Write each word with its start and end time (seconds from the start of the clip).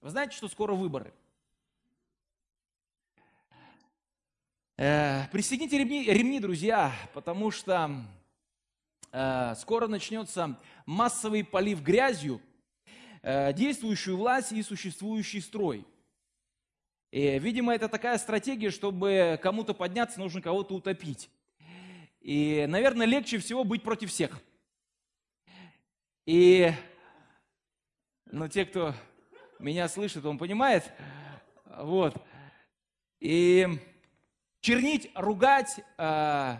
Вы 0.00 0.10
знаете, 0.10 0.36
что 0.36 0.48
скоро 0.48 0.74
выборы? 0.74 1.12
Э, 4.76 5.26
пристегните 5.32 5.76
ремни, 5.78 6.04
ремни, 6.04 6.38
друзья, 6.40 6.92
потому 7.12 7.50
что 7.50 7.90
скоро 9.10 9.86
начнется 9.86 10.58
массовый 10.86 11.44
полив 11.44 11.82
грязью, 11.82 12.40
э, 13.22 13.52
действующую 13.52 14.16
власть 14.16 14.52
и 14.52 14.62
существующий 14.62 15.40
строй. 15.40 15.86
И, 17.10 17.38
видимо, 17.38 17.74
это 17.74 17.88
такая 17.88 18.18
стратегия, 18.18 18.70
чтобы 18.70 19.38
кому-то 19.42 19.72
подняться, 19.72 20.20
нужно 20.20 20.42
кого-то 20.42 20.74
утопить. 20.74 21.30
И, 22.20 22.66
наверное, 22.68 23.06
легче 23.06 23.38
всего 23.38 23.64
быть 23.64 23.82
против 23.82 24.10
всех. 24.10 24.38
И, 26.26 26.70
ну, 28.26 28.48
те, 28.48 28.66
кто 28.66 28.94
меня 29.58 29.88
слышит, 29.88 30.24
он 30.26 30.36
понимает. 30.36 30.92
Вот. 31.64 32.14
И 33.20 33.66
чернить, 34.60 35.10
ругать, 35.14 35.80
э, 35.96 36.56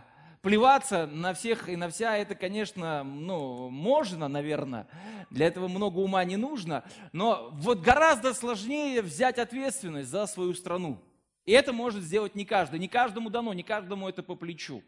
плеваться 0.48 1.07
на 1.07 1.34
всех 1.34 1.69
и 1.69 1.77
на 1.77 1.91
вся, 1.91 2.16
это, 2.16 2.34
конечно, 2.34 3.05
ну, 3.05 3.69
можно, 3.69 4.29
наверное. 4.29 4.87
Для 5.29 5.47
этого 5.47 5.69
много 5.69 5.98
ума 5.98 6.25
не 6.25 6.39
нужно. 6.39 6.84
Но 7.12 7.51
вот 7.52 7.80
гораздо 7.80 8.33
сложнее 8.33 9.03
взять 9.03 9.37
ответственность 9.37 10.08
за 10.08 10.27
свою 10.27 10.55
страну. 10.55 11.03
И 11.45 11.53
это 11.53 11.75
может 11.75 12.03
сделать 12.03 12.34
не 12.34 12.47
каждый. 12.47 12.78
Не 12.81 12.89
каждому 12.89 13.28
дано, 13.28 13.53
не 13.53 13.62
каждому 13.62 14.08
это 14.08 14.23
по 14.23 14.36
плечу. 14.36 14.83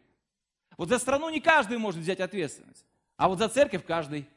Вот 0.77 0.89
за 0.89 0.97
страну 0.97 1.29
не 1.29 1.39
каждый 1.39 1.77
может 1.77 2.01
взять 2.01 2.21
ответственность. 2.21 2.83
А 3.15 3.29
вот 3.29 3.37
за 3.37 3.47
церковь 3.47 3.85
каждый. 3.85 4.27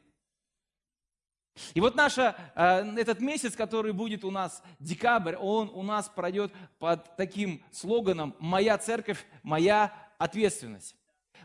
И 1.73 1.81
вот 1.81 1.95
наша, 1.95 2.35
э, 2.53 2.99
этот 2.99 3.19
месяц, 3.19 3.55
который 3.55 3.93
будет 3.93 4.23
у 4.23 4.29
нас, 4.29 4.61
декабрь, 4.77 5.37
он 5.37 5.71
у 5.73 5.81
нас 5.81 6.07
пройдет 6.07 6.53
под 6.77 7.15
таким 7.15 7.63
слоганом 7.71 8.35
«Моя 8.37 8.77
церковь, 8.77 9.25
моя 9.41 9.91
ответственность». 10.19 10.95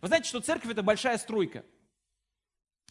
Вы 0.00 0.08
знаете, 0.08 0.28
что 0.28 0.40
церковь– 0.40 0.70
это 0.72 0.82
большая 0.82 1.18
стройка. 1.18 1.64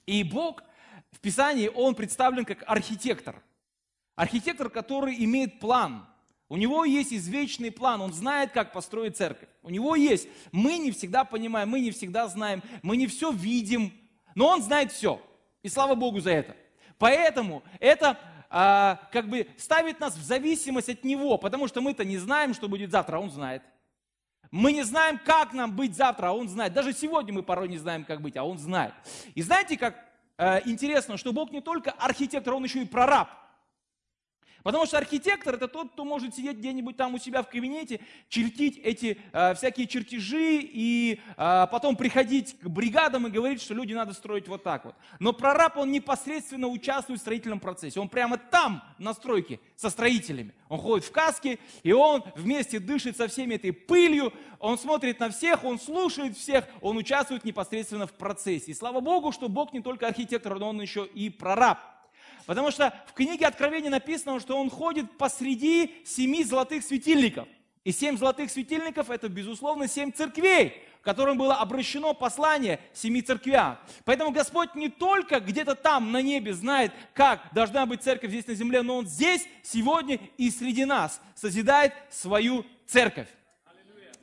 И 0.06 0.24
Бог 0.24 0.64
в 1.12 1.20
Писании, 1.20 1.70
Он 1.74 1.96
представлен 1.96 2.46
как 2.46 2.64
архитектор. 2.68 3.42
Архитектор, 4.16 4.70
который 4.70 5.24
имеет 5.24 5.60
план. 5.60 6.06
У 6.50 6.58
него 6.58 6.84
есть 6.84 7.14
извечный 7.14 7.72
план, 7.72 8.02
он 8.02 8.12
знает, 8.12 8.52
как 8.52 8.74
построить 8.74 9.16
церковь. 9.16 9.50
У 9.62 9.70
него 9.70 9.96
есть. 9.96 10.28
Мы 10.52 10.80
не 10.80 10.92
всегда 10.92 11.24
понимаем, 11.24 11.70
мы 11.70 11.80
не 11.80 11.92
всегда 11.92 12.28
знаем, 12.28 12.64
мы 12.82 12.98
не 12.98 13.06
все 13.06 13.32
видим, 13.32 13.94
но 14.34 14.48
он 14.48 14.64
знает 14.64 14.92
все. 14.92 15.22
И 15.62 15.70
слава 15.70 15.94
Богу 15.94 16.20
за 16.20 16.32
это. 16.32 16.58
Поэтому 16.98 17.62
это 17.80 18.18
а, 18.50 19.00
как 19.12 19.30
бы 19.30 19.48
ставит 19.58 20.00
нас 20.00 20.16
в 20.16 20.24
зависимость 20.24 20.90
от 20.90 21.04
Него, 21.04 21.38
потому 21.38 21.68
что 21.68 21.82
мы-то 21.82 22.04
не 22.04 22.18
знаем, 22.18 22.56
что 22.56 22.68
будет 22.68 22.90
завтра, 22.90 23.18
а 23.18 23.20
Он 23.20 23.30
знает. 23.30 23.62
Мы 24.52 24.74
не 24.74 24.84
знаем, 24.84 25.20
как 25.24 25.54
нам 25.54 25.76
быть 25.76 25.96
завтра, 25.96 26.28
а 26.28 26.32
Он 26.34 26.50
знает. 26.50 26.74
Даже 26.74 26.94
сегодня 26.94 27.34
мы 27.34 27.44
порой 27.44 27.68
не 27.68 27.78
знаем, 27.78 28.04
как 28.04 28.22
быть, 28.22 28.36
а 28.36 28.44
Он 28.44 28.58
знает. 28.58 28.94
И 29.36 29.42
знаете, 29.44 29.78
как 29.78 29.96
э, 30.38 30.62
интересно, 30.66 31.18
что 31.18 31.32
Бог 31.34 31.52
не 31.52 31.62
только 31.62 31.92
архитектор, 31.92 32.54
Он 32.54 32.64
еще 32.64 32.82
и 32.82 32.86
прораб. 32.86 33.30
Потому 34.64 34.86
что 34.86 34.98
архитектор 34.98 35.56
это 35.56 35.68
тот, 35.68 35.92
кто 35.92 36.04
может 36.04 36.36
сидеть 36.36 36.58
где-нибудь 36.58 36.98
там 36.98 37.14
у 37.14 37.18
себя 37.18 37.44
в 37.44 37.50
кабинете, 37.50 38.00
чертить 38.28 38.78
эти 38.78 39.18
э, 39.32 39.54
всякие 39.56 39.88
чертежи 39.88 40.60
и 40.62 41.20
э, 41.38 41.68
потом 41.72 41.96
приходить 41.96 42.58
к 42.60 42.68
бригадам 42.68 43.28
и 43.28 43.32
говорить, 43.32 43.62
что 43.62 43.74
люди 43.74 43.94
надо 43.94 44.14
строить 44.14 44.48
вот 44.48 44.64
так 44.64 44.86
вот. 44.86 44.96
Но 45.20 45.34
прораб, 45.34 45.78
он 45.78 45.92
непосредственно 45.92 46.68
участвует 46.68 47.20
в 47.20 47.24
строительном 47.24 47.60
процессе. 47.60 48.00
Он 48.00 48.10
прямо 48.10 48.38
там, 48.38 48.84
на 48.98 49.14
стройке, 49.14 49.60
со 49.76 49.90
строителями. 49.90 50.54
Он 50.68 50.78
ходит 50.78 51.06
в 51.06 51.12
каске, 51.12 51.58
и 51.84 51.92
он 51.92 52.24
вместе 52.36 52.80
дышит 52.80 53.18
со 53.18 53.28
всеми 53.28 53.56
этой 53.56 53.72
пылью, 53.72 54.32
он 54.60 54.78
смотрит 54.78 55.20
на 55.20 55.30
всех, 55.30 55.64
он 55.64 55.80
слушает 55.80 56.38
всех, 56.38 56.66
он 56.82 56.98
участвует 56.98 57.46
непосредственно 57.46 58.08
в 58.08 58.14
процессе. 58.14 58.72
И 58.72 58.76
слава 58.76 59.00
Богу, 59.00 59.32
что 59.32 59.50
Бог 59.50 59.74
не 59.74 59.82
только 59.82 60.08
архитектор, 60.08 60.60
но 60.60 60.70
он 60.70 60.82
еще 60.82 61.06
и 61.06 61.30
прораб. 61.30 61.80
Потому 62.50 62.72
что 62.72 62.92
в 63.06 63.14
книге 63.14 63.46
Откровения 63.46 63.92
написано, 63.92 64.40
что 64.40 64.58
он 64.58 64.72
ходит 64.72 65.20
посреди 65.20 65.94
семи 66.04 66.44
золотых 66.44 66.84
светильников. 66.84 67.48
И 67.84 67.92
семь 67.92 68.18
золотых 68.18 68.50
светильников– 68.50 69.10
это, 69.12 69.30
безусловно, 69.30 69.88
семь 69.88 70.12
церквей, 70.12 70.82
которым 71.04 71.38
было 71.38 71.58
обращено 71.58 72.16
послание 72.16 72.80
семи 72.92 73.22
церквям. 73.22 73.78
Поэтому 74.04 74.32
Господь 74.32 74.74
не 74.74 74.90
только 74.90 75.42
где-то 75.42 75.76
там 75.76 76.12
на 76.12 76.24
небе 76.24 76.56
знает, 76.56 76.92
как 77.14 77.54
должна 77.54 77.86
быть 77.86 78.02
церковь 78.02 78.32
здесь 78.32 78.48
на 78.48 78.56
земле, 78.56 78.82
но 78.82 78.98
Он 78.98 79.06
здесь, 79.06 79.46
сегодня 79.62 80.20
и 80.40 80.50
среди 80.50 80.86
нас 80.86 81.22
созидает 81.36 81.94
свою 82.10 82.66
церковь. 82.88 83.28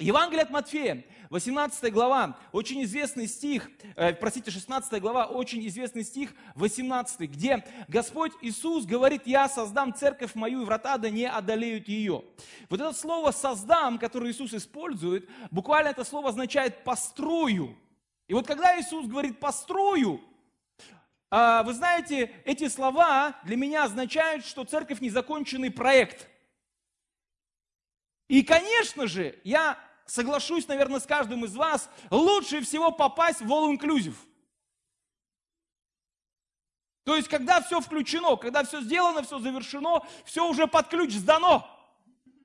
Евангелие 0.01 0.43
от 0.43 0.51
Матфея, 0.51 1.05
18 1.31 1.93
глава, 1.93 2.39
очень 2.53 2.83
известный 2.85 3.27
стих, 3.27 3.69
э, 3.97 4.15
простите, 4.15 4.51
16 4.51 5.01
глава, 5.01 5.27
очень 5.27 5.67
известный 5.67 6.05
стих, 6.05 6.35
18, 6.55 7.27
где 7.27 7.65
Господь 7.89 8.33
Иисус 8.43 8.85
говорит, 8.85 9.23
я 9.27 9.49
создам 9.49 9.95
церковь 9.95 10.35
мою, 10.35 10.63
и 10.63 10.65
врата 10.65 10.99
да 10.99 11.11
не 11.11 11.29
одолеют 11.29 11.89
ее. 11.89 12.25
Вот 12.69 12.81
это 12.81 12.93
слово 12.93 13.33
«создам», 13.33 13.99
которое 13.99 14.31
Иисус 14.31 14.55
использует, 14.55 15.29
буквально 15.51 15.89
это 15.89 16.05
слово 16.05 16.29
означает 16.29 16.85
«построю». 16.85 17.77
И 18.29 18.35
вот 18.35 18.47
когда 18.47 18.79
Иисус 18.81 19.07
говорит 19.07 19.41
«построю», 19.41 20.21
э, 21.31 21.63
вы 21.65 21.73
знаете, 21.75 22.31
эти 22.45 22.69
слова 22.69 23.37
для 23.45 23.57
меня 23.57 23.85
означают, 23.85 24.45
что 24.45 24.65
церковь 24.65 25.01
незаконченный 25.01 25.71
проект– 25.71 26.29
и, 28.29 28.43
конечно 28.43 29.07
же, 29.07 29.39
я 29.45 29.79
соглашусь, 30.07 30.69
наверное, 30.69 31.01
с 31.01 31.07
каждым 31.07 31.45
из 31.45 31.55
вас, 31.55 31.91
лучше 32.11 32.63
всего 32.63 32.91
попасть 32.91 33.41
в 33.41 33.53
all 33.53 33.77
inclusive. 33.77 34.17
То 37.05 37.15
есть, 37.15 37.29
когда 37.29 37.61
все 37.61 37.81
включено, 37.81 38.37
когда 38.37 38.65
все 38.65 38.81
сделано, 38.81 39.23
все 39.23 39.39
завершено, 39.39 40.03
все 40.25 40.49
уже 40.49 40.67
под 40.67 40.89
ключ 40.89 41.13
сдано. 41.13 41.69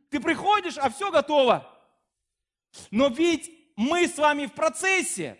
Ты 0.10 0.20
приходишь, 0.20 0.78
а 0.78 0.90
все 0.90 1.10
готово. 1.10 1.68
Но 2.92 3.08
ведь 3.08 3.52
мы 3.76 4.08
с 4.08 4.18
вами 4.18 4.46
в 4.46 4.54
процессе. 4.54 5.40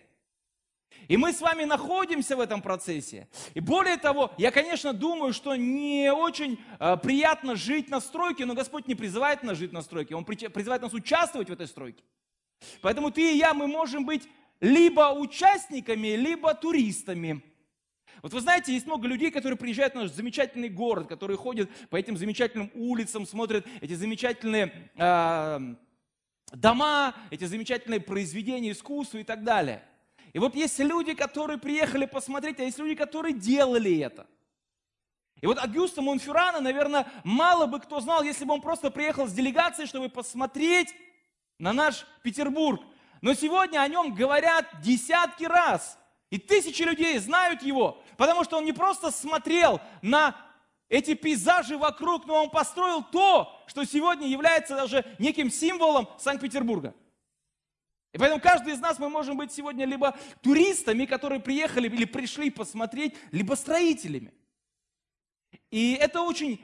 И 1.12 1.18
мы 1.18 1.34
с 1.34 1.42
вами 1.42 1.66
находимся 1.66 2.38
в 2.38 2.40
этом 2.40 2.62
процессе. 2.62 3.28
И 3.54 3.60
более 3.60 3.98
того, 3.98 4.32
я, 4.38 4.50
конечно, 4.50 4.94
думаю, 4.94 5.34
что 5.34 5.58
не 5.58 6.10
очень 6.10 6.58
э, 6.80 6.96
приятно 6.96 7.58
жить 7.58 7.90
на 7.90 8.00
стройке, 8.00 8.46
но 8.46 8.54
Господь 8.54 8.88
не 8.88 8.96
призывает 8.96 9.44
нас 9.44 9.58
жить 9.58 9.74
на 9.74 9.82
стройке, 9.82 10.16
Он 10.16 10.24
призывает 10.24 10.82
нас 10.82 10.94
участвовать 10.94 11.50
в 11.50 11.52
этой 11.52 11.68
стройке. 11.68 12.02
Поэтому 12.82 13.12
ты 13.12 13.34
и 13.34 13.38
я, 13.38 13.54
мы 13.54 13.68
можем 13.68 14.06
быть 14.06 14.30
либо 14.62 15.12
участниками, 15.12 16.16
либо 16.16 16.54
туристами. 16.54 17.44
Вот 18.22 18.32
вы 18.32 18.40
знаете, 18.40 18.74
есть 18.74 18.86
много 18.86 19.06
людей, 19.06 19.32
которые 19.32 19.58
приезжают 19.58 19.96
в 19.96 19.98
наш 19.98 20.12
замечательный 20.12 20.70
город, 20.70 21.10
которые 21.10 21.36
ходят 21.36 21.70
по 21.90 21.98
этим 21.98 22.16
замечательным 22.16 22.72
улицам, 22.74 23.26
смотрят 23.26 23.68
эти 23.82 23.96
замечательные 23.96 24.90
э, 24.96 25.76
дома, 26.54 27.16
эти 27.32 27.44
замечательные 27.44 28.00
произведения 28.00 28.72
искусства 28.72 29.18
и 29.18 29.26
так 29.26 29.44
далее. 29.44 29.84
И 30.34 30.40
вот 30.40 30.56
есть 30.56 30.80
люди, 30.80 31.14
которые 31.14 31.58
приехали 31.58 32.06
посмотреть, 32.06 32.60
а 32.60 32.64
есть 32.64 32.78
люди, 32.78 32.96
которые 32.96 33.34
делали 33.34 34.00
это. 34.00 34.28
И 35.42 35.48
вот 35.48 35.58
Агюста 35.58 36.02
Монфюрана, 36.02 36.60
наверное, 36.60 37.08
мало 37.24 37.66
бы 37.66 37.80
кто 37.80 38.00
знал, 38.00 38.24
если 38.24 38.46
бы 38.46 38.54
он 38.54 38.62
просто 38.62 38.92
приехал 38.92 39.28
с 39.28 39.34
делегацией, 39.34 39.88
чтобы 39.88 40.08
посмотреть 40.08 40.94
на 41.58 41.74
наш 41.74 42.06
Петербург. 42.24 42.82
Но 43.22 43.34
сегодня 43.34 43.80
о 43.80 43.88
нем 43.88 44.14
говорят 44.14 44.66
десятки 44.82 45.44
раз. 45.44 45.98
И 46.30 46.38
тысячи 46.38 46.84
людей 46.84 47.18
знают 47.18 47.62
его, 47.62 48.02
потому 48.18 48.44
что 48.46 48.58
он 48.58 48.66
не 48.66 48.72
просто 48.72 49.12
смотрел 49.12 49.82
на 50.02 50.36
эти 50.88 51.14
пейзажи 51.14 51.78
вокруг, 51.78 52.26
но 52.26 52.44
он 52.44 52.50
построил 52.50 53.04
то, 53.04 53.62
что 53.68 53.84
сегодня 53.84 54.28
является 54.28 54.76
даже 54.76 55.06
неким 55.20 55.50
символом 55.50 56.08
Санкт-Петербурга. 56.20 56.94
И 58.14 58.18
поэтому 58.18 58.42
каждый 58.42 58.74
из 58.74 58.80
нас 58.80 59.00
мы 59.00 59.10
можем 59.10 59.38
быть 59.38 59.52
сегодня 59.52 59.86
либо 59.86 60.18
туристами, 60.42 61.06
которые 61.06 61.40
приехали 61.40 61.88
или 61.88 62.06
пришли 62.06 62.50
посмотреть, 62.50 63.16
либо 63.32 63.54
строителями. 63.54 64.34
И 65.70 65.94
это 65.94 66.22
очень 66.22 66.60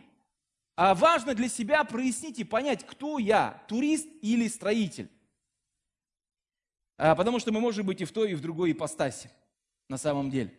а 0.78 0.94
важно 0.94 1.34
для 1.34 1.50
себя 1.50 1.84
прояснить 1.84 2.38
и 2.38 2.44
понять, 2.44 2.86
кто 2.86 3.18
я, 3.18 3.64
турист 3.68 4.08
или 4.22 4.48
строитель. 4.48 5.10
А, 6.98 7.16
потому 7.16 7.40
что 7.40 7.52
мы 7.52 7.60
можем 7.60 7.84
быть 7.84 8.00
и 8.00 8.06
в 8.06 8.12
той, 8.12 8.32
и 8.32 8.36
в 8.36 8.42
другой 8.42 8.74
ипостаси, 8.74 9.32
на 9.90 9.98
самом 9.98 10.30
деле. 10.30 10.54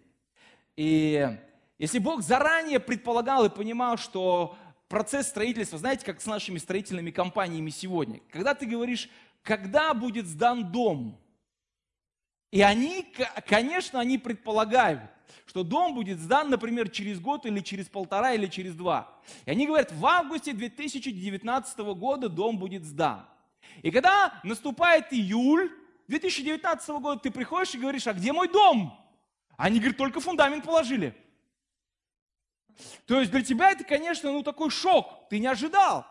И 0.75 1.39
если 1.79 2.01
Бог 2.01 2.23
заранее 2.23 2.81
предполагал 2.81 3.45
и 3.45 3.49
понимал, 3.49 3.97
что 3.97 4.59
процесс 4.89 5.29
строительства, 5.29 5.79
знаете, 5.79 6.05
как 6.05 6.21
с 6.21 6.27
нашими 6.27 6.59
строительными 6.59 7.13
компаниями 7.13 7.71
сегодня, 7.71 8.21
когда 8.33 8.55
ты 8.55 8.67
говоришь, 8.67 9.09
когда 9.49 9.95
будет 9.95 10.27
сдан 10.27 10.71
дом, 10.71 11.19
и 12.51 12.61
они, 12.61 13.07
конечно, 13.47 13.99
они 13.99 14.19
предполагают, 14.19 15.01
что 15.47 15.63
дом 15.63 15.95
будет 15.95 16.19
сдан, 16.19 16.51
например, 16.51 16.91
через 16.91 17.19
год 17.19 17.47
или 17.47 17.61
через 17.61 17.89
полтора 17.89 18.35
или 18.35 18.47
через 18.47 18.75
два. 18.75 19.11
И 19.47 19.51
они 19.51 19.67
говорят, 19.67 19.91
в 19.91 20.05
августе 20.05 20.53
2019 20.53 21.79
года 21.79 22.29
дом 22.29 22.59
будет 22.59 22.85
сдан. 22.85 23.27
И 23.81 23.91
когда 23.91 24.39
наступает 24.45 25.15
июль 25.15 25.73
2019 26.09 26.89
года, 27.01 27.19
ты 27.19 27.31
приходишь 27.31 27.75
и 27.75 27.79
говоришь, 27.79 28.07
а 28.07 28.13
где 28.13 28.35
мой 28.35 28.49
дом? 28.49 29.03
Они 29.57 29.79
говорят, 29.79 29.97
только 29.97 30.21
фундамент 30.21 30.63
положили. 30.63 31.17
То 33.07 33.19
есть 33.19 33.33
для 33.33 33.43
тебя 33.43 33.71
это, 33.71 33.83
конечно, 33.83 34.31
ну 34.31 34.43
такой 34.43 34.69
шок, 34.69 35.27
ты 35.31 35.39
не 35.39 35.47
ожидал. 35.47 36.07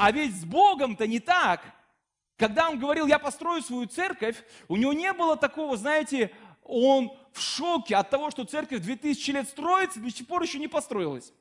А 0.00 0.12
ведь 0.12 0.34
с 0.34 0.46
Богом-то 0.46 1.06
не 1.06 1.20
так. 1.20 1.60
Когда 2.38 2.70
он 2.70 2.78
говорил, 2.78 3.06
я 3.06 3.18
построю 3.18 3.60
свою 3.60 3.84
церковь, 3.84 4.42
у 4.66 4.76
него 4.76 4.94
не 4.94 5.12
было 5.12 5.36
такого, 5.36 5.76
знаете, 5.76 6.34
он 6.62 7.12
в 7.34 7.40
шоке 7.42 7.96
от 7.96 8.08
того, 8.08 8.30
что 8.30 8.44
церковь 8.44 8.80
2000 8.80 9.30
лет 9.32 9.46
строится, 9.46 10.00
до 10.00 10.10
сих 10.10 10.26
пор 10.26 10.42
еще 10.42 10.58
не 10.58 10.68
построилась. 10.68 11.34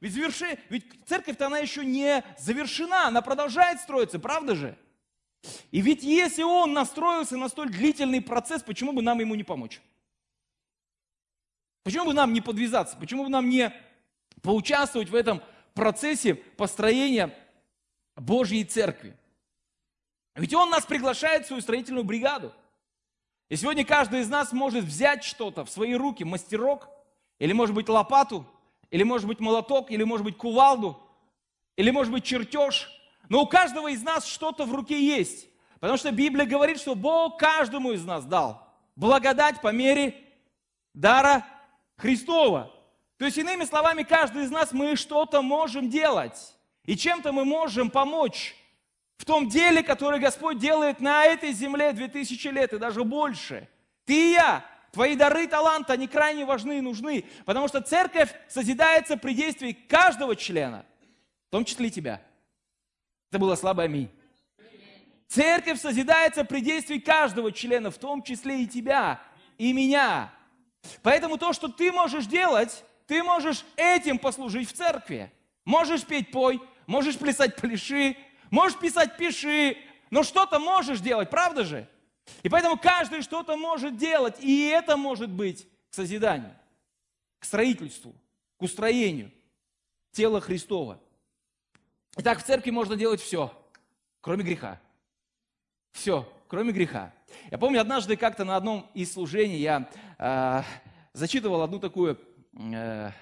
Ведь, 0.00 0.14
заверши... 0.14 0.58
Ведь 0.70 0.86
церковь-то 1.04 1.48
она 1.48 1.58
еще 1.58 1.84
не 1.84 2.24
завершена, 2.38 3.08
она 3.08 3.20
продолжает 3.20 3.82
строиться, 3.82 4.18
правда 4.18 4.54
же? 4.54 4.78
И 5.72 5.82
ведь 5.82 6.02
если 6.02 6.44
он 6.44 6.72
настроился 6.72 7.36
на 7.36 7.50
столь 7.50 7.68
длительный 7.68 8.22
процесс, 8.22 8.62
почему 8.62 8.94
бы 8.94 9.02
нам 9.02 9.20
ему 9.20 9.34
не 9.34 9.44
помочь? 9.44 9.82
Почему 11.82 12.06
бы 12.06 12.14
нам 12.14 12.32
не 12.32 12.40
подвязаться? 12.40 12.96
Почему 12.96 13.24
бы 13.24 13.28
нам 13.28 13.50
не 13.50 13.70
поучаствовать 14.40 15.10
в 15.10 15.14
этом 15.14 15.42
процессе 15.74 16.34
построения 16.34 17.34
Божьей 18.16 18.64
церкви? 18.64 19.16
Ведь 20.34 20.54
Он 20.54 20.70
нас 20.70 20.86
приглашает 20.86 21.44
в 21.44 21.48
свою 21.48 21.62
строительную 21.62 22.04
бригаду. 22.04 22.52
И 23.48 23.56
сегодня 23.56 23.84
каждый 23.84 24.20
из 24.20 24.28
нас 24.28 24.52
может 24.52 24.84
взять 24.84 25.24
что-то 25.24 25.64
в 25.64 25.70
свои 25.70 25.94
руки, 25.94 26.22
мастерок, 26.22 26.88
или 27.38 27.52
может 27.52 27.74
быть 27.74 27.88
лопату, 27.88 28.46
или 28.90 29.02
может 29.02 29.26
быть 29.26 29.40
молоток, 29.40 29.90
или 29.90 30.04
может 30.04 30.24
быть 30.24 30.36
кувалду, 30.36 31.00
или 31.76 31.90
может 31.90 32.12
быть 32.12 32.24
чертеж. 32.24 32.90
Но 33.28 33.42
у 33.42 33.46
каждого 33.46 33.88
из 33.88 34.02
нас 34.02 34.26
что-то 34.26 34.64
в 34.64 34.74
руке 34.74 35.04
есть. 35.04 35.48
Потому 35.80 35.98
что 35.98 36.12
Библия 36.12 36.46
говорит, 36.46 36.78
что 36.78 36.94
Бог 36.94 37.38
каждому 37.38 37.92
из 37.92 38.04
нас 38.04 38.24
дал 38.24 38.66
благодать 38.96 39.60
по 39.60 39.72
мере 39.72 40.14
дара 40.94 41.46
Христова. 41.96 42.70
То 43.20 43.26
есть, 43.26 43.36
иными 43.36 43.66
словами, 43.66 44.02
каждый 44.02 44.44
из 44.44 44.50
нас, 44.50 44.72
мы 44.72 44.96
что-то 44.96 45.42
можем 45.42 45.90
делать. 45.90 46.56
И 46.86 46.96
чем-то 46.96 47.32
мы 47.32 47.44
можем 47.44 47.90
помочь 47.90 48.56
в 49.18 49.26
том 49.26 49.46
деле, 49.46 49.82
которое 49.82 50.18
Господь 50.18 50.58
делает 50.58 51.00
на 51.00 51.26
этой 51.26 51.52
земле 51.52 51.92
2000 51.92 52.48
лет 52.48 52.72
и 52.72 52.78
даже 52.78 53.04
больше. 53.04 53.68
Ты 54.06 54.14
и 54.14 54.32
я, 54.32 54.64
твои 54.90 55.16
дары, 55.16 55.46
таланты, 55.48 55.92
они 55.92 56.08
крайне 56.08 56.46
важны 56.46 56.78
и 56.78 56.80
нужны, 56.80 57.26
потому 57.44 57.68
что 57.68 57.82
церковь 57.82 58.34
созидается 58.48 59.18
при 59.18 59.34
действии 59.34 59.72
каждого 59.72 60.34
члена, 60.34 60.86
в 61.48 61.50
том 61.50 61.66
числе 61.66 61.88
и 61.88 61.90
тебя. 61.90 62.22
Это 63.28 63.38
было 63.38 63.54
слабое 63.54 63.84
аминь. 63.84 64.08
Церковь 65.28 65.78
созидается 65.78 66.42
при 66.42 66.62
действии 66.62 66.98
каждого 66.98 67.52
члена, 67.52 67.90
в 67.90 67.98
том 67.98 68.22
числе 68.22 68.62
и 68.62 68.66
тебя, 68.66 69.20
и 69.58 69.74
меня. 69.74 70.32
Поэтому 71.02 71.36
то, 71.36 71.52
что 71.52 71.68
ты 71.68 71.92
можешь 71.92 72.24
делать, 72.24 72.82
ты 73.10 73.24
можешь 73.24 73.64
этим 73.74 74.20
послужить 74.20 74.70
в 74.70 74.72
церкви. 74.72 75.32
Можешь 75.64 76.04
петь 76.04 76.30
пой, 76.30 76.62
можешь 76.86 77.18
плясать 77.18 77.56
пляши, 77.56 78.16
можешь 78.52 78.78
писать 78.78 79.16
пиши, 79.16 79.76
но 80.10 80.22
что-то 80.22 80.60
можешь 80.60 81.00
делать, 81.00 81.28
правда 81.28 81.64
же? 81.64 81.88
И 82.44 82.48
поэтому 82.48 82.78
каждый 82.78 83.22
что-то 83.22 83.56
может 83.56 83.96
делать, 83.96 84.36
и 84.38 84.68
это 84.68 84.96
может 84.96 85.28
быть 85.28 85.66
к 85.90 85.94
созиданию, 85.94 86.54
к 87.40 87.46
строительству, 87.46 88.14
к 88.58 88.62
устроению 88.62 89.32
тела 90.12 90.40
Христова. 90.40 91.00
Итак, 92.16 92.38
в 92.38 92.44
церкви 92.44 92.70
можно 92.70 92.94
делать 92.94 93.20
все, 93.20 93.52
кроме 94.20 94.44
греха. 94.44 94.80
Все, 95.90 96.32
кроме 96.46 96.70
греха. 96.70 97.12
Я 97.50 97.58
помню, 97.58 97.80
однажды 97.80 98.16
как-то 98.16 98.44
на 98.44 98.54
одном 98.54 98.88
из 98.94 99.12
служений 99.12 99.58
я 99.58 99.90
э, 100.16 100.62
зачитывал 101.12 101.62
одну 101.62 101.80
такую, 101.80 102.16
э, 102.60 103.12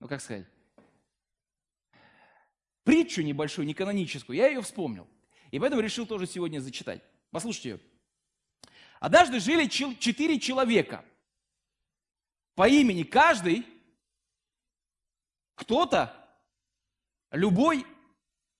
ну 0.00 0.08
как 0.08 0.20
сказать, 0.20 0.46
притчу 2.84 3.22
небольшую, 3.22 3.66
не 3.66 3.74
каноническую. 3.74 4.36
Я 4.36 4.48
ее 4.48 4.62
вспомнил. 4.62 5.08
И 5.50 5.58
поэтому 5.58 5.82
решил 5.82 6.06
тоже 6.06 6.26
сегодня 6.26 6.60
зачитать. 6.60 7.02
Послушайте 7.30 7.68
ее. 7.70 7.80
Однажды 9.00 9.40
жили 9.40 9.66
четыре 9.66 10.38
человека. 10.38 11.04
По 12.54 12.68
имени 12.68 13.02
каждый, 13.02 13.66
кто-то, 15.56 16.14
любой 17.30 17.84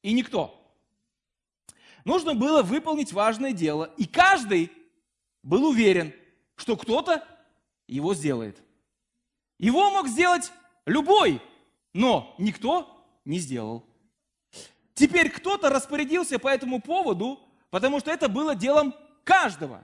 и 0.02 0.12
никто. 0.12 0.60
Нужно 2.04 2.34
было 2.34 2.62
выполнить 2.62 3.12
важное 3.12 3.52
дело, 3.52 3.92
и 3.96 4.06
каждый 4.06 4.70
был 5.42 5.66
уверен, 5.66 6.12
что 6.56 6.76
кто-то 6.76 7.26
его 7.86 8.14
сделает. 8.14 8.62
Его 9.59 9.91
мог 9.91 10.09
сделать 10.09 10.53
любой, 10.87 11.41
но 11.93 12.35
никто 12.39 13.06
не 13.25 13.39
сделал. 13.39 13.85
Теперь 14.95 15.31
кто-то 15.31 15.71
распорядился 15.71 16.39
по 16.39 16.49
этому 16.49 16.81
поводу, 16.81 17.41
потому 17.71 18.01
что 18.01 18.11
это 18.11 18.29
было 18.29 18.55
делом 18.55 18.95
каждого. 19.25 19.83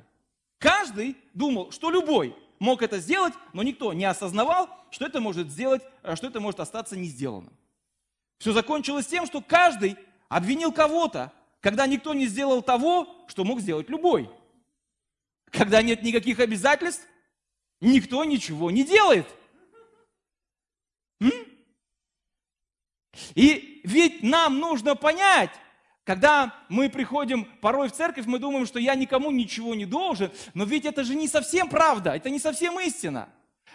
Каждый 0.59 1.17
думал, 1.35 1.73
что 1.73 1.91
любой 1.91 2.37
мог 2.59 2.83
это 2.83 3.01
сделать, 3.01 3.35
но 3.53 3.63
никто 3.63 3.93
не 3.93 4.05
осознавал, 4.05 4.69
что 4.91 5.07
это 5.07 5.21
может 5.21 5.51
сделать, 5.51 5.83
э, 6.03 6.15
что 6.15 6.29
это 6.29 6.41
может 6.41 6.61
остаться 6.61 6.97
не 6.97 7.09
сделанным. 7.09 7.53
Все 8.39 8.53
закончилось 8.53 9.07
тем, 9.07 9.27
что 9.27 9.41
каждый 9.41 9.97
обвинил 10.29 10.73
кого-то, 10.73 11.33
когда 11.61 11.87
никто 11.87 12.15
не 12.15 12.27
сделал 12.27 12.63
того, 12.63 13.09
что 13.27 13.45
мог 13.45 13.61
сделать 13.61 13.89
любой. 13.89 14.31
Когда 15.51 15.83
нет 15.83 16.03
никаких 16.03 16.39
обязательств, 16.39 17.07
никто 17.81 18.25
ничего 18.25 18.71
не 18.71 18.85
делает. 18.85 19.27
И 23.35 23.81
ведь 23.85 24.23
нам 24.23 24.59
нужно 24.59 24.97
понять, 24.97 25.51
когда 26.05 26.55
мы 26.69 26.89
приходим 26.89 27.45
порой 27.45 27.89
в 27.89 27.93
церковь, 27.93 28.27
мы 28.27 28.39
думаем, 28.39 28.67
что 28.67 28.79
я 28.79 28.95
никому 28.95 29.31
ничего 29.31 29.75
не 29.75 29.87
должен, 29.87 30.33
но 30.55 30.65
ведь 30.65 30.85
это 30.85 31.05
же 31.05 31.15
не 31.15 31.29
совсем 31.29 31.69
правда, 31.69 32.17
это 32.17 32.31
не 32.31 32.39
совсем 32.39 32.81
истина. 32.81 33.29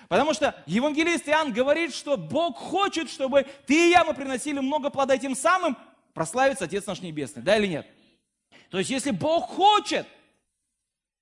Потому 0.09 0.33
что 0.33 0.61
евангелист 0.65 1.27
Иоанн 1.29 1.53
говорит, 1.53 1.93
что 1.93 2.17
Бог 2.17 2.57
хочет, 2.57 3.09
чтобы 3.09 3.45
ты 3.65 3.87
и 3.87 3.91
я 3.91 4.03
мы 4.03 4.13
приносили 4.13 4.59
много 4.59 4.89
плода, 4.89 5.15
и 5.15 5.19
тем 5.19 5.35
самым 5.35 5.77
прославится 6.13 6.65
Отец 6.65 6.85
наш 6.85 7.01
Небесный, 7.01 7.41
да 7.41 7.57
или 7.57 7.67
нет? 7.67 7.87
То 8.69 8.79
есть, 8.79 8.89
если 8.89 9.11
Бог 9.11 9.47
хочет, 9.47 10.05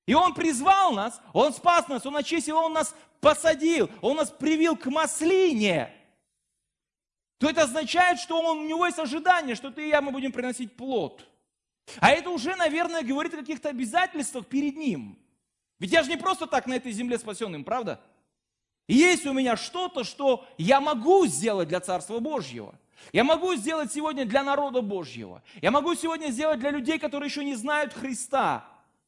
и 0.05 0.13
Он 0.13 0.33
призвал 0.33 0.93
нас, 0.93 1.21
Он 1.33 1.53
спас 1.53 1.87
нас, 1.87 2.05
Он 2.05 2.17
очистил, 2.17 2.57
Он 2.57 2.73
нас 2.73 2.95
посадил, 3.21 3.89
Он 4.01 4.17
нас 4.17 4.31
привил 4.31 4.75
к 4.75 4.87
маслине, 4.87 5.93
то 7.43 7.49
это 7.49 7.63
означает, 7.63 8.19
что 8.19 8.39
он, 8.39 8.59
у 8.59 8.63
него 8.65 8.85
есть 8.85 8.99
ожидание, 8.99 9.55
что 9.55 9.69
ты 9.69 9.85
и 9.85 9.89
я 9.89 10.01
мы 10.01 10.11
будем 10.11 10.31
приносить 10.31 10.77
плод. 10.77 11.27
А 11.99 12.09
это 12.09 12.29
уже, 12.29 12.55
наверное, 12.55 13.01
говорит 13.01 13.33
о 13.33 13.37
каких-то 13.37 13.67
обязательствах 13.67 14.47
перед 14.47 14.77
ним. 14.77 15.19
Ведь 15.77 15.91
я 15.91 16.03
же 16.03 16.09
не 16.09 16.15
просто 16.15 16.47
так 16.47 16.67
на 16.67 16.75
этой 16.75 16.93
земле 16.93 17.17
спасенным, 17.17 17.65
правда? 17.65 17.99
Есть 18.87 19.25
у 19.25 19.33
меня 19.33 19.57
что-то, 19.57 20.05
что 20.05 20.47
я 20.57 20.79
могу 20.79 21.25
сделать 21.25 21.67
для 21.67 21.81
Царства 21.81 22.19
Божьего. 22.19 22.75
Я 23.11 23.25
могу 23.25 23.53
сделать 23.55 23.91
сегодня 23.91 24.23
для 24.23 24.41
народа 24.41 24.81
Божьего. 24.81 25.43
Я 25.61 25.71
могу 25.71 25.95
сегодня 25.95 26.29
сделать 26.29 26.61
для 26.61 26.69
людей, 26.69 26.97
которые 26.97 27.27
еще 27.27 27.43
не 27.43 27.55
знают 27.55 27.91
Христа. 27.91 28.65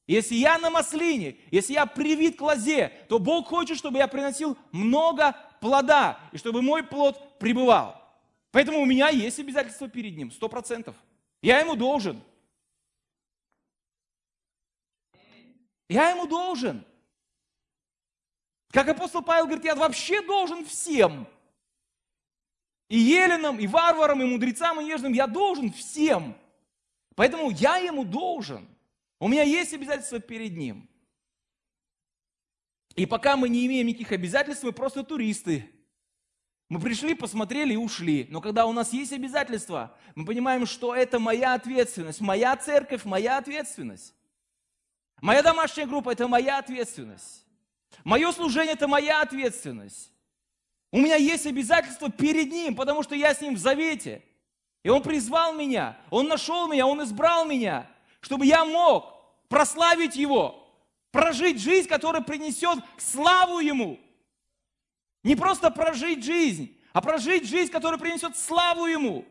Если 0.08 0.36
я 0.36 0.58
на 0.58 0.70
маслине, 0.70 1.38
если 1.52 1.72
я 1.72 1.86
привит 1.86 2.38
к 2.38 2.42
лозе, 2.42 2.92
то 3.08 3.18
Бог 3.18 3.48
хочет, 3.48 3.78
чтобы 3.78 4.00
я 4.00 4.10
приносил 4.10 4.58
много 4.74 5.38
плода, 5.62 6.20
и 6.34 6.38
чтобы 6.38 6.62
мой 6.62 6.84
плод 6.84 7.40
пребывал. 7.40 8.05
Поэтому 8.56 8.80
у 8.80 8.86
меня 8.86 9.10
есть 9.10 9.38
обязательства 9.38 9.90
перед 9.90 10.16
ним, 10.16 10.32
сто 10.32 10.48
процентов. 10.48 10.96
Я 11.42 11.60
ему 11.60 11.76
должен. 11.76 12.24
Я 15.90 16.12
ему 16.12 16.26
должен. 16.26 16.86
Как 18.70 18.88
апостол 18.88 19.22
Павел 19.22 19.48
говорит, 19.48 19.66
я 19.66 19.76
вообще 19.76 20.22
должен 20.22 20.64
всем. 20.64 21.28
И 22.88 22.98
еленам, 22.98 23.60
и 23.60 23.68
варварам, 23.68 24.22
и 24.22 24.26
мудрецам, 24.26 24.80
и 24.80 24.86
нежным 24.86 25.12
я 25.12 25.28
должен 25.28 25.70
всем. 25.74 26.34
Поэтому 27.16 27.52
я 27.52 27.76
ему 27.76 28.06
должен. 28.06 28.70
У 29.20 29.28
меня 29.28 29.44
есть 29.44 29.74
обязательства 29.74 30.22
перед 30.22 30.56
ним. 30.56 30.88
И 32.96 33.06
пока 33.06 33.36
мы 33.36 33.50
не 33.50 33.66
имеем 33.66 33.88
никаких 33.88 34.14
обязательств, 34.14 34.64
мы 34.64 34.72
просто 34.72 35.04
туристы. 35.04 35.70
Мы 36.68 36.80
пришли, 36.80 37.14
посмотрели 37.14 37.74
и 37.74 37.78
ушли. 37.78 38.28
Но 38.30 38.42
когда 38.42 38.66
у 38.66 38.72
нас 38.72 38.92
есть 38.92 39.14
обязательства, 39.14 39.96
мы 40.16 40.26
понимаем, 40.26 40.66
что 40.66 40.96
это 40.96 41.20
моя 41.20 41.54
ответственность. 41.54 42.22
Моя 42.22 42.56
церковь, 42.58 43.06
моя 43.06 43.38
ответственность. 43.38 44.16
Моя 45.22 45.44
домашняя 45.44 45.86
группа– 45.86 46.10
это 46.12 46.28
моя 46.28 46.58
ответственность. 46.58 47.46
Мое 48.04 48.32
служение– 48.32 48.74
это 48.76 48.88
моя 48.88 49.22
ответственность. 49.22 50.12
У 50.92 50.98
меня 50.98 51.16
есть 51.16 51.46
обязательства 51.46 52.10
перед 52.10 52.52
Ним, 52.52 52.76
потому 52.76 53.04
что 53.04 53.16
я 53.16 53.34
с 53.34 53.42
Ним 53.42 53.56
в 53.56 53.60
завете. 53.60 54.24
И 54.84 54.90
Он 54.90 55.02
призвал 55.02 55.54
меня, 55.54 55.98
Он 56.10 56.28
нашел 56.28 56.68
меня, 56.68 56.88
Он 56.88 57.04
избрал 57.04 57.46
меня, 57.46 57.88
чтобы 58.22 58.46
я 58.46 58.66
мог 58.66 59.14
прославить 59.50 60.16
Его, 60.16 60.68
прожить 61.12 61.60
жизнь, 61.60 61.88
которая 61.88 62.22
принесет 62.22 62.80
славу 62.98 63.60
Ему. 63.60 64.00
Не 65.26 65.36
просто 65.36 65.72
прожить 65.72 66.24
жизнь, 66.24 66.78
а 66.94 67.02
прожить 67.02 67.48
жизнь, 67.50 67.72
которая 67.72 68.00
принесет 68.00 68.38
славу 68.38 68.86
Ему. 68.86 69.26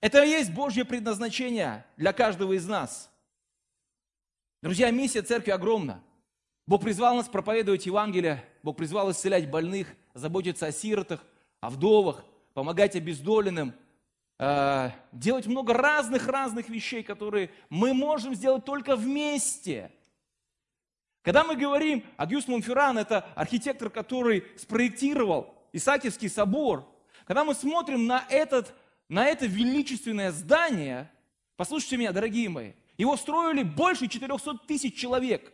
Это 0.00 0.24
и 0.24 0.30
есть 0.30 0.50
Божье 0.50 0.86
предназначение 0.86 1.84
для 1.98 2.14
каждого 2.14 2.54
из 2.54 2.66
нас. 2.66 3.10
Друзья, 4.62 4.90
миссия 4.90 5.20
церкви 5.20 5.50
огромна. 5.50 6.02
Бог 6.66 6.80
призвал 6.80 7.16
нас 7.16 7.28
проповедовать 7.28 7.84
Евангелие, 7.84 8.42
Бог 8.62 8.78
призвал 8.78 9.10
исцелять 9.10 9.50
больных, 9.50 9.88
заботиться 10.14 10.64
о 10.64 10.72
сиротах, 10.72 11.22
о 11.60 11.68
вдовах, 11.68 12.24
помогать 12.54 12.96
обездоленным, 12.96 13.74
э, 14.38 14.90
делать 15.12 15.46
много 15.46 15.74
разных-разных 15.74 16.70
вещей, 16.70 17.02
которые 17.02 17.50
мы 17.68 17.92
можем 17.92 18.34
сделать 18.34 18.64
только 18.64 18.96
вместе. 18.96 19.92
Когда 21.22 21.44
мы 21.44 21.56
говорим, 21.56 22.04
Агюст 22.16 22.48
Монферран– 22.48 22.98
это 22.98 23.20
архитектор, 23.36 23.90
который 23.90 24.44
спроектировал 24.56 25.54
Исаакиевский 25.72 26.28
собор, 26.28 26.86
когда 27.26 27.44
мы 27.44 27.54
смотрим 27.54 28.06
на 28.06 28.26
этот 28.28 28.74
на 29.08 29.26
это 29.26 29.44
величественное 29.44 30.32
здание, 30.32 31.12
послушайте 31.56 31.98
меня, 31.98 32.12
дорогие 32.12 32.48
мои, 32.48 32.72
его 32.96 33.14
строили 33.18 33.62
больше 33.62 34.08
400 34.08 34.58
тысяч 34.66 34.94
человек. 34.94 35.52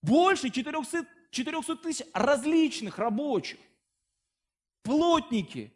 Больше 0.00 0.50
400, 0.50 1.04
400 1.32 1.76
тысяч 1.76 2.06
различных 2.14 2.98
рабочих. 2.98 3.58
Плотники, 4.84 5.72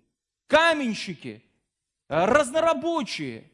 каменщики, 0.46 1.42
э, 2.08 2.25
разнорабочие, 2.26 3.50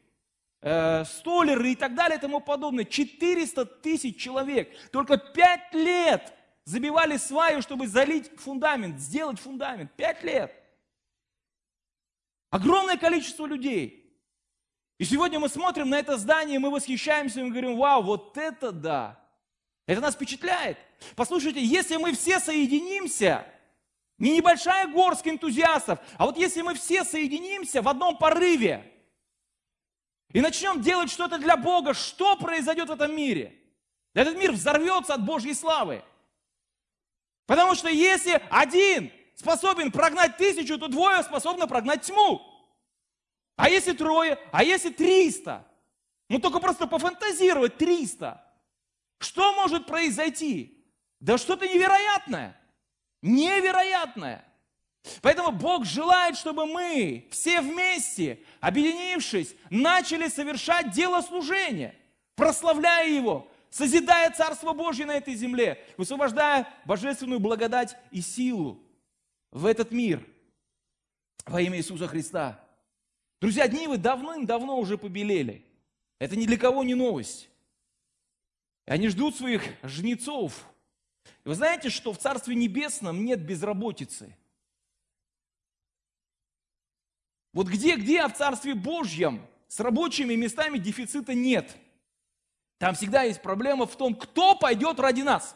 э, 0.63 1.03
столеры 1.05 1.73
и 1.73 1.75
так 1.75 1.93
далее 1.93 2.17
и 2.17 2.21
тому 2.21 2.39
подобное. 2.39 2.85
400 2.85 3.65
тысяч 3.65 4.17
человек. 4.17 4.71
Только 4.91 5.17
5 5.17 5.73
лет 5.73 6.33
забивали 6.65 7.17
сваю, 7.17 7.61
чтобы 7.61 7.87
залить 7.87 8.31
фундамент, 8.39 8.99
сделать 8.99 9.39
фундамент. 9.39 9.91
Пять 9.93 10.23
лет. 10.23 10.51
Огромное 12.49 12.97
количество 12.97 13.45
людей. 13.45 13.99
И 14.99 15.05
сегодня 15.05 15.39
мы 15.39 15.49
смотрим 15.49 15.89
на 15.89 15.99
это 15.99 16.17
здание, 16.17 16.59
мы 16.59 16.69
восхищаемся 16.69 17.41
мы 17.43 17.49
говорим, 17.49 17.77
вау, 17.77 18.03
вот 18.03 18.37
это 18.37 18.71
да. 18.71 19.19
Это 19.85 19.99
нас 19.99 20.15
впечатляет. 20.15 20.77
Послушайте, 21.15 21.61
если 21.61 21.97
мы 21.97 22.13
все 22.13 22.39
соединимся, 22.39 23.45
не 24.17 24.37
небольшая 24.37 24.87
горстка 24.87 25.29
энтузиастов, 25.29 25.99
а 26.17 26.25
вот 26.25 26.37
если 26.37 26.61
мы 26.61 26.75
все 26.75 27.03
соединимся 27.03 27.81
в 27.81 27.89
одном 27.89 28.17
порыве 28.17 28.92
и 30.33 30.41
начнем 30.41 30.81
делать 30.81 31.11
что-то 31.11 31.37
для 31.37 31.55
Бога, 31.55 31.93
что 31.93 32.35
произойдет 32.35 32.89
в 32.89 32.91
этом 32.91 33.15
мире? 33.15 33.55
Этот 34.13 34.35
мир 34.35 34.51
взорвется 34.51 35.13
от 35.13 35.23
Божьей 35.23 35.53
славы. 35.53 36.03
Потому 37.45 37.75
что 37.75 37.87
если 37.87 38.41
один 38.49 39.11
способен 39.35 39.91
прогнать 39.91 40.37
тысячу, 40.37 40.77
то 40.77 40.87
двое 40.87 41.23
способны 41.23 41.67
прогнать 41.67 42.01
тьму. 42.01 42.41
А 43.55 43.69
если 43.69 43.93
трое? 43.93 44.39
А 44.51 44.63
если 44.63 44.89
триста? 44.89 45.67
Ну 46.29 46.39
только 46.39 46.59
просто 46.59 46.87
пофантазировать 46.87 47.77
триста. 47.77 48.43
Что 49.19 49.53
может 49.53 49.85
произойти? 49.85 50.83
Да 51.19 51.37
что-то 51.37 51.67
невероятное. 51.67 52.59
Невероятное. 53.21 54.45
Поэтому 55.21 55.51
Бог 55.51 55.85
желает, 55.85 56.37
чтобы 56.37 56.65
мы 56.65 57.27
все 57.29 57.61
вместе, 57.61 58.39
объединившись, 58.61 59.55
начали 59.69 60.27
совершать 60.29 60.91
дело 60.91 61.21
служения, 61.21 61.93
прославляя 62.35 63.09
Его, 63.09 63.51
созидая 63.69 64.31
Царство 64.31 64.73
Божье 64.73 65.05
на 65.05 65.15
этой 65.15 65.35
земле, 65.35 65.83
высвобождая 65.97 66.67
божественную 66.85 67.39
благодать 67.39 67.97
и 68.11 68.21
силу 68.21 68.81
в 69.51 69.65
этот 69.65 69.91
мир 69.91 70.25
во 71.45 71.61
имя 71.61 71.77
Иисуса 71.77 72.07
Христа. 72.07 72.63
Друзья, 73.41 73.67
дни 73.67 73.87
вы 73.87 73.97
давным-давно 73.97 74.79
уже 74.79 74.97
побелели. 74.97 75.65
Это 76.17 76.37
ни 76.37 76.45
для 76.45 76.57
кого 76.57 76.83
не 76.85 76.95
новость. 76.95 77.49
Они 78.85 79.09
ждут 79.09 79.35
своих 79.35 79.63
жнецов. 79.83 80.65
И 81.43 81.49
вы 81.49 81.55
знаете, 81.55 81.89
что 81.89 82.13
в 82.13 82.17
Царстве 82.17 82.55
Небесном 82.55 83.25
нет 83.25 83.45
безработицы. 83.45 84.37
Вот 87.53 87.67
где-где, 87.67 88.21
а 88.21 88.27
в 88.27 88.35
Царстве 88.35 88.73
Божьем 88.73 89.41
с 89.67 89.79
рабочими 89.79 90.33
местами 90.35 90.77
дефицита 90.77 91.33
нет– 91.33 91.77
там 92.83 92.95
всегда 92.95 93.23
есть 93.23 93.41
проблема 93.41 93.87
в 93.87 93.95
том, 93.95 94.13
кто 94.13 94.55
пойдет 94.55 94.99
ради 94.99 95.21
нас. 95.21 95.55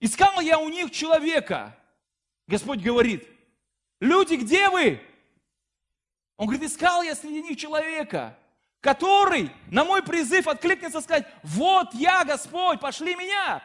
Искал 0.00 0.40
я 0.40 0.58
у 0.58 0.68
них 0.68 0.90
человека. 0.90 1.78
Господь 2.48 2.80
говорит, 2.80 3.24
люди, 4.00 4.34
где 4.34 4.68
вы? 4.68 5.00
Он 6.38 6.48
говорит, 6.48 6.68
искал 6.68 7.02
я 7.02 7.14
среди 7.14 7.40
них 7.40 7.56
человека, 7.56 8.36
который 8.80 9.52
на 9.68 9.84
мой 9.84 10.02
призыв 10.02 10.48
откликнется 10.48 11.00
сказать, 11.00 11.24
вот 11.44 11.94
я, 11.94 12.24
Господь, 12.24 12.80
пошли 12.80 13.14
меня. 13.14 13.62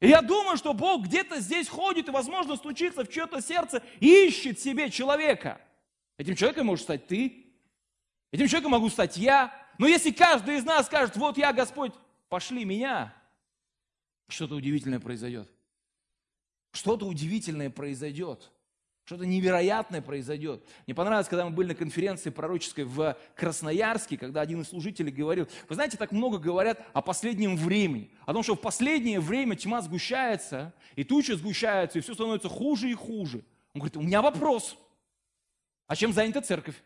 И 0.00 0.08
я 0.08 0.22
думаю, 0.22 0.56
что 0.56 0.72
Бог 0.72 1.04
где-то 1.04 1.40
здесь 1.40 1.68
ходит 1.68 2.08
и, 2.08 2.10
возможно, 2.10 2.56
стучится 2.56 3.04
в 3.04 3.08
чье-то 3.08 3.42
сердце 3.42 3.82
и 4.00 4.26
ищет 4.26 4.58
себе 4.58 4.90
человека. 4.90 5.60
Этим 6.16 6.34
человеком 6.36 6.66
может 6.66 6.84
стать 6.84 7.06
ты, 7.06 7.46
этим 8.32 8.46
человеком 8.48 8.72
могу 8.72 8.88
стать 8.88 9.18
я, 9.18 9.54
но 9.78 9.86
если 9.86 10.10
каждый 10.10 10.56
из 10.56 10.64
нас 10.64 10.86
скажет, 10.86 11.16
вот 11.16 11.36
я, 11.36 11.52
Господь, 11.52 11.92
пошли 12.28 12.64
меня, 12.64 13.14
что-то 14.28 14.54
удивительное 14.54 15.00
произойдет. 15.00 15.50
Что-то 16.72 17.06
удивительное 17.06 17.68
произойдет. 17.68 18.50
Что-то 19.10 19.26
невероятное 19.26 20.00
произойдет. 20.00 20.64
Мне 20.86 20.94
понравилось, 20.94 21.26
когда 21.26 21.44
мы 21.44 21.50
были 21.50 21.70
на 21.70 21.74
конференции 21.74 22.30
пророческой 22.30 22.84
в 22.84 23.16
Красноярске, 23.34 24.16
когда 24.16 24.40
один 24.40 24.60
из 24.60 24.68
служителей 24.68 25.10
говорил, 25.10 25.48
вы 25.68 25.74
знаете, 25.74 25.96
так 25.96 26.12
много 26.12 26.38
говорят 26.38 26.80
о 26.92 27.02
последнем 27.02 27.56
времени, 27.56 28.12
о 28.24 28.32
том, 28.32 28.44
что 28.44 28.54
в 28.54 28.60
последнее 28.60 29.18
время 29.18 29.56
тьма 29.56 29.82
сгущается, 29.82 30.72
и 30.94 31.02
тучи 31.02 31.32
сгущаются, 31.32 31.98
и 31.98 32.02
все 32.02 32.14
становится 32.14 32.48
хуже 32.48 32.88
и 32.88 32.94
хуже. 32.94 33.38
Он 33.74 33.80
говорит, 33.80 33.96
у 33.96 34.02
меня 34.02 34.22
вопрос, 34.22 34.78
а 35.88 35.96
чем 35.96 36.12
занята 36.12 36.40
церковь? 36.40 36.80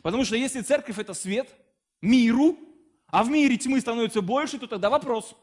Потому 0.00 0.24
что 0.24 0.34
если 0.34 0.62
церковь 0.62 0.98
это 0.98 1.12
свет 1.12 1.54
миру, 2.00 2.58
а 3.08 3.22
в 3.22 3.28
мире 3.28 3.58
тьмы 3.58 3.82
становится 3.82 4.22
больше, 4.22 4.58
то 4.58 4.66
тогда 4.66 4.88
вопрос. 4.88 5.36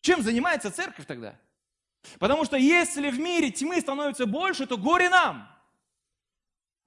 Чем 0.00 0.22
занимается 0.22 0.72
церковь 0.72 1.06
тогда? 1.06 1.38
Потому 2.18 2.44
что 2.44 2.56
если 2.56 3.10
в 3.10 3.18
мире 3.18 3.50
тьмы 3.50 3.80
становится 3.80 4.26
больше, 4.26 4.66
то 4.66 4.76
горе 4.76 5.08
нам. 5.08 5.48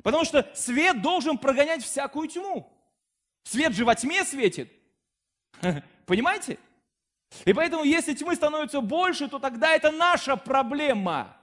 Потому 0.04 0.26
что 0.26 0.50
свет 0.54 1.02
должен 1.02 1.38
прогонять 1.38 1.84
всякую 1.84 2.28
тьму. 2.28 2.72
Свет 3.44 3.74
же 3.74 3.86
во 3.86 3.96
тьме 3.96 4.24
светит. 4.24 4.72
Понимаете? 6.06 6.60
И 7.46 7.54
поэтому, 7.54 7.84
если 7.84 8.14
тьмы 8.14 8.36
становится 8.36 8.82
больше, 8.82 9.28
то 9.28 9.40
тогда 9.40 9.74
это 9.76 9.92
наша 9.92 10.38
проблема. 10.38 11.38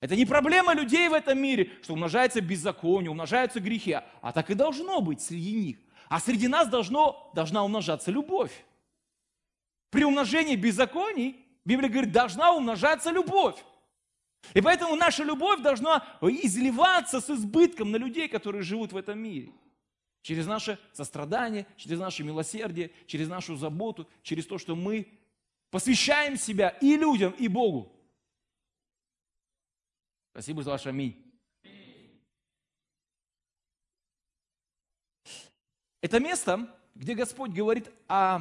Это 0.00 0.16
не 0.16 0.24
проблема 0.24 0.74
людей 0.74 1.08
в 1.08 1.12
этом 1.12 1.38
мире, 1.38 1.70
что 1.82 1.92
умножается 1.92 2.40
беззаконие, 2.40 3.10
умножаются 3.10 3.60
грехи, 3.60 3.98
а 4.20 4.32
так 4.32 4.50
и 4.50 4.54
должно 4.54 5.00
быть 5.00 5.20
среди 5.20 5.52
них. 5.52 5.78
А 6.08 6.18
среди 6.18 6.48
нас 6.48 6.68
должно, 6.68 7.30
должна 7.34 7.64
умножаться 7.64 8.10
любовь. 8.10 8.64
При 9.90 10.04
умножении 10.04 10.56
беззаконий, 10.56 11.36
Библия 11.64 11.88
говорит, 11.88 12.12
должна 12.12 12.52
умножаться 12.52 13.10
любовь. 13.10 13.62
И 14.54 14.60
поэтому 14.60 14.96
наша 14.96 15.22
любовь 15.22 15.60
должна 15.60 16.04
изливаться 16.20 17.20
с 17.20 17.30
избытком 17.30 17.92
на 17.92 17.96
людей, 17.96 18.28
которые 18.28 18.62
живут 18.62 18.92
в 18.92 18.96
этом 18.96 19.18
мире. 19.18 19.52
Через 20.22 20.46
наше 20.46 20.78
сострадание, 20.92 21.66
через 21.76 21.98
наше 21.98 22.24
милосердие, 22.24 22.92
через 23.06 23.28
нашу 23.28 23.56
заботу, 23.56 24.08
через 24.22 24.46
то, 24.46 24.58
что 24.58 24.76
мы 24.76 25.08
посвящаем 25.70 26.36
себя 26.36 26.70
и 26.80 26.96
людям, 26.96 27.32
и 27.32 27.48
Богу. 27.48 27.92
Спасибо 30.32 30.62
за 30.62 30.70
ваш 30.70 30.86
аминь. 30.86 31.18
Это 36.00 36.18
место, 36.18 36.68
где 36.94 37.14
Господь 37.14 37.52
говорит 37.52 37.90
о 38.08 38.40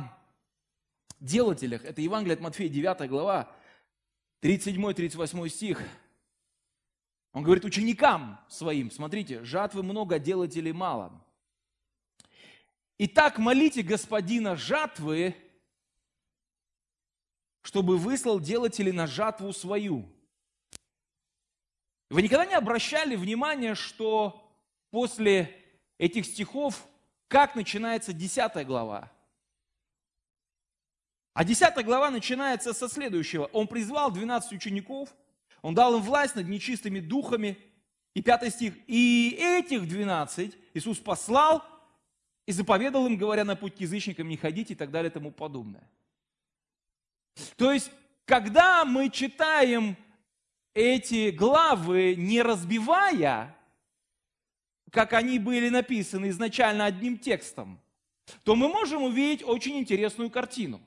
делателях. 1.21 1.85
Это 1.85 2.01
Евангелие 2.01 2.33
от 2.33 2.41
Матфея, 2.41 2.67
9 2.67 3.09
глава, 3.09 3.55
37-38 4.41 5.49
стих. 5.49 5.81
Он 7.31 7.43
говорит 7.43 7.63
ученикам 7.63 8.43
своим, 8.49 8.91
смотрите, 8.91 9.43
жатвы 9.43 9.83
много, 9.83 10.19
делателей 10.19 10.73
мало. 10.73 11.23
Итак, 12.97 13.37
молите 13.37 13.83
господина 13.83 14.55
жатвы, 14.55 15.35
чтобы 17.61 17.97
выслал 17.97 18.39
делателей 18.39 18.91
на 18.91 19.07
жатву 19.07 19.53
свою. 19.53 20.11
Вы 22.09 22.23
никогда 22.23 22.45
не 22.45 22.55
обращали 22.55 23.15
внимания, 23.15 23.75
что 23.75 24.53
после 24.89 25.57
этих 25.97 26.25
стихов, 26.25 26.85
как 27.27 27.55
начинается 27.55 28.11
10 28.11 28.67
глава? 28.67 29.09
А 31.33 31.43
10 31.43 31.85
глава 31.85 32.11
начинается 32.11 32.73
со 32.73 32.89
следующего. 32.89 33.45
Он 33.53 33.67
призвал 33.67 34.11
12 34.11 34.51
учеников, 34.51 35.09
он 35.61 35.73
дал 35.73 35.95
им 35.95 36.01
власть 36.01 36.35
над 36.35 36.47
нечистыми 36.47 36.99
духами. 36.99 37.57
И 38.13 38.21
пятый 38.21 38.49
стих. 38.51 38.73
И 38.87 39.37
этих 39.39 39.87
12 39.87 40.57
Иисус 40.73 40.99
послал 40.99 41.63
и 42.45 42.51
заповедал 42.51 43.05
им, 43.05 43.15
говоря, 43.15 43.45
на 43.45 43.55
путь 43.55 43.75
к 43.75 43.79
язычникам 43.79 44.27
не 44.27 44.35
ходить 44.35 44.71
и 44.71 44.75
так 44.75 44.91
далее 44.91 45.09
и 45.09 45.13
тому 45.13 45.31
подобное. 45.31 45.89
То 47.55 47.71
есть, 47.71 47.89
когда 48.25 48.83
мы 48.83 49.09
читаем 49.09 49.95
эти 50.73 51.29
главы, 51.29 52.15
не 52.15 52.41
разбивая, 52.41 53.55
как 54.89 55.13
они 55.13 55.39
были 55.39 55.69
написаны 55.69 56.29
изначально 56.29 56.85
одним 56.85 57.17
текстом, 57.17 57.79
то 58.43 58.57
мы 58.57 58.67
можем 58.67 59.03
увидеть 59.03 59.41
очень 59.47 59.77
интересную 59.77 60.29
картину. 60.29 60.81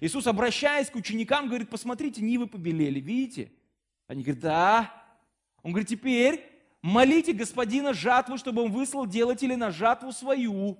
Иисус, 0.00 0.26
обращаясь 0.26 0.90
к 0.90 0.96
ученикам, 0.96 1.48
говорит, 1.48 1.70
посмотрите, 1.70 2.22
нивы 2.22 2.46
побелели, 2.46 3.00
видите? 3.00 3.52
Они 4.06 4.22
говорят, 4.22 4.42
да. 4.42 5.04
Он 5.62 5.72
говорит, 5.72 5.88
теперь 5.88 6.44
молите 6.82 7.32
господина 7.32 7.92
жатвы, 7.92 8.38
чтобы 8.38 8.62
он 8.62 8.72
выслал 8.72 9.06
делателей 9.06 9.56
на 9.56 9.70
жатву 9.70 10.12
свою. 10.12 10.78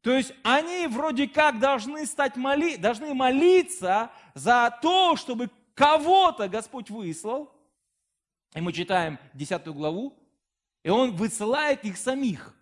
То 0.00 0.12
есть 0.12 0.32
они 0.44 0.86
вроде 0.86 1.26
как 1.26 1.58
должны, 1.58 2.06
стать 2.06 2.36
моли, 2.36 2.76
должны 2.76 3.12
молиться 3.12 4.10
за 4.34 4.76
то, 4.80 5.16
чтобы 5.16 5.50
кого-то 5.74 6.48
Господь 6.48 6.90
выслал. 6.90 7.52
И 8.54 8.60
мы 8.60 8.72
читаем 8.72 9.18
10 9.34 9.66
главу, 9.66 10.16
и 10.82 10.88
Он 10.88 11.14
высылает 11.14 11.84
их 11.84 11.96
самих. 11.96 12.56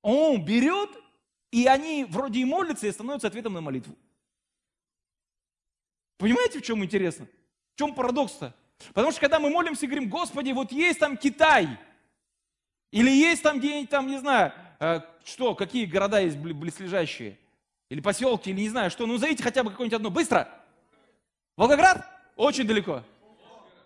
Он 0.00 0.44
берет, 0.44 0.90
и 1.54 1.68
они 1.68 2.04
вроде 2.04 2.40
и 2.40 2.44
молятся, 2.44 2.88
и 2.88 2.90
становятся 2.90 3.28
ответом 3.28 3.52
на 3.52 3.60
молитву. 3.60 3.94
Понимаете, 6.18 6.58
в 6.58 6.62
чем 6.62 6.84
интересно? 6.84 7.28
В 7.74 7.78
чем 7.78 7.94
парадокс-то? 7.94 8.52
Потому 8.88 9.12
что 9.12 9.20
когда 9.20 9.38
мы 9.38 9.50
молимся 9.50 9.86
и 9.86 9.88
говорим, 9.88 10.10
Господи, 10.10 10.50
вот 10.50 10.72
есть 10.72 10.98
там 10.98 11.16
Китай, 11.16 11.68
или 12.90 13.08
есть 13.08 13.44
там 13.44 13.60
где-нибудь 13.60 13.88
там, 13.88 14.08
не 14.08 14.18
знаю, 14.18 14.52
э, 14.80 15.02
что, 15.24 15.54
какие 15.54 15.86
города 15.86 16.18
есть 16.18 16.36
близлежащие, 16.36 17.38
или 17.88 18.00
поселки, 18.00 18.50
или 18.50 18.62
не 18.62 18.68
знаю 18.70 18.90
что, 18.90 19.06
ну 19.06 19.12
назовите 19.12 19.44
хотя 19.44 19.62
бы 19.62 19.70
какое-нибудь 19.70 19.96
одно, 19.96 20.10
быстро. 20.10 20.48
Волгоград? 21.56 22.04
Очень 22.34 22.66
далеко. 22.66 23.04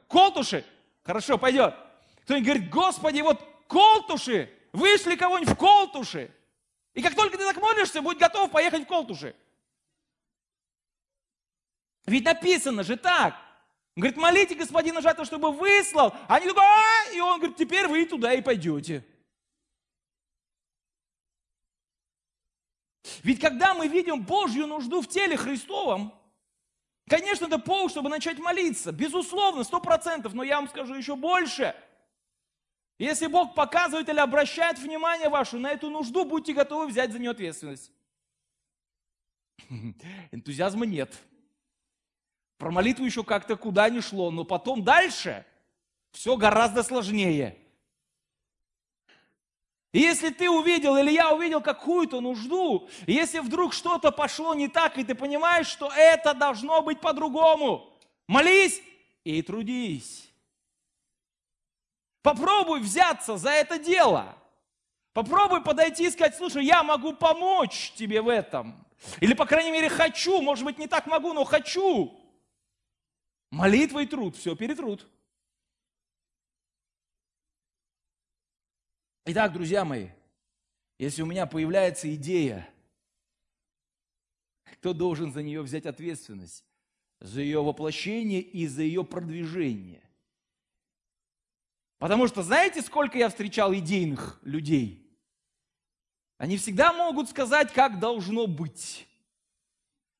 Колтуши? 0.06 0.64
Хорошо, 1.02 1.36
пойдет. 1.36 1.74
Кто-нибудь 2.22 2.46
говорит, 2.46 2.70
Господи, 2.70 3.20
вот 3.20 3.46
Колтуши, 3.66 4.50
вышли 4.72 5.16
кого-нибудь 5.16 5.52
в 5.52 5.56
Колтуши. 5.58 6.30
И 6.98 7.00
как 7.00 7.14
только 7.14 7.38
ты 7.38 7.44
так 7.44 7.56
молишься, 7.58 8.02
будь 8.02 8.18
готов 8.18 8.50
поехать 8.50 8.82
в 8.82 8.86
Колтуши. 8.86 9.36
Ведь 12.06 12.24
написано 12.24 12.82
же 12.82 12.96
так. 12.96 13.34
Он 13.94 14.00
говорит, 14.00 14.16
молите 14.16 14.56
господина 14.56 15.00
жатвы, 15.00 15.24
чтобы 15.24 15.52
выслал. 15.52 16.12
Они 16.26 16.48
такой, 16.48 16.64
а! 16.64 17.12
И 17.12 17.20
он 17.20 17.38
говорит, 17.38 17.56
теперь 17.56 17.86
вы 17.86 18.04
туда 18.04 18.34
и 18.34 18.42
пойдете. 18.42 19.06
Ведь 23.22 23.40
когда 23.40 23.74
мы 23.74 23.86
видим 23.86 24.24
Божью 24.24 24.66
нужду 24.66 25.00
в 25.00 25.06
теле 25.06 25.36
Христовом, 25.36 26.12
конечно, 27.08 27.46
это 27.46 27.60
повод, 27.60 27.92
чтобы 27.92 28.08
начать 28.08 28.40
молиться. 28.40 28.90
Безусловно, 28.90 29.62
сто 29.62 29.78
процентов, 29.78 30.34
но 30.34 30.42
я 30.42 30.56
вам 30.56 30.68
скажу 30.68 30.96
еще 30.96 31.14
больше. 31.14 31.76
Если 32.98 33.28
Бог 33.28 33.54
показывает 33.54 34.08
или 34.08 34.18
обращает 34.18 34.78
внимание 34.78 35.28
ваше 35.28 35.56
на 35.56 35.70
эту 35.70 35.88
нужду, 35.88 36.24
будьте 36.24 36.52
готовы 36.52 36.88
взять 36.88 37.12
за 37.12 37.20
нее 37.20 37.30
ответственность. 37.30 37.92
Энтузиазма 40.32 40.84
нет. 40.84 41.16
Про 42.58 42.72
молитву 42.72 43.04
еще 43.04 43.22
как-то 43.22 43.56
куда 43.56 43.88
ни 43.88 44.00
шло, 44.00 44.32
но 44.32 44.44
потом 44.44 44.82
дальше 44.82 45.46
все 46.10 46.36
гораздо 46.36 46.82
сложнее. 46.82 47.56
И 49.92 50.00
если 50.00 50.30
ты 50.30 50.50
увидел 50.50 50.96
или 50.96 51.12
я 51.12 51.32
увидел 51.32 51.60
какую-то 51.60 52.20
нужду, 52.20 52.88
если 53.06 53.38
вдруг 53.38 53.72
что-то 53.72 54.10
пошло 54.10 54.54
не 54.54 54.68
так, 54.68 54.98
и 54.98 55.04
ты 55.04 55.14
понимаешь, 55.14 55.68
что 55.68 55.90
это 55.94 56.34
должно 56.34 56.82
быть 56.82 57.00
по-другому, 57.00 57.88
молись 58.26 58.82
и 59.22 59.40
трудись. 59.40 60.27
Попробуй 62.28 62.80
взяться 62.80 63.38
за 63.38 63.48
это 63.48 63.78
дело. 63.78 64.36
Попробуй 65.14 65.64
подойти 65.64 66.06
и 66.06 66.10
сказать, 66.10 66.36
слушай, 66.36 66.62
я 66.62 66.82
могу 66.82 67.14
помочь 67.14 67.92
тебе 67.92 68.20
в 68.20 68.28
этом. 68.28 68.86
Или, 69.22 69.32
по 69.32 69.46
крайней 69.46 69.70
мере, 69.70 69.88
хочу. 69.88 70.42
Может 70.42 70.66
быть, 70.66 70.76
не 70.76 70.86
так 70.86 71.06
могу, 71.06 71.32
но 71.32 71.44
хочу. 71.44 72.20
Молитва 73.50 74.00
и 74.00 74.06
труд, 74.06 74.36
все 74.36 74.54
перетрут. 74.54 75.08
Итак, 79.24 79.54
друзья 79.54 79.86
мои, 79.86 80.08
если 80.98 81.22
у 81.22 81.26
меня 81.26 81.46
появляется 81.46 82.14
идея, 82.14 82.68
кто 84.74 84.92
должен 84.92 85.32
за 85.32 85.42
нее 85.42 85.62
взять 85.62 85.86
ответственность? 85.86 86.62
За 87.20 87.40
ее 87.40 87.62
воплощение 87.62 88.42
и 88.42 88.66
за 88.66 88.82
ее 88.82 89.02
продвижение. 89.02 90.07
Потому 91.98 92.28
что 92.28 92.42
знаете, 92.42 92.80
сколько 92.82 93.18
я 93.18 93.28
встречал 93.28 93.74
идейных 93.74 94.38
людей? 94.42 95.04
Они 96.38 96.56
всегда 96.56 96.92
могут 96.92 97.28
сказать, 97.28 97.72
как 97.72 97.98
должно 97.98 98.46
быть. 98.46 99.06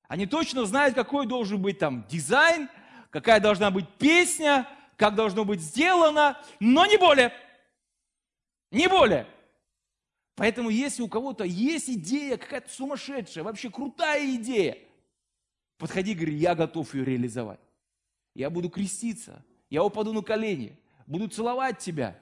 Они 0.09 0.27
точно 0.27 0.65
знают, 0.65 0.95
какой 0.95 1.27
должен 1.27 1.63
быть 1.63 1.79
там 1.79 2.05
дизайн, 2.09 2.69
какая 3.11 3.41
должна 3.41 3.71
быть 3.71 3.89
песня, 3.99 4.69
как 4.97 5.15
должно 5.15 5.45
быть 5.45 5.61
сделано, 5.61 6.41
но 6.59 6.87
не 6.87 6.97
более. 6.97 7.33
Не 8.73 8.89
более. 8.89 9.27
Поэтому 10.35 10.71
если 10.71 11.03
у 11.03 11.09
кого-то 11.09 11.45
есть 11.45 11.89
идея, 11.91 12.37
какая-то 12.37 12.71
сумасшедшая, 12.71 13.45
вообще 13.45 13.71
крутая 13.71 14.35
идея, 14.37 14.79
подходи, 15.79 16.15
говори, 16.15 16.35
я 16.35 16.55
готов 16.55 16.95
ее 16.95 17.05
реализовать. 17.05 17.61
Я 18.35 18.51
буду 18.51 18.69
креститься, 18.69 19.45
я 19.71 19.85
упаду 19.85 20.13
на 20.13 20.23
колени, 20.23 20.79
буду 21.09 21.27
целовать 21.29 21.79
тебя. 21.79 22.21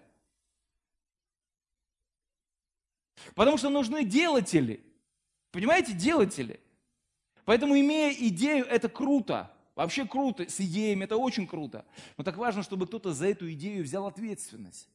Потому 3.34 3.58
что 3.58 3.68
нужны 3.68 4.04
делатели. 4.04 4.80
Понимаете, 5.50 5.92
делатели. 5.92 6.60
Поэтому, 7.44 7.78
имея 7.78 8.12
идею, 8.12 8.64
это 8.64 8.88
круто. 8.88 9.52
Вообще 9.74 10.06
круто, 10.06 10.48
с 10.48 10.58
идеями 10.60 11.04
это 11.04 11.16
очень 11.16 11.46
круто. 11.46 11.84
Но 12.16 12.24
так 12.24 12.36
важно, 12.38 12.62
чтобы 12.62 12.86
кто-то 12.86 13.12
за 13.12 13.26
эту 13.26 13.52
идею 13.52 13.84
взял 13.84 14.06
ответственность 14.06 14.88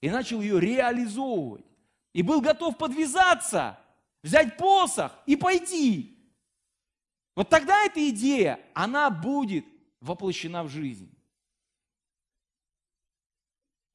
и 0.00 0.10
начал 0.10 0.40
ее 0.40 0.60
реализовывать. 0.60 1.64
И 2.12 2.22
был 2.22 2.40
готов 2.40 2.78
подвязаться, 2.78 3.80
взять 4.22 4.56
посох 4.56 5.18
и 5.26 5.34
пойти. 5.34 6.16
Вот 7.34 7.48
тогда 7.48 7.84
эта 7.84 8.08
идея, 8.10 8.60
она 8.74 9.10
будет 9.10 9.64
воплощена 10.00 10.62
в 10.62 10.68
жизнь. 10.68 11.17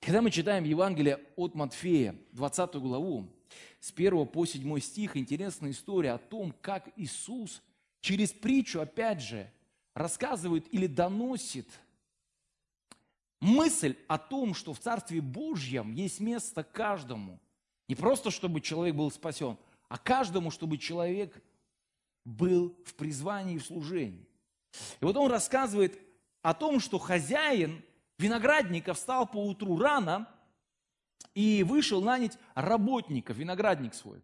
Когда 0.06 0.22
мы 0.22 0.32
читаем 0.32 0.66
Евангелие 0.66 1.22
от 1.38 1.56
Матфея, 1.56 2.14
20 2.34 2.76
главу, 2.76 3.30
с 3.80 3.90
1 3.92 4.28
по 4.28 4.46
7 4.46 4.80
стих, 4.80 5.16
интересная 5.16 5.72
история 5.72 6.12
о 6.12 6.18
том, 6.18 6.54
как 6.60 6.90
Иисус 6.98 7.62
через 8.02 8.34
притчу, 8.34 8.82
опять 8.82 9.22
же, 9.22 9.50
рассказывает 9.94 10.66
или 10.74 10.88
доносит 10.88 11.70
мысль 13.40 13.96
о 14.10 14.18
том, 14.18 14.54
что 14.54 14.74
в 14.74 14.80
Царстве 14.80 15.22
Божьем 15.22 15.94
есть 15.94 16.20
место 16.20 16.66
каждому. 16.66 17.40
Не 17.88 17.96
просто, 17.96 18.30
чтобы 18.30 18.60
человек 18.60 18.96
был 18.96 19.10
спасен, 19.10 19.58
а 19.88 19.98
каждому, 19.98 20.52
чтобы 20.52 20.78
человек 20.78 21.42
был 22.26 22.76
в 22.86 22.94
призвании 22.96 23.56
и 23.56 23.60
в 23.60 23.66
служении. 23.66 24.28
И 25.00 25.06
вот 25.06 25.16
он 25.16 25.32
рассказывает 25.32 25.98
о 26.42 26.54
том, 26.54 26.82
что 26.82 26.98
хозяин 26.98 27.82
виноградника 28.24 28.94
встал 28.94 29.28
по 29.28 29.38
утру 29.38 29.78
рано 29.78 30.28
и 31.36 31.64
вышел 31.64 32.02
нанять 32.02 32.38
работников, 32.56 33.38
виноградник 33.38 33.94
свой. 33.94 34.22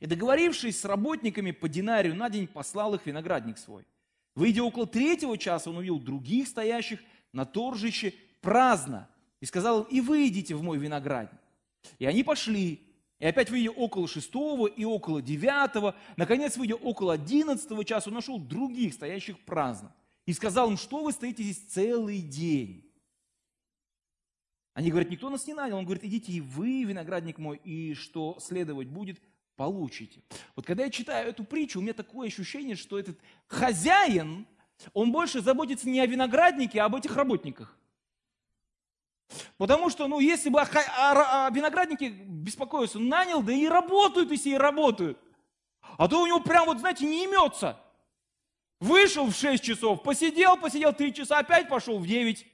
И 0.00 0.06
договорившись 0.06 0.80
с 0.80 0.84
работниками 0.84 1.52
по 1.52 1.68
динарию 1.68 2.14
на 2.14 2.28
день, 2.28 2.46
послал 2.46 2.94
их 2.94 3.06
виноградник 3.06 3.56
свой. 3.56 3.84
Выйдя 4.34 4.62
около 4.62 4.86
третьего 4.86 5.38
часа, 5.38 5.70
он 5.70 5.78
увидел 5.78 5.98
других 5.98 6.48
стоящих 6.48 7.00
на 7.32 7.46
торжище 7.46 8.12
праздно. 8.42 9.08
И 9.40 9.46
сказал 9.46 9.82
им, 9.82 9.86
и 9.90 10.00
вы 10.00 10.28
идите 10.28 10.54
в 10.54 10.62
мой 10.62 10.78
виноградник. 10.78 11.40
И 11.98 12.04
они 12.04 12.24
пошли. 12.24 12.82
И 13.18 13.24
опять 13.24 13.48
выйдя 13.48 13.70
около 13.70 14.08
шестого 14.08 14.66
и 14.66 14.84
около 14.84 15.22
девятого, 15.22 15.94
наконец, 16.16 16.56
выйдя 16.56 16.74
около 16.74 17.14
одиннадцатого 17.14 17.84
часа, 17.84 18.10
он 18.10 18.14
нашел 18.14 18.38
других, 18.38 18.92
стоящих 18.92 19.38
праздно. 19.40 19.94
И 20.26 20.32
сказал 20.32 20.70
им, 20.70 20.76
что 20.76 21.04
вы 21.04 21.12
стоите 21.12 21.42
здесь 21.42 21.64
целый 21.68 22.20
день? 22.20 22.85
Они 24.76 24.90
говорят, 24.90 25.08
никто 25.08 25.30
нас 25.30 25.46
не 25.46 25.54
нанял. 25.54 25.78
Он 25.78 25.86
говорит, 25.86 26.04
идите 26.04 26.30
и 26.30 26.42
вы, 26.42 26.84
виноградник 26.84 27.38
мой, 27.38 27.56
и 27.64 27.94
что 27.94 28.36
следовать 28.40 28.88
будет, 28.88 29.18
получите. 29.56 30.22
Вот 30.54 30.66
когда 30.66 30.84
я 30.84 30.90
читаю 30.90 31.30
эту 31.30 31.44
притчу, 31.44 31.78
у 31.78 31.82
меня 31.82 31.94
такое 31.94 32.28
ощущение, 32.28 32.76
что 32.76 32.98
этот 32.98 33.18
хозяин, 33.46 34.46
он 34.92 35.12
больше 35.12 35.40
заботится 35.40 35.88
не 35.88 35.98
о 35.98 36.06
винограднике, 36.06 36.82
а 36.82 36.84
об 36.84 36.94
этих 36.94 37.16
работниках. 37.16 37.74
Потому 39.56 39.88
что, 39.88 40.08
ну, 40.08 40.20
если 40.20 40.50
бы 40.50 40.60
о, 40.60 40.64
о, 40.64 41.46
о 41.46 41.50
винограднике 41.50 42.10
беспокоился, 42.10 42.98
нанял, 42.98 43.42
да 43.42 43.54
и 43.54 43.66
работают, 43.68 44.30
если 44.30 44.50
и 44.50 44.58
работают. 44.58 45.18
А 45.96 46.06
то 46.06 46.20
у 46.20 46.26
него 46.26 46.40
прям, 46.40 46.66
вот, 46.66 46.80
знаете, 46.80 47.06
не 47.06 47.24
имется. 47.24 47.80
Вышел 48.80 49.24
в 49.24 49.34
6 49.34 49.64
часов, 49.64 50.02
посидел, 50.02 50.58
посидел 50.58 50.92
3 50.92 51.14
часа, 51.14 51.38
опять 51.38 51.66
пошел 51.70 51.98
в 51.98 52.06
9. 52.06 52.46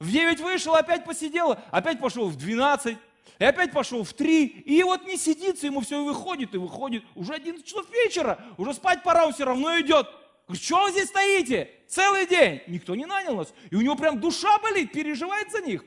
В 0.00 0.10
9 0.10 0.40
вышел, 0.40 0.74
опять 0.74 1.04
посидел, 1.04 1.56
опять 1.70 1.98
пошел 1.98 2.28
в 2.28 2.36
12, 2.36 2.96
и 3.38 3.44
опять 3.44 3.72
пошел 3.72 4.04
в 4.04 4.12
3. 4.12 4.46
И 4.46 4.82
вот 4.82 5.04
не 5.06 5.16
сидится, 5.16 5.66
ему 5.66 5.80
все 5.80 6.04
выходит, 6.04 6.54
и 6.54 6.58
выходит. 6.58 7.04
Уже 7.14 7.34
11 7.34 7.64
часов 7.66 7.90
вечера, 7.90 8.44
уже 8.56 8.74
спать 8.74 9.02
пора, 9.02 9.26
он 9.26 9.32
все 9.32 9.44
равно 9.44 9.78
идет. 9.80 10.08
Что 10.52 10.84
вы 10.84 10.92
здесь 10.92 11.08
стоите? 11.08 11.70
Целый 11.88 12.26
день. 12.26 12.62
Никто 12.68 12.94
не 12.94 13.06
нанял 13.06 13.36
нас. 13.36 13.52
И 13.70 13.76
у 13.76 13.80
него 13.80 13.96
прям 13.96 14.18
душа 14.20 14.58
болит, 14.60 14.92
переживает 14.92 15.50
за 15.50 15.60
них. 15.60 15.84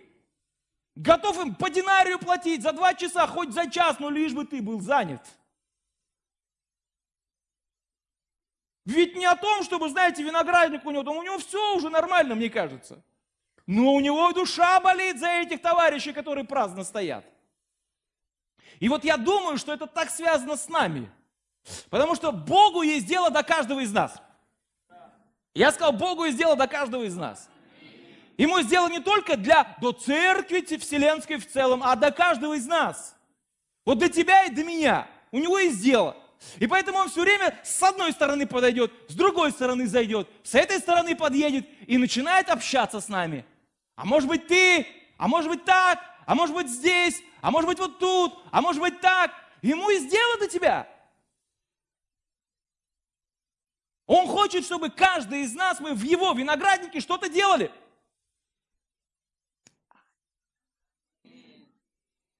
Готов 0.96 1.40
им 1.40 1.56
по 1.56 1.70
динарию 1.70 2.20
платить 2.20 2.62
за 2.62 2.74
два 2.74 2.94
часа, 2.94 3.26
хоть 3.26 3.54
за 3.54 3.70
час, 3.70 3.98
но 4.00 4.10
лишь 4.10 4.34
бы 4.34 4.46
ты 4.46 4.62
был 4.62 4.82
занят. 4.82 5.22
Ведь 8.86 9.16
не 9.16 9.26
о 9.26 9.36
том, 9.36 9.64
чтобы, 9.64 9.90
знаете, 9.90 10.22
виноградник 10.22 10.86
у 10.86 10.92
него, 10.92 11.04
там 11.04 11.16
у 11.16 11.24
него 11.24 11.38
все 11.38 11.76
уже 11.76 11.90
нормально, 11.90 12.36
мне 12.36 12.50
кажется. 12.50 13.02
Но 13.72 13.94
у 13.94 14.02
него 14.02 14.34
душа 14.34 14.82
болит 14.82 15.18
за 15.18 15.30
этих 15.30 15.62
товарищей, 15.62 16.12
которые 16.12 16.44
праздно 16.44 16.84
стоят. 16.84 17.24
И 18.82 18.90
вот 18.90 19.06
я 19.06 19.16
думаю, 19.16 19.58
что 19.58 19.72
это 19.72 19.88
так 19.88 20.10
связано 20.10 20.58
с 20.58 20.68
нами. 20.68 21.10
Потому 21.90 22.16
что 22.16 22.34
Богу 22.34 22.82
есть 22.82 23.06
дело 23.06 23.30
до 23.30 23.44
каждого 23.44 23.80
из 23.80 23.94
нас. 23.94 24.22
Я 25.54 25.72
сказал, 25.72 25.94
Богу 25.94 26.26
есть 26.26 26.38
дело 26.38 26.58
до 26.58 26.68
каждого 26.68 27.04
из 27.04 27.16
нас. 27.16 27.48
Ему 28.36 28.60
сделано 28.60 28.92
не 28.92 29.00
только 29.00 29.38
для, 29.38 29.78
до 29.80 29.94
церкви 29.94 30.66
вселенской 30.76 31.38
в 31.38 31.50
целом, 31.50 31.82
а 31.82 31.96
до 31.96 32.12
каждого 32.12 32.56
из 32.56 32.68
нас. 32.68 33.16
Вот 33.86 34.00
до 34.00 34.10
тебя 34.10 34.44
и 34.44 34.52
до 34.52 34.66
меня. 34.66 35.08
У 35.32 35.40
него 35.40 35.58
есть 35.58 35.82
дело. 35.82 36.18
И 36.58 36.68
поэтому 36.68 36.98
он 36.98 37.10
все 37.10 37.22
время 37.22 37.58
с 37.64 37.82
одной 37.82 38.12
стороны 38.12 38.46
подойдет, 38.46 38.92
с 39.08 39.14
другой 39.14 39.54
стороны 39.54 39.88
зайдет, 39.88 40.28
с 40.44 40.56
этой 40.56 40.80
стороны 40.80 41.16
подъедет 41.16 41.66
и 41.88 41.98
начинает 41.98 42.50
общаться 42.50 43.00
с 43.00 43.08
нами. 43.08 43.46
А 44.02 44.06
может 44.06 44.28
быть 44.28 44.48
ты, 44.48 44.88
а 45.16 45.28
может 45.28 45.48
быть 45.48 45.64
так, 45.64 46.00
а 46.26 46.34
может 46.34 46.56
быть 46.56 46.68
здесь, 46.68 47.22
а 47.40 47.52
может 47.52 47.70
быть 47.70 47.78
вот 47.78 48.00
тут, 48.00 48.34
а 48.50 48.60
может 48.60 48.82
быть 48.82 49.00
так. 49.00 49.32
Ему 49.62 49.92
и 49.92 50.00
сделано 50.00 50.40
до 50.40 50.48
тебя. 50.48 50.90
Он 54.08 54.28
хочет, 54.28 54.66
чтобы 54.66 54.90
каждый 54.90 55.44
из 55.44 55.54
нас, 55.54 55.80
мы 55.80 55.94
в 55.94 56.02
его 56.02 56.34
винограднике 56.34 57.00
что-то 57.00 57.30
делали. 57.30 57.72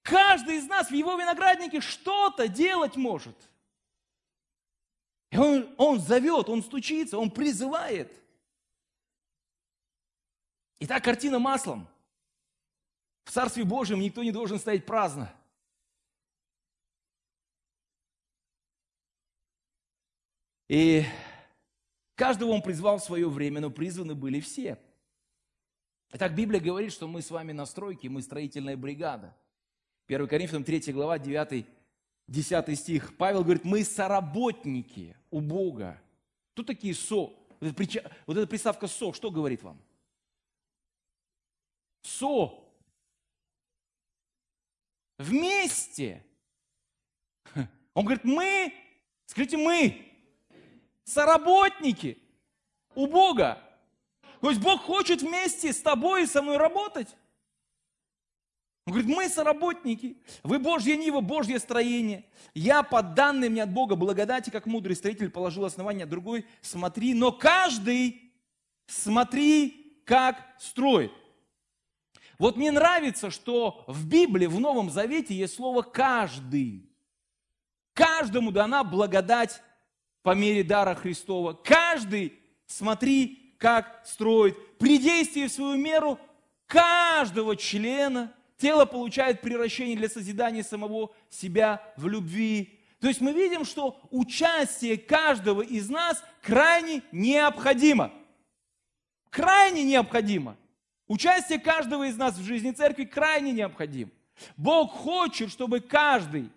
Каждый 0.02 0.56
из 0.56 0.66
нас 0.66 0.90
в 0.90 0.96
его 0.96 1.16
винограднике 1.16 1.80
что-то 1.80 2.48
делать 2.48 2.96
может. 2.96 3.38
И 5.30 5.38
он, 5.38 5.76
он 5.78 6.00
зовет, 6.00 6.50
он 6.50 6.64
стучится, 6.64 7.20
он 7.20 7.30
призывает. 7.30 8.20
Итак, 10.84 11.04
картина 11.04 11.38
маслом. 11.38 11.88
В 13.24 13.32
Царстве 13.32 13.64
Божьем 13.64 14.00
никто 14.00 14.24
не 14.24 14.32
должен 14.32 14.58
стоять 14.58 14.84
праздно. 14.84 15.32
И 20.68 21.04
каждого 22.16 22.50
он 22.50 22.64
призвал 22.64 22.98
в 22.98 23.04
свое 23.04 23.30
время, 23.30 23.62
но 23.62 23.70
призваны 23.70 24.16
были 24.16 24.40
все. 24.40 24.80
Итак, 26.14 26.34
Библия 26.34 26.60
говорит, 26.60 26.92
что 26.92 27.08
мы 27.08 27.22
с 27.22 27.30
вами 27.30 27.52
на 27.52 27.68
стройке, 27.68 28.10
мы 28.10 28.24
строительная 28.24 28.76
бригада. 28.76 29.38
1 30.08 30.28
Коринфянам 30.28 30.64
3 30.64 30.94
глава, 30.94 31.20
9, 31.20 31.68
10 32.28 32.80
стих. 32.80 33.16
Павел 33.18 33.44
говорит, 33.44 33.66
мы 33.66 33.84
соработники 33.84 35.16
у 35.30 35.42
Бога. 35.42 36.02
Кто 36.54 36.64
такие 36.64 36.96
со? 36.96 37.32
Вот 37.60 38.36
эта 38.36 38.48
приставка 38.48 38.88
со, 38.88 39.14
что 39.14 39.30
говорит 39.30 39.62
вам? 39.62 39.80
Со. 42.02 42.64
Вместе. 45.18 46.26
Он 47.94 48.06
говорит, 48.06 48.24
мы, 48.24 48.74
скажите, 49.26 49.58
мы, 49.58 50.12
соработники 51.04 52.18
у 52.96 53.08
Бога. 53.08 53.62
То 54.40 54.50
есть 54.50 54.62
Бог 54.62 54.82
хочет 54.82 55.22
вместе 55.22 55.72
с 55.72 55.82
тобой 55.82 56.24
и 56.24 56.28
со 56.28 56.42
мной 56.42 56.58
работать. 56.58 57.16
Он 58.88 58.94
говорит, 58.94 59.16
мы 59.16 59.30
соработники, 59.30 60.18
вы 60.42 60.58
Божье 60.58 60.98
Ниво, 60.98 61.22
Божье 61.22 61.60
строение. 61.60 62.26
Я 62.56 62.82
под 62.82 63.14
данной 63.14 63.50
мне 63.50 63.62
от 63.62 63.72
Бога 63.72 63.96
благодати, 63.96 64.50
как 64.50 64.66
мудрый 64.66 64.96
строитель, 64.96 65.30
положил 65.30 65.66
основание, 65.66 66.08
другой 66.08 66.48
смотри. 66.62 67.14
Но 67.14 67.32
каждый 67.32 68.34
смотри, 68.88 70.02
как 70.04 70.44
строит. 70.58 71.12
Вот 72.42 72.58
мне 72.58 72.72
нравится, 72.72 73.30
что 73.30 73.84
в 73.86 74.08
Библии, 74.08 74.48
в 74.48 74.60
Новом 74.60 74.90
Завете 74.90 75.36
есть 75.36 75.54
слово 75.54 75.84
«каждый». 75.84 76.90
Каждому 77.94 78.52
дана 78.52 78.84
благодать 78.84 79.62
по 80.24 80.34
мере 80.34 80.64
дара 80.64 80.96
Христова. 80.96 81.54
Каждый, 81.54 82.34
смотри, 82.66 83.54
как 83.60 84.02
строит. 84.08 84.58
При 84.80 84.98
действии 84.98 85.46
в 85.46 85.52
свою 85.52 85.76
меру 85.78 86.18
каждого 86.66 87.56
члена 87.56 88.34
тело 88.58 88.86
получает 88.86 89.42
превращение 89.42 89.96
для 89.96 90.10
созидания 90.10 90.64
самого 90.64 91.12
себя 91.30 91.94
в 91.96 92.08
любви. 92.08 92.80
То 93.02 93.08
есть 93.08 93.22
мы 93.22 93.34
видим, 93.34 93.66
что 93.66 94.00
участие 94.10 94.98
каждого 94.98 95.62
из 95.62 95.92
нас 95.92 96.24
крайне 96.42 97.04
необходимо. 97.12 98.12
Крайне 99.30 99.84
необходимо. 99.84 100.58
Участие 101.12 101.60
каждого 101.60 102.08
из 102.08 102.16
нас 102.16 102.38
в 102.38 102.44
жизни 102.46 102.72
церкви 102.72 103.04
крайне 103.04 103.52
необходимо. 103.52 104.12
Бог 104.56 104.94
хочет, 104.94 105.52
чтобы 105.52 105.82
каждый 105.82 106.50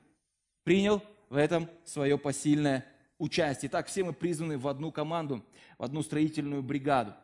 принял 0.62 1.02
в 1.28 1.34
этом 1.34 1.68
свое 1.84 2.16
посильное 2.16 2.86
участие. 3.18 3.68
Так, 3.68 3.88
все 3.88 4.04
мы 4.04 4.12
призваны 4.12 4.56
в 4.56 4.68
одну 4.68 4.92
команду, 4.92 5.44
в 5.76 5.82
одну 5.82 6.04
строительную 6.04 6.62
бригаду. 6.62 7.14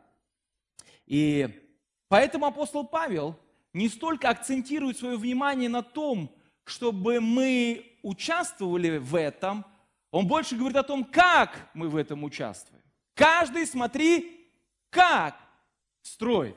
И 1.07 1.49
поэтому 2.09 2.47
апостол 2.47 2.85
Павел 2.85 3.39
не 3.73 3.89
столько 3.89 4.29
акцентирует 4.29 4.99
свое 4.99 5.17
внимание 5.17 5.69
на 5.69 5.85
том, 5.85 6.35
чтобы 6.65 7.21
мы 7.21 7.97
участвовали 8.03 8.99
в 8.99 9.15
этом, 9.15 9.65
он 10.11 10.27
больше 10.27 10.57
говорит 10.57 10.79
о 10.79 10.83
том, 10.83 11.05
как 11.05 11.71
мы 11.75 11.91
в 11.91 11.95
этом 11.95 12.25
участвуем. 12.25 12.83
Каждый, 13.15 13.69
смотри, 13.69 14.51
как 14.91 15.41
строит. 16.03 16.57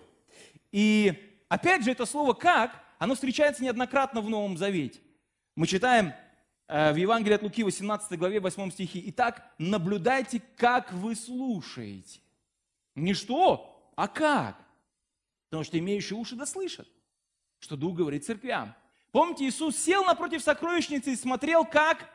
И 0.73 1.13
опять 1.49 1.83
же, 1.85 1.91
это 1.91 2.05
слово 2.05 2.33
«как», 2.33 2.83
оно 2.97 3.13
встречается 3.13 3.63
неоднократно 3.63 4.21
в 4.21 4.29
Новом 4.29 4.57
Завете. 4.57 4.99
Мы 5.55 5.67
читаем 5.67 6.13
э, 6.67 6.91
в 6.91 6.95
Евангелии 6.95 7.35
от 7.35 7.43
Луки, 7.43 7.63
18 7.63 8.17
главе, 8.17 8.39
8 8.39 8.71
стихе. 8.71 9.01
«Итак, 9.05 9.53
наблюдайте, 9.59 10.41
как 10.57 10.91
вы 10.91 11.15
слушаете». 11.15 12.21
Не 12.95 13.13
что, 13.13 13.91
а 13.95 14.07
как. 14.07 14.57
Потому 15.49 15.63
что 15.63 15.77
имеющие 15.77 16.17
уши 16.17 16.35
да 16.35 16.47
слышат, 16.47 16.87
что 17.59 17.77
Дух 17.77 17.95
говорит 17.95 18.25
церквям. 18.25 18.73
Помните, 19.11 19.47
Иисус 19.47 19.77
сел 19.77 20.03
напротив 20.03 20.41
сокровищницы 20.41 21.13
и 21.13 21.15
смотрел, 21.15 21.65
как 21.65 22.09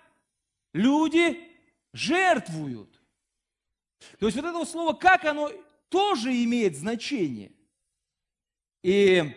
люди 0.73 1.41
жертвуют. 1.93 3.01
То 4.19 4.27
есть 4.27 4.37
вот 4.37 4.45
это 4.45 4.65
слово 4.65 4.95
«как» 4.95 5.25
оно 5.27 5.53
тоже 5.91 6.33
имеет 6.43 6.77
значение. 6.77 7.53
И 8.83 9.35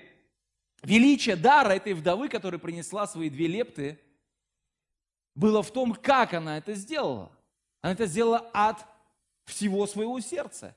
величие 0.84 1.36
дара 1.36 1.70
этой 1.74 1.94
вдовы, 1.94 2.30
которая 2.30 2.60
принесла 2.60 3.08
свои 3.08 3.30
две 3.30 3.48
лепты, 3.48 4.00
было 5.36 5.64
в 5.64 5.72
том, 5.72 5.94
как 5.94 6.34
она 6.34 6.58
это 6.58 6.74
сделала. 6.74 7.32
Она 7.82 7.94
это 7.94 8.06
сделала 8.06 8.50
от 8.54 8.86
всего 9.46 9.88
своего 9.88 10.20
сердца. 10.20 10.76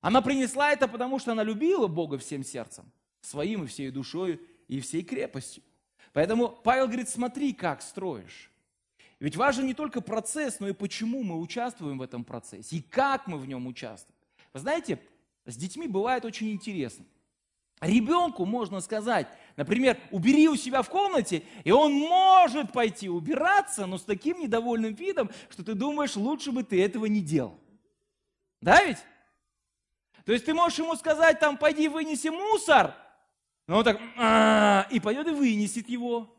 Она 0.00 0.22
принесла 0.22 0.72
это, 0.72 0.88
потому 0.88 1.18
что 1.18 1.32
она 1.32 1.42
любила 1.42 1.88
Бога 1.88 2.18
всем 2.18 2.44
сердцем, 2.44 2.90
своим 3.20 3.64
и 3.64 3.66
всей 3.66 3.90
душой 3.90 4.40
и 4.68 4.80
всей 4.80 5.02
крепостью. 5.02 5.62
Поэтому 6.12 6.48
Павел 6.48 6.86
говорит, 6.86 7.08
смотри, 7.08 7.52
как 7.52 7.82
строишь. 7.82 8.50
Ведь 9.18 9.36
важен 9.36 9.66
не 9.66 9.74
только 9.74 10.00
процесс, 10.00 10.60
но 10.60 10.68
и 10.68 10.72
почему 10.72 11.22
мы 11.22 11.40
участвуем 11.40 11.98
в 11.98 12.02
этом 12.02 12.24
процессе, 12.24 12.76
и 12.76 12.82
как 12.82 13.26
мы 13.26 13.38
в 13.38 13.46
нем 13.46 13.66
участвуем. 13.66 14.16
Вы 14.52 14.60
знаете, 14.60 15.00
с 15.46 15.56
детьми 15.56 15.88
бывает 15.88 16.24
очень 16.24 16.50
интересно. 16.50 17.04
Ребенку 17.80 18.46
можно 18.46 18.80
сказать, 18.80 19.28
например, 19.56 19.98
убери 20.10 20.48
у 20.48 20.56
себя 20.56 20.80
в 20.80 20.88
комнате, 20.88 21.42
и 21.62 21.70
он 21.70 21.92
может 21.92 22.72
пойти 22.72 23.08
убираться, 23.10 23.84
но 23.84 23.98
с 23.98 24.02
таким 24.02 24.40
недовольным 24.40 24.94
видом, 24.94 25.30
что 25.50 25.62
ты 25.62 25.74
думаешь, 25.74 26.16
лучше 26.16 26.52
бы 26.52 26.62
ты 26.62 26.82
этого 26.82 27.04
не 27.04 27.20
делал. 27.20 27.58
Да 28.62 28.82
ведь? 28.82 28.98
То 30.24 30.32
есть 30.32 30.46
ты 30.46 30.54
можешь 30.54 30.78
ему 30.78 30.96
сказать, 30.96 31.38
там, 31.38 31.58
пойди 31.58 31.88
вынеси 31.88 32.28
мусор, 32.28 32.94
но 33.66 33.78
он 33.78 33.84
так, 33.84 34.00
«А, 34.16 34.86
и 34.90 34.98
пойдет 34.98 35.28
и 35.28 35.32
вынесет 35.32 35.88
его. 35.88 36.34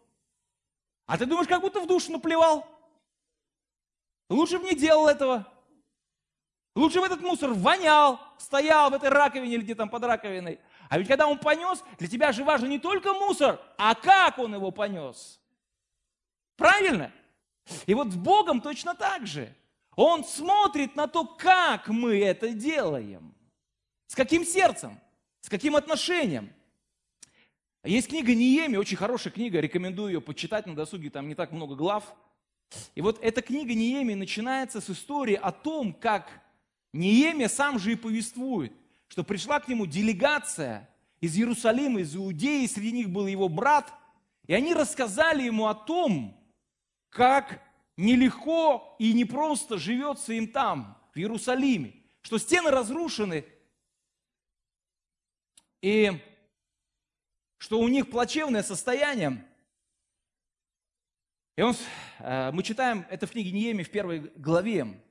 А 1.05 1.17
ты 1.17 1.25
думаешь, 1.25 1.47
как 1.47 1.61
будто 1.61 1.81
в 1.81 1.87
душу 1.87 2.11
наплевал? 2.11 2.65
Лучше 4.29 4.59
бы 4.59 4.65
не 4.65 4.75
делал 4.75 5.07
этого. 5.07 5.45
Лучше 6.75 6.99
бы 6.99 7.05
этот 7.05 7.21
мусор 7.21 7.53
вонял, 7.53 8.19
стоял 8.37 8.89
в 8.89 8.93
этой 8.93 9.09
раковине 9.09 9.55
или 9.55 9.61
где 9.61 9.75
там 9.75 9.89
под 9.89 10.03
раковиной. 10.03 10.59
А 10.89 10.97
ведь 10.97 11.07
когда 11.07 11.27
он 11.27 11.37
понес, 11.37 11.83
для 11.97 12.07
тебя 12.07 12.31
же 12.31 12.43
важен 12.43 12.69
не 12.69 12.79
только 12.79 13.13
мусор, 13.13 13.59
а 13.77 13.95
как 13.95 14.39
он 14.39 14.53
его 14.53 14.71
понес. 14.71 15.39
Правильно? 16.55 17.11
И 17.85 17.93
вот 17.93 18.11
с 18.11 18.15
Богом 18.15 18.61
точно 18.61 18.95
так 18.95 19.27
же. 19.27 19.53
Он 19.95 20.23
смотрит 20.23 20.95
на 20.95 21.07
то, 21.07 21.25
как 21.25 21.89
мы 21.89 22.19
это 22.19 22.49
делаем. 22.49 23.35
С 24.05 24.15
каким 24.15 24.45
сердцем, 24.45 24.99
с 25.41 25.49
каким 25.49 25.75
отношением. 25.75 26.53
Есть 27.83 28.09
книга 28.09 28.33
Ниеми, 28.33 28.77
очень 28.77 28.97
хорошая 28.97 29.33
книга, 29.33 29.59
рекомендую 29.59 30.13
ее 30.13 30.21
почитать 30.21 30.65
на 30.65 30.75
досуге, 30.75 31.09
там 31.09 31.27
не 31.27 31.35
так 31.35 31.51
много 31.51 31.75
глав. 31.75 32.15
И 32.95 33.01
вот 33.01 33.19
эта 33.21 33.41
книга 33.41 33.73
Ниеми 33.73 34.13
начинается 34.13 34.81
с 34.81 34.89
истории 34.89 35.35
о 35.35 35.51
том, 35.51 35.93
как 35.93 36.29
Ниеми 36.93 37.47
сам 37.47 37.77
же 37.77 37.91
и 37.91 37.95
повествует– 37.95 38.71
что 39.07 39.23
пришла 39.23 39.59
к 39.59 39.67
нему 39.67 39.85
делегация 39.85 40.89
из 41.21 41.37
Иерусалима, 41.37 42.01
из 42.01 42.15
Иудеи, 42.15 42.65
среди 42.67 42.91
них 42.91 43.09
был 43.09 43.27
его 43.27 43.49
брат, 43.49 43.93
и 44.45 44.53
они 44.53 44.73
рассказали 44.73 45.43
ему 45.43 45.67
о 45.67 45.75
том, 45.75 46.37
как 47.09 47.61
нелегко 47.95 48.95
и 48.99 49.13
непросто 49.13 49.77
живется 49.77 50.33
им 50.33 50.47
там, 50.47 50.97
в 51.13 51.17
Иерусалиме, 51.17 51.95
что 52.21 52.37
стены 52.37 52.69
разрушены, 52.69 53.45
и 55.81 56.11
что 57.57 57.79
у 57.79 57.87
них 57.87 58.09
плачевное 58.09 58.63
состояние. 58.63 59.43
И 61.55 61.61
он, 61.61 61.75
э, 62.19 62.51
мы 62.51 62.61
читаем 62.61 63.05
это 63.09 63.25
в 63.25 63.31
книге 63.31 63.51
Нееми 63.51 63.83
в 63.83 63.89
первой 63.89 64.19
главе, 64.35 65.01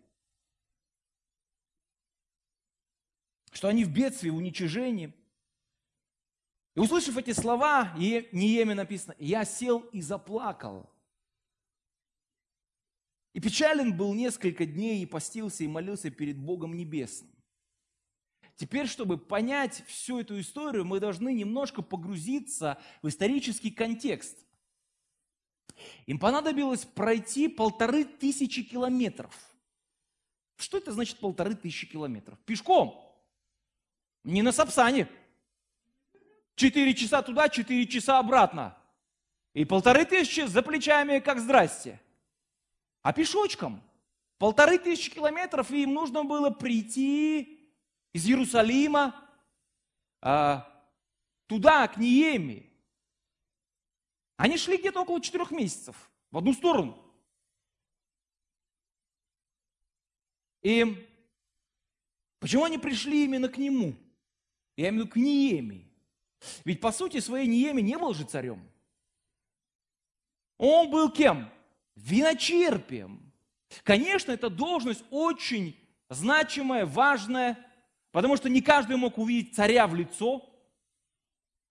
что 3.56 3.68
они 3.68 3.84
в 3.84 3.90
бедствии, 3.90 4.28
в 4.28 4.36
уничижении. 4.36 5.14
И 6.74 6.78
услышав 6.78 7.16
эти 7.16 7.32
слова, 7.32 7.94
Нееме 7.96 8.74
написано, 8.74 9.16
я 9.18 9.46
сел 9.46 9.80
и 9.92 10.02
заплакал. 10.02 10.90
И 13.32 13.40
печален 13.40 13.96
был 13.96 14.12
несколько 14.12 14.66
дней, 14.66 15.02
и 15.02 15.06
постился, 15.06 15.64
и 15.64 15.68
молился 15.68 16.10
перед 16.10 16.38
Богом 16.38 16.76
Небесным. 16.76 17.34
Теперь, 18.56 18.86
чтобы 18.86 19.16
понять 19.16 19.82
всю 19.86 20.20
эту 20.20 20.38
историю, 20.38 20.84
мы 20.84 21.00
должны 21.00 21.32
немножко 21.32 21.80
погрузиться 21.80 22.78
в 23.00 23.08
исторический 23.08 23.70
контекст. 23.70 24.36
Им 26.04 26.18
понадобилось 26.18 26.84
пройти 26.84 27.48
полторы 27.48 28.04
тысячи 28.04 28.62
километров. 28.62 29.34
Что 30.56 30.76
это 30.76 30.92
значит 30.92 31.18
полторы 31.20 31.54
тысячи 31.54 31.86
километров? 31.86 32.38
Пешком. 32.40 33.05
Не 34.26 34.42
на 34.42 34.50
Сапсане. 34.50 35.08
Четыре 36.56 36.94
часа 36.94 37.22
туда, 37.22 37.48
четыре 37.48 37.86
часа 37.86 38.18
обратно. 38.18 38.76
И 39.54 39.64
полторы 39.64 40.04
тысячи 40.04 40.40
за 40.40 40.62
плечами, 40.62 41.20
как 41.20 41.38
здрасте. 41.38 42.00
А 43.02 43.12
пешочком. 43.12 43.80
Полторы 44.38 44.78
тысячи 44.78 45.12
километров, 45.12 45.70
и 45.70 45.84
им 45.84 45.94
нужно 45.94 46.24
было 46.24 46.50
прийти 46.50 47.70
из 48.12 48.26
Иерусалима 48.26 49.14
а, 50.20 50.66
туда, 51.46 51.86
к 51.86 51.96
Ниеми. 51.96 52.68
Они 54.36 54.58
шли 54.58 54.76
где-то 54.76 55.02
около 55.02 55.20
четырех 55.20 55.52
месяцев 55.52 56.10
в 56.32 56.38
одну 56.38 56.52
сторону. 56.52 57.00
И 60.62 61.08
почему 62.40 62.64
они 62.64 62.76
пришли 62.76 63.24
именно 63.24 63.48
к 63.48 63.56
нему? 63.56 63.94
Я 64.76 64.88
имею 64.90 65.04
в 65.04 65.06
виду 65.06 65.12
к 65.12 65.16
Ниеми. 65.16 65.90
Ведь 66.64 66.80
по 66.80 66.92
сути 66.92 67.20
своей 67.20 67.46
Ниеми 67.46 67.80
не 67.80 67.96
был 67.98 68.14
же 68.14 68.24
царем. 68.24 68.62
Он 70.58 70.90
был 70.90 71.10
кем? 71.10 71.50
Виночерпием. 71.96 73.32
Конечно, 73.82 74.32
эта 74.32 74.50
должность 74.50 75.04
очень 75.10 75.76
значимая, 76.08 76.86
важная, 76.86 77.58
потому 78.12 78.36
что 78.36 78.48
не 78.48 78.60
каждый 78.60 78.96
мог 78.96 79.18
увидеть 79.18 79.54
царя 79.54 79.86
в 79.86 79.94
лицо, 79.94 80.48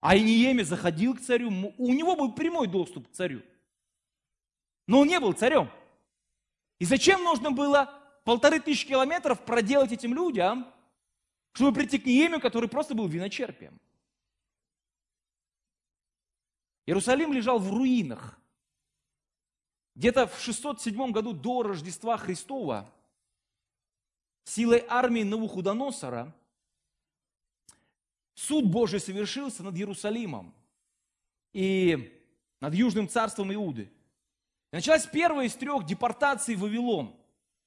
а 0.00 0.16
Иниеми 0.16 0.62
заходил 0.62 1.14
к 1.14 1.20
царю, 1.20 1.48
у 1.78 1.92
него 1.92 2.16
был 2.16 2.32
прямой 2.32 2.66
доступ 2.66 3.08
к 3.08 3.12
царю. 3.12 3.42
Но 4.86 5.00
он 5.00 5.08
не 5.08 5.18
был 5.18 5.32
царем. 5.32 5.70
И 6.78 6.84
зачем 6.84 7.24
нужно 7.24 7.50
было 7.50 7.92
полторы 8.24 8.60
тысячи 8.60 8.86
километров 8.86 9.44
проделать 9.44 9.92
этим 9.92 10.14
людям, 10.14 10.72
чтобы 11.56 11.72
прийти 11.72 11.98
к 11.98 12.04
Неемию, 12.04 12.38
который 12.38 12.68
просто 12.68 12.94
был 12.94 13.08
виночерпием. 13.08 13.80
Иерусалим 16.84 17.32
лежал 17.32 17.58
в 17.58 17.72
руинах. 17.72 18.38
Где-то 19.94 20.26
в 20.26 20.38
607 20.38 21.12
году 21.12 21.32
до 21.32 21.62
Рождества 21.62 22.18
Христова 22.18 22.92
силой 24.44 24.84
армии 24.86 25.22
Навуходоносора 25.22 26.36
суд 28.34 28.66
Божий 28.66 29.00
совершился 29.00 29.62
над 29.62 29.76
Иерусалимом 29.76 30.54
и 31.54 32.22
над 32.60 32.74
Южным 32.74 33.08
царством 33.08 33.50
Иуды. 33.54 33.90
И 34.72 34.76
началась 34.76 35.06
первая 35.06 35.46
из 35.46 35.54
трех 35.54 35.86
депортаций 35.86 36.54
в 36.54 36.60
Вавилон, 36.60 37.18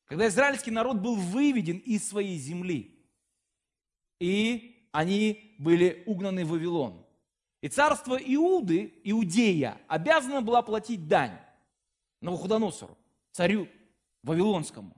когда 0.05 0.27
израильский 0.27 0.69
народ 0.69 0.97
был 0.97 1.15
выведен 1.15 1.77
из 1.79 2.07
своей 2.07 2.37
земли– 2.37 2.95
и 4.19 4.87
они 4.91 5.55
были 5.57 6.03
угнаны 6.05 6.45
в 6.45 6.49
Вавилон. 6.49 7.05
И 7.61 7.67
царство 7.67 8.15
Иуды, 8.15 8.93
Иудея, 9.03 9.77
обязано 9.87 10.41
было 10.41 10.61
платить 10.61 11.07
дань 11.07 11.37
Навуходоносору, 12.21 12.97
царю 13.31 13.67
Вавилонскому. 14.23 14.95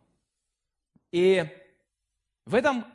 И 1.12 1.46
в 2.46 2.56
этом 2.56 2.86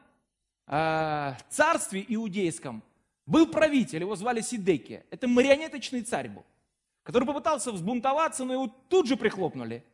э, 0.67 1.35
царстве 1.49 2.05
иудейском 2.09 2.83
был 3.27 3.49
правитель, 3.49 4.01
его 4.01 4.17
звали 4.17 4.41
Сидекия. 4.41 5.05
Это 5.11 5.29
марионеточный 5.29 6.03
царь 6.03 6.29
был, 6.29 6.45
который 7.03 7.25
попытался 7.25 7.73
взбунтоваться, 7.73 8.45
но 8.45 8.55
его 8.55 8.75
тут 8.89 9.07
же 9.07 9.17
прихлопнули. 9.17 9.85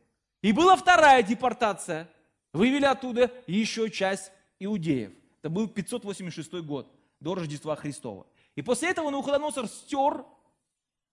И 0.41 0.51
была 0.51 0.75
вторая 0.75 1.23
депортация. 1.23 2.09
Вывели 2.53 2.85
оттуда 2.85 3.31
еще 3.47 3.89
часть 3.89 4.31
иудеев. 4.59 5.11
Это 5.43 5.49
был 5.49 5.67
586 5.67 6.53
год 6.61 6.89
до 7.19 7.35
Рождества 7.35 7.75
Христова. 7.75 8.25
И 8.55 8.61
после 8.61 8.91
этого 8.91 9.09
Навуходоносор 9.09 9.67
стер 9.67 10.23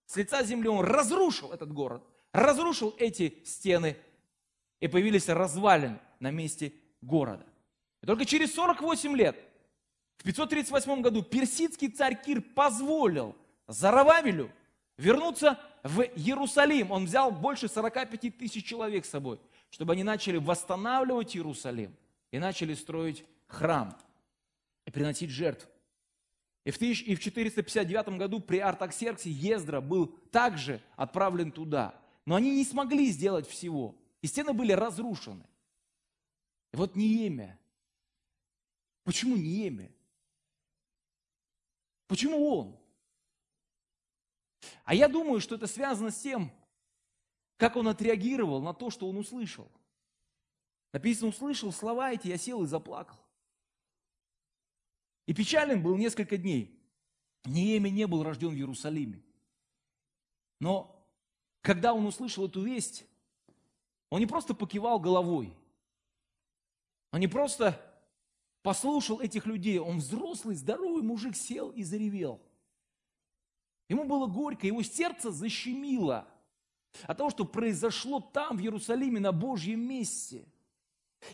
с 0.05 0.15
лица 0.15 0.41
земли, 0.41 0.69
он 0.69 0.85
разрушил 0.85 1.51
этот 1.51 1.73
город, 1.73 2.01
разрушил 2.31 2.95
эти 2.97 3.43
стены, 3.43 3.97
и 4.79 4.87
появились 4.87 5.27
развалины 5.27 5.99
на 6.21 6.31
месте 6.31 6.71
города. 7.01 7.45
И 8.01 8.05
только 8.05 8.23
через 8.23 8.55
48 8.55 9.17
лет, 9.17 9.37
в 10.15 10.23
538 10.23 11.01
году, 11.01 11.23
персидский 11.23 11.89
царь 11.89 12.15
Кир 12.15 12.41
позволил 12.41 13.35
Зарававелю 13.67 14.49
вернуться 14.97 15.59
в 15.83 16.03
Иерусалим. 16.03 16.91
Он 16.91 17.03
взял 17.03 17.31
больше 17.31 17.67
45 17.67 18.37
тысяч 18.37 18.63
человек 18.63 19.05
с 19.05 19.09
собой, 19.09 19.41
чтобы 19.71 19.91
они 19.91 20.05
начали 20.05 20.37
восстанавливать 20.37 21.35
Иерусалим 21.35 21.93
и 22.31 22.39
начали 22.39 22.75
строить 22.75 23.25
храм 23.47 23.97
и 24.85 24.91
приносить 24.91 25.29
жертв. 25.29 25.69
И 26.63 26.71
в, 26.71 26.77
459 27.19 28.17
году 28.17 28.39
при 28.39 28.59
Артаксерксе 28.59 29.31
Ездра 29.31 29.81
был 29.81 30.07
также 30.31 30.81
отправлен 30.95 31.51
туда. 31.51 31.99
Но 32.25 32.35
они 32.35 32.55
не 32.55 32.63
смогли 32.63 33.09
сделать 33.09 33.47
всего. 33.47 33.95
И 34.21 34.27
стены 34.27 34.53
были 34.53 34.73
разрушены. 34.73 35.45
И 36.71 36.77
вот 36.77 36.95
Неемия. 36.95 37.59
Почему 39.03 39.35
Неемия? 39.35 39.91
Почему 42.07 42.47
он? 42.47 42.77
А 44.83 44.93
я 44.93 45.07
думаю, 45.07 45.41
что 45.41 45.55
это 45.55 45.65
связано 45.65 46.11
с 46.11 46.21
тем, 46.21 46.51
как 47.57 47.75
он 47.75 47.87
отреагировал 47.87 48.61
на 48.61 48.73
то, 48.73 48.91
что 48.91 49.09
он 49.09 49.17
услышал. 49.17 49.71
Написано, 50.93 51.29
услышал 51.29 51.71
слова 51.71 52.11
эти, 52.11 52.27
я 52.27 52.37
сел 52.37 52.63
и 52.63 52.67
заплакал. 52.67 53.17
И 55.25 55.33
печален 55.33 55.81
был 55.81 55.97
несколько 55.97 56.37
дней. 56.37 56.79
Нееми 57.45 57.89
не 57.89 58.07
был 58.07 58.23
рожден 58.23 58.49
в 58.49 58.55
Иерусалиме. 58.55 59.21
Но 60.59 61.03
когда 61.61 61.93
он 61.93 62.05
услышал 62.05 62.47
эту 62.47 62.63
весть, 62.63 63.05
он 64.09 64.19
не 64.19 64.27
просто 64.27 64.53
покивал 64.53 64.99
головой, 64.99 65.55
он 67.11 67.19
не 67.19 67.27
просто 67.27 67.79
послушал 68.61 69.19
этих 69.19 69.45
людей, 69.45 69.79
он 69.79 69.97
взрослый, 69.97 70.55
здоровый 70.55 71.01
мужик 71.01 71.35
сел 71.35 71.71
и 71.71 71.83
заревел. 71.83 72.41
Ему 73.89 74.05
было 74.05 74.27
горько, 74.27 74.67
его 74.67 74.83
сердце 74.83 75.31
защемило 75.31 76.27
от 77.03 77.17
того, 77.17 77.29
что 77.29 77.45
произошло 77.45 78.19
там, 78.19 78.57
в 78.57 78.61
Иерусалиме, 78.61 79.19
на 79.19 79.31
Божьем 79.31 79.81
месте– 79.81 80.45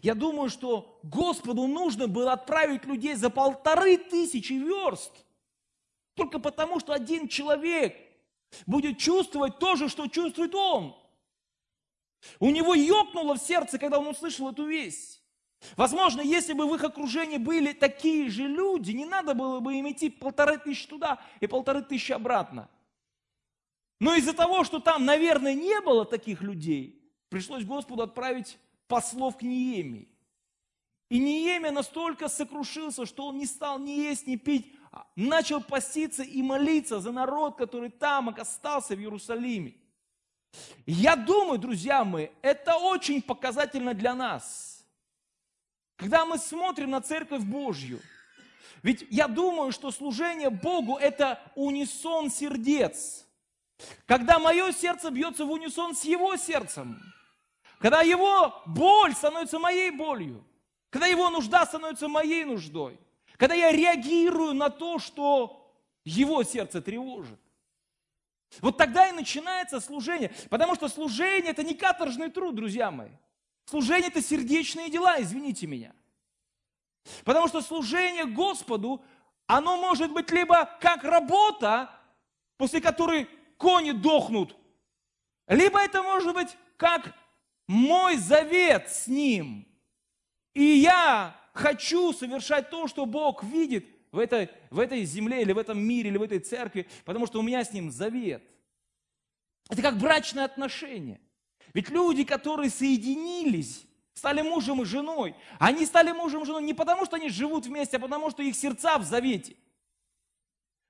я 0.01 0.15
думаю, 0.15 0.49
что 0.49 0.99
Господу 1.03 1.67
нужно 1.67 2.07
было 2.07 2.33
отправить 2.33 2.85
людей 2.85 3.15
за 3.15 3.29
полторы 3.29 3.97
тысячи 3.97 4.53
верст. 4.53 5.11
Только 6.15 6.39
потому, 6.39 6.79
что 6.79 6.93
один 6.93 7.27
человек 7.27 7.95
будет 8.65 8.97
чувствовать 8.97 9.59
то 9.59 9.75
же, 9.75 9.89
что 9.89 10.07
чувствует 10.07 10.53
он. 10.55 10.95
У 12.39 12.49
него 12.49 12.73
ёкнуло 12.73 13.35
в 13.35 13.41
сердце, 13.41 13.77
когда 13.77 13.99
он 13.99 14.07
услышал 14.07 14.49
эту 14.49 14.65
весть. 14.65 15.21
Возможно, 15.75 16.21
если 16.21 16.53
бы 16.53 16.67
в 16.67 16.75
их 16.75 16.83
окружении 16.83 17.37
были 17.37 17.73
такие 17.73 18.29
же 18.29 18.43
люди, 18.43 18.91
не 18.91 19.05
надо 19.05 19.33
было 19.33 19.59
бы 19.59 19.75
им 19.75 19.89
идти 19.89 20.09
полторы 20.09 20.57
тысячи 20.57 20.87
туда 20.87 21.19
и 21.39 21.47
полторы 21.47 21.81
тысячи 21.81 22.11
обратно. 22.11 22.69
Но 23.99 24.13
из-за 24.15 24.33
того, 24.33 24.63
что 24.63 24.79
там, 24.79 25.05
наверное, 25.05 25.55
не 25.55 25.81
было 25.81 26.05
таких 26.05 26.41
людей, 26.41 27.11
пришлось 27.29 27.63
Господу 27.63 28.03
отправить 28.03 28.59
послов 28.87 29.37
к 29.37 29.41
Неемии. 29.41 30.07
И 31.09 31.19
Неемия 31.19 31.71
настолько 31.71 32.27
сокрушился, 32.27 33.05
что 33.05 33.27
он 33.27 33.37
не 33.37 33.45
стал 33.45 33.79
ни 33.79 33.91
есть, 33.91 34.27
ни 34.27 34.35
пить, 34.35 34.73
а 34.91 35.07
начал 35.15 35.61
поститься 35.61 36.23
и 36.23 36.41
молиться 36.41 36.99
за 36.99 37.11
народ, 37.11 37.55
который 37.55 37.89
там 37.89 38.29
остался 38.29 38.95
в 38.95 38.99
Иерусалиме. 38.99 39.73
Я 40.85 41.15
думаю, 41.15 41.59
друзья 41.59 42.03
мои, 42.03 42.29
это 42.41 42.75
очень 42.77 43.21
показательно 43.21 43.93
для 43.93 44.13
нас. 44.15 44.85
Когда 45.95 46.25
мы 46.25 46.37
смотрим 46.37 46.91
на 46.91 47.01
Церковь 47.01 47.43
Божью, 47.43 48.01
ведь 48.83 49.05
я 49.09 49.27
думаю, 49.27 49.71
что 49.71 49.91
служение 49.91 50.49
Богу– 50.49 50.97
это 51.01 51.41
унисон 51.55 52.29
сердец. 52.29 53.25
Когда 54.05 54.39
мое 54.39 54.71
сердце 54.71 55.09
бьется 55.09 55.45
в 55.45 55.51
унисон 55.51 55.95
с 55.95 56.03
Его 56.03 56.35
сердцем– 56.35 57.01
когда 57.79 58.01
его 58.01 58.61
боль 58.65 59.13
становится 59.13 59.59
моей 59.59 59.91
болью, 59.91 60.43
когда 60.89 61.07
его 61.07 61.29
нужда 61.29 61.65
становится 61.65 62.07
моей 62.07 62.43
нуждой, 62.43 62.99
когда 63.37 63.55
я 63.55 63.71
реагирую 63.71 64.53
на 64.53 64.69
то, 64.69 64.99
что 64.99 65.71
его 66.03 66.43
сердце 66.43 66.81
тревожит. 66.81 67.39
Вот 68.61 68.77
тогда 68.77 69.09
и 69.09 69.11
начинается 69.11 69.79
служение, 69.79 70.33
потому 70.49 70.75
что 70.75 70.87
служение 70.87 71.51
это 71.51 71.63
не 71.63 71.75
каторжный 71.75 72.29
труд, 72.31 72.55
друзья 72.55 72.91
мои. 72.91 73.11
Служение 73.65 74.07
это 74.07 74.21
сердечные 74.21 74.89
дела, 74.89 75.21
извините 75.21 75.67
меня. 75.67 75.93
Потому 77.25 77.47
что 77.47 77.61
служение 77.61 78.25
Господу, 78.25 79.03
оно 79.45 79.77
может 79.77 80.11
быть 80.13 80.31
либо 80.31 80.65
как 80.79 81.03
работа, 81.03 81.91
после 82.55 82.79
которой 82.81 83.29
кони 83.57 83.91
дохнут, 83.91 84.55
либо 85.47 85.79
это 85.79 86.01
может 86.01 86.33
быть 86.33 86.57
как 86.77 87.13
мой 87.67 88.17
завет 88.17 88.89
с 88.89 89.07
ним. 89.07 89.67
И 90.53 90.63
я 90.63 91.39
хочу 91.53 92.13
совершать 92.13 92.69
то, 92.69 92.87
что 92.87 93.05
Бог 93.05 93.43
видит 93.43 93.85
в 94.11 94.19
этой, 94.19 94.49
в 94.71 94.79
этой 94.79 95.03
земле 95.03 95.41
или 95.41 95.51
в 95.51 95.57
этом 95.57 95.77
мире 95.77 96.09
или 96.09 96.17
в 96.17 96.21
этой 96.21 96.39
церкви, 96.39 96.87
потому 97.05 97.27
что 97.27 97.39
у 97.39 97.43
меня 97.43 97.63
с 97.63 97.73
ним 97.73 97.91
завет. 97.91 98.43
Это 99.69 99.81
как 99.81 99.97
брачные 99.97 100.45
отношения. 100.45 101.19
Ведь 101.73 101.89
люди, 101.89 102.23
которые 102.23 102.69
соединились, 102.69 103.85
стали 104.13 104.41
мужем 104.41 104.81
и 104.81 104.85
женой, 104.85 105.35
они 105.59 105.85
стали 105.85 106.11
мужем 106.11 106.43
и 106.43 106.45
женой 106.45 106.63
не 106.63 106.73
потому, 106.73 107.05
что 107.05 107.17
они 107.17 107.29
живут 107.29 107.65
вместе, 107.65 107.97
а 107.97 107.99
потому, 107.99 108.31
что 108.31 108.41
их 108.41 108.55
сердца 108.55 108.97
в 108.97 109.03
завете. 109.03 109.57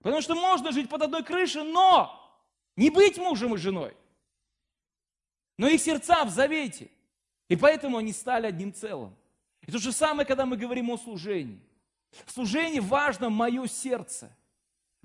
Потому 0.02 0.22
что 0.22 0.36
можно 0.36 0.72
жить 0.72 0.88
под 0.88 1.02
одной 1.02 1.24
крышей, 1.24 1.64
но 1.64 2.14
не 2.76 2.92
быть 2.92 3.18
мужем 3.18 3.56
и 3.56 3.58
женой 3.58 3.96
но 5.58 5.68
их 5.68 5.82
сердца 5.82 6.24
в 6.24 6.30
завете. 6.30 6.90
И 7.50 7.56
поэтому 7.56 7.98
они 7.98 8.14
стали 8.14 8.48
одним 8.48 8.74
целым. 8.74 9.16
И 9.62 9.72
то 9.72 9.80
же 9.80 9.92
самое, 9.92 10.26
когда 10.26 10.46
мы 10.46 10.58
говорим 10.58 10.90
о 10.90 10.98
служении. 10.98 11.60
В 12.26 12.32
служении 12.32 12.80
важно 12.80 13.30
мое 13.30 13.68
сердце. 13.68 14.36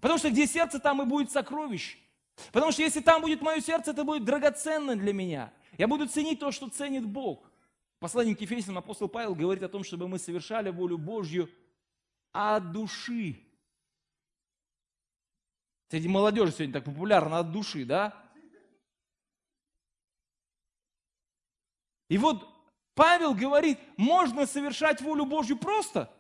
Потому 0.01 0.19
что 0.19 0.31
где 0.31 0.47
сердце, 0.47 0.79
там 0.79 1.03
и 1.03 1.05
будет 1.05 1.31
сокровище. 1.31 1.99
Потому 2.53 2.73
что 2.73 2.83
если 2.83 3.01
там 3.01 3.23
будет 3.23 3.41
мое 3.43 3.61
сердце, 3.61 3.93
это 3.93 4.05
будет 4.05 4.25
драгоценно 4.25 4.97
для 4.97 5.13
меня. 5.13 5.53
Я 5.79 5.89
буду 5.89 6.07
ценить 6.09 6.41
то, 6.41 6.51
что 6.51 6.69
ценит 6.69 7.07
Бог. 7.07 7.51
Посланник 7.99 8.41
Ефесянам 8.41 8.79
апостол 8.79 9.09
Павел 9.09 9.35
говорит 9.35 9.63
о 9.63 9.69
том, 9.69 9.85
чтобы 9.85 10.09
мы 10.09 10.19
совершали 10.19 10.71
волю 10.71 10.99
Божью 10.99 11.49
от 12.33 12.73
души. 12.73 13.41
Среди 15.89 16.09
молодежи 16.09 16.53
сегодня 16.53 16.73
так 16.73 16.85
популярно 16.85 17.39
от 17.39 17.53
души, 17.53 17.85
да? 17.85 18.22
И 22.13 22.19
вот 22.19 22.47
Павел 22.95 23.35
говорит, 23.35 23.79
можно 23.97 24.45
совершать 24.45 25.01
волю 25.01 25.25
Божью 25.25 25.57
просто, 25.57 26.13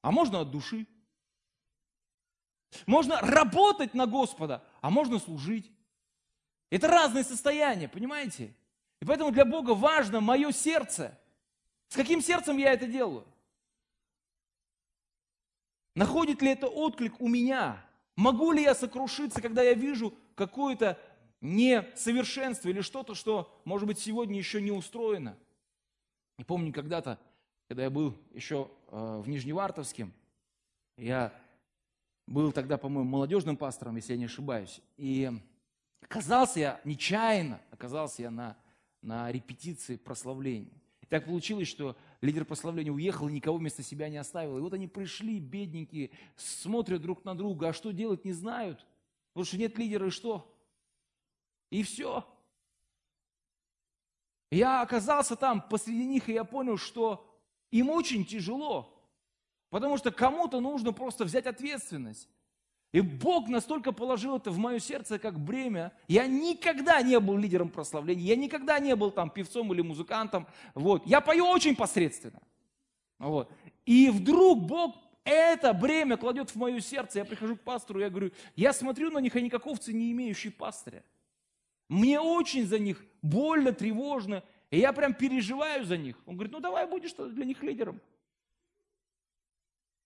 а 0.00 0.10
можно 0.10 0.40
от 0.40 0.50
души. 0.50 0.88
Можно 2.86 3.20
работать 3.20 3.94
на 3.94 4.08
Господа, 4.08 4.64
а 4.80 4.90
можно 4.90 5.20
служить. 5.20 5.70
Это 6.68 6.88
разные 6.88 7.22
состояния, 7.22 7.88
понимаете? 7.88 8.52
И 9.00 9.04
поэтому 9.04 9.30
для 9.30 9.44
Бога 9.44 9.70
важно 9.70 10.20
мое 10.20 10.50
сердце. 10.50 11.16
С 11.86 11.94
каким 11.94 12.20
сердцем 12.20 12.56
я 12.56 12.72
это 12.72 12.88
делаю? 12.88 13.24
Находит 15.94 16.42
ли 16.42 16.50
это 16.50 16.66
отклик 16.66 17.20
у 17.20 17.28
меня? 17.28 17.86
Могу 18.16 18.50
ли 18.50 18.64
я 18.64 18.74
сокрушиться, 18.74 19.40
когда 19.40 19.62
я 19.62 19.74
вижу 19.74 20.12
какое-то 20.34 20.98
несовершенство 21.42 22.68
или 22.68 22.80
что-то, 22.80 23.14
что, 23.14 23.52
может 23.64 23.86
быть, 23.86 23.98
сегодня 23.98 24.38
еще 24.38 24.62
не 24.62 24.70
устроено. 24.70 25.36
И 26.38 26.44
помню 26.44 26.72
когда-то, 26.72 27.18
когда 27.68 27.82
я 27.82 27.90
был 27.90 28.16
еще 28.32 28.70
э, 28.88 29.20
в 29.22 29.28
Нижневартовске, 29.28 30.08
я 30.96 31.34
был 32.26 32.52
тогда, 32.52 32.78
по-моему, 32.78 33.10
молодежным 33.10 33.56
пастором, 33.56 33.96
если 33.96 34.12
я 34.12 34.18
не 34.18 34.26
ошибаюсь, 34.26 34.80
и 34.96 35.30
оказался 36.00 36.60
я 36.60 36.80
нечаянно, 36.84 37.60
оказался 37.70 38.22
я 38.22 38.30
на, 38.30 38.56
на 39.02 39.30
репетиции 39.30 39.96
прославления. 39.96 40.72
И 41.00 41.06
так 41.06 41.26
получилось, 41.26 41.68
что 41.68 41.96
лидер 42.20 42.44
прославления 42.44 42.92
уехал 42.92 43.28
и 43.28 43.32
никого 43.32 43.58
вместо 43.58 43.82
себя 43.82 44.08
не 44.08 44.16
оставил. 44.16 44.58
И 44.58 44.60
вот 44.60 44.72
они 44.74 44.86
пришли, 44.86 45.40
бедненькие, 45.40 46.10
смотрят 46.36 47.02
друг 47.02 47.24
на 47.24 47.36
друга, 47.36 47.68
а 47.68 47.72
что 47.72 47.90
делать 47.90 48.24
не 48.24 48.32
знают. 48.32 48.86
Потому 49.32 49.44
что 49.44 49.58
нет 49.58 49.76
лидера, 49.76 50.06
и 50.06 50.10
что? 50.10 50.48
И 51.72 51.82
все. 51.82 52.22
Я 54.50 54.82
оказался 54.82 55.36
там 55.36 55.62
посреди 55.62 56.04
них, 56.04 56.28
и 56.28 56.34
я 56.34 56.44
понял, 56.44 56.76
что 56.76 57.26
им 57.70 57.88
очень 57.88 58.26
тяжело. 58.26 58.94
Потому 59.70 59.96
что 59.96 60.12
кому-то 60.12 60.60
нужно 60.60 60.92
просто 60.92 61.24
взять 61.24 61.46
ответственность. 61.46 62.28
И 62.92 63.00
Бог 63.00 63.48
настолько 63.48 63.92
положил 63.92 64.36
это 64.36 64.50
в 64.50 64.58
мое 64.58 64.80
сердце, 64.80 65.18
как 65.18 65.40
бремя. 65.40 65.94
Я 66.08 66.26
никогда 66.26 67.00
не 67.00 67.18
был 67.18 67.38
лидером 67.38 67.70
прославления, 67.70 68.26
я 68.26 68.36
никогда 68.36 68.78
не 68.78 68.94
был 68.94 69.10
там 69.10 69.30
певцом 69.30 69.72
или 69.72 69.80
музыкантом. 69.80 70.46
Вот. 70.74 71.06
Я 71.06 71.22
пою 71.22 71.46
очень 71.46 71.74
посредственно. 71.74 72.42
Вот. 73.18 73.50
И 73.86 74.10
вдруг 74.10 74.60
Бог 74.66 74.94
это 75.24 75.72
бремя 75.72 76.18
кладет 76.18 76.50
в 76.50 76.56
мое 76.56 76.80
сердце. 76.80 77.20
Я 77.20 77.24
прихожу 77.24 77.56
к 77.56 77.62
пастору, 77.62 78.00
я 78.00 78.10
говорю, 78.10 78.30
я 78.56 78.74
смотрю 78.74 79.10
на 79.10 79.20
них, 79.20 79.34
они 79.36 79.48
как 79.48 79.66
овцы, 79.66 79.94
не 79.94 80.12
имеющие 80.12 80.52
пастыря. 80.52 81.02
Мне 81.92 82.18
очень 82.20 82.66
за 82.66 82.78
них 82.78 83.04
больно, 83.20 83.74
тревожно. 83.74 84.42
И 84.70 84.78
я 84.78 84.94
прям 84.94 85.12
переживаю 85.12 85.84
за 85.84 85.98
них. 85.98 86.16
Он 86.24 86.36
говорит, 86.36 86.50
ну 86.50 86.58
давай 86.58 86.86
будешь 86.86 87.12
для 87.12 87.44
них 87.44 87.62
лидером. 87.62 88.00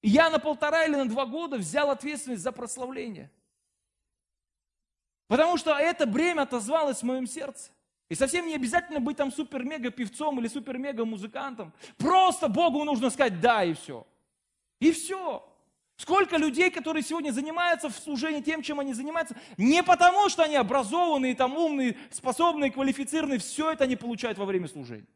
И 0.02 0.08
я 0.08 0.28
на 0.28 0.40
полтора 0.40 0.84
или 0.84 0.96
на 0.96 1.08
два 1.08 1.26
года 1.26 1.56
взял 1.56 1.88
ответственность 1.90 2.42
за 2.42 2.50
прославление. 2.50 3.30
Потому 5.28 5.56
что 5.56 5.78
это 5.78 6.06
бремя 6.06 6.42
отозвалось 6.42 6.98
в 6.98 7.02
моем 7.04 7.28
сердце. 7.28 7.70
И 8.08 8.16
совсем 8.16 8.48
не 8.48 8.56
обязательно 8.56 8.98
быть 8.98 9.16
там 9.16 9.30
супер-мега 9.30 9.92
певцом 9.92 10.40
или 10.40 10.48
супер-мега 10.48 11.04
музыкантом. 11.04 11.72
Просто 11.98 12.48
Богу 12.48 12.82
нужно 12.82 13.10
сказать 13.10 13.40
«да» 13.40 13.62
и 13.62 13.74
все. 13.74 14.04
И 14.80 14.90
все. 14.90 15.48
Сколько 15.96 16.36
людей, 16.36 16.70
которые 16.70 17.02
сегодня 17.02 17.30
занимаются 17.30 17.88
в 17.88 17.96
служении 17.96 18.42
тем, 18.42 18.62
чем 18.62 18.80
они 18.80 18.92
занимаются, 18.92 19.34
не 19.56 19.82
потому, 19.82 20.28
что 20.28 20.42
они 20.42 20.56
образованные, 20.56 21.34
там, 21.34 21.56
умные, 21.56 21.96
способные, 22.10 22.70
квалифицированные, 22.70 23.38
все 23.38 23.72
это 23.72 23.84
они 23.84 23.96
получают 23.96 24.36
во 24.36 24.44
время 24.44 24.68
служения. 24.68 25.06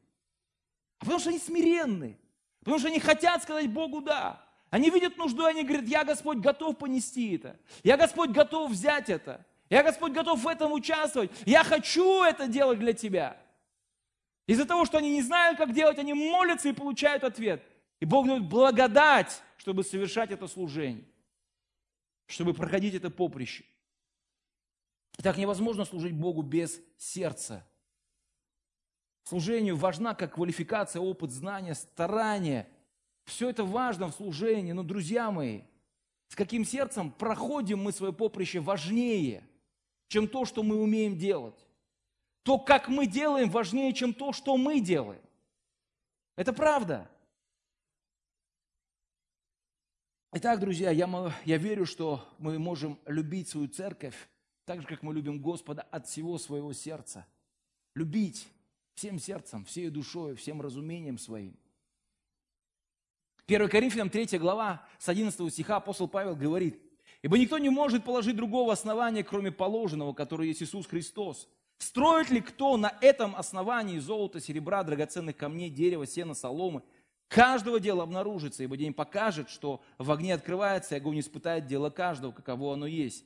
А 0.98 1.04
потому 1.04 1.20
что 1.20 1.28
они 1.28 1.38
смиренные. 1.38 2.18
Потому 2.60 2.78
что 2.78 2.88
они 2.88 2.98
хотят 2.98 3.42
сказать 3.42 3.70
Богу 3.70 4.00
«да». 4.00 4.44
Они 4.70 4.88
видят 4.88 5.16
нужду, 5.16 5.44
они 5.44 5.64
говорят, 5.64 5.86
я, 5.86 6.04
Господь, 6.04 6.38
готов 6.38 6.78
понести 6.78 7.34
это. 7.34 7.58
Я, 7.82 7.96
Господь, 7.96 8.30
готов 8.30 8.70
взять 8.70 9.08
это. 9.08 9.44
Я, 9.68 9.82
Господь, 9.82 10.12
готов 10.12 10.40
в 10.40 10.46
этом 10.46 10.72
участвовать. 10.72 11.30
Я 11.44 11.64
хочу 11.64 12.22
это 12.22 12.46
делать 12.46 12.78
для 12.78 12.92
Тебя. 12.92 13.36
Из-за 14.46 14.64
того, 14.64 14.84
что 14.84 14.98
они 14.98 15.10
не 15.10 15.22
знают, 15.22 15.58
как 15.58 15.72
делать, 15.72 15.98
они 15.98 16.14
молятся 16.14 16.68
и 16.68 16.72
получают 16.72 17.24
ответ. 17.24 17.64
И 18.00 18.06
Бог 18.06 18.26
дает 18.26 18.48
благодать, 18.48 19.42
чтобы 19.58 19.84
совершать 19.84 20.30
это 20.30 20.48
служение, 20.48 21.04
чтобы 22.26 22.54
проходить 22.54 22.94
это 22.94 23.10
поприще. 23.10 23.64
И 25.18 25.22
так 25.22 25.36
невозможно 25.36 25.84
служить 25.84 26.14
Богу 26.14 26.42
без 26.42 26.80
сердца. 26.96 27.66
Служению 29.24 29.76
важна 29.76 30.14
как 30.14 30.34
квалификация, 30.34 31.00
опыт, 31.00 31.30
знания, 31.30 31.74
старание. 31.74 32.66
Все 33.26 33.50
это 33.50 33.64
важно 33.64 34.08
в 34.08 34.14
служении, 34.14 34.72
но, 34.72 34.82
друзья 34.82 35.30
мои, 35.30 35.60
с 36.28 36.34
каким 36.34 36.64
сердцем 36.64 37.10
проходим 37.10 37.82
мы 37.82 37.92
свое 37.92 38.12
поприще 38.14 38.60
важнее, 38.60 39.46
чем 40.08 40.26
то, 40.26 40.46
что 40.46 40.62
мы 40.62 40.80
умеем 40.80 41.18
делать. 41.18 41.66
То, 42.44 42.58
как 42.58 42.88
мы 42.88 43.06
делаем, 43.06 43.50
важнее, 43.50 43.92
чем 43.92 44.14
то, 44.14 44.32
что 44.32 44.56
мы 44.56 44.80
делаем. 44.80 45.20
Это 46.36 46.54
правда. 46.54 47.10
Итак, 50.32 50.60
друзья, 50.60 50.92
я, 50.92 51.34
я 51.44 51.56
верю, 51.56 51.84
что 51.84 52.24
мы 52.38 52.56
можем 52.60 53.00
любить 53.06 53.48
свою 53.48 53.66
церковь 53.66 54.14
так 54.64 54.80
же, 54.80 54.86
как 54.86 55.02
мы 55.02 55.12
любим 55.12 55.40
Господа 55.40 55.82
от 55.82 56.06
всего 56.06 56.38
своего 56.38 56.72
сердца. 56.72 57.26
Любить 57.96 58.46
всем 58.94 59.18
сердцем, 59.18 59.64
всей 59.64 59.90
душой, 59.90 60.36
всем 60.36 60.62
разумением 60.62 61.18
своим. 61.18 61.56
1 63.48 63.68
Коринфянам 63.68 64.08
3 64.08 64.38
глава 64.38 64.86
с 65.00 65.08
11 65.08 65.52
стиха 65.52 65.78
апостол 65.78 66.06
Павел 66.06 66.36
говорит, 66.36 66.80
«Ибо 67.22 67.36
никто 67.36 67.58
не 67.58 67.68
может 67.68 68.04
положить 68.04 68.36
другого 68.36 68.72
основания, 68.72 69.24
кроме 69.24 69.50
положенного, 69.50 70.12
которое 70.12 70.46
есть 70.46 70.62
Иисус 70.62 70.86
Христос. 70.86 71.48
Строит 71.78 72.30
ли 72.30 72.40
кто 72.40 72.76
на 72.76 72.96
этом 73.00 73.34
основании 73.34 73.98
золото, 73.98 74.38
серебра, 74.40 74.84
драгоценных 74.84 75.36
камней, 75.36 75.70
дерева, 75.70 76.06
сена, 76.06 76.34
соломы– 76.34 76.84
каждого 77.30 77.78
дела 77.78 78.02
обнаружится, 78.02 78.64
ибо 78.64 78.76
день 78.76 78.92
покажет, 78.92 79.48
что 79.48 79.80
в 79.98 80.10
огне 80.10 80.34
открывается, 80.34 80.94
и 80.94 80.98
огонь 80.98 81.20
испытает 81.20 81.66
дело 81.66 81.88
каждого, 81.88 82.32
каково 82.32 82.74
оно 82.74 82.86
есть. 82.86 83.24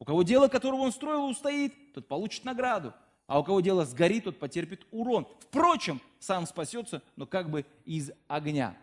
У 0.00 0.04
кого 0.04 0.24
дело, 0.24 0.48
которого 0.48 0.80
он 0.80 0.92
строил, 0.92 1.24
устоит, 1.24 1.94
тот 1.94 2.08
получит 2.08 2.44
награду, 2.44 2.92
а 3.28 3.38
у 3.38 3.44
кого 3.44 3.60
дело 3.60 3.84
сгорит, 3.84 4.24
тот 4.24 4.40
потерпит 4.40 4.84
урон. 4.90 5.28
Впрочем, 5.38 6.00
сам 6.18 6.46
спасется, 6.46 7.00
но 7.14 7.26
как 7.26 7.48
бы 7.48 7.64
из 7.84 8.10
огня. 8.26 8.76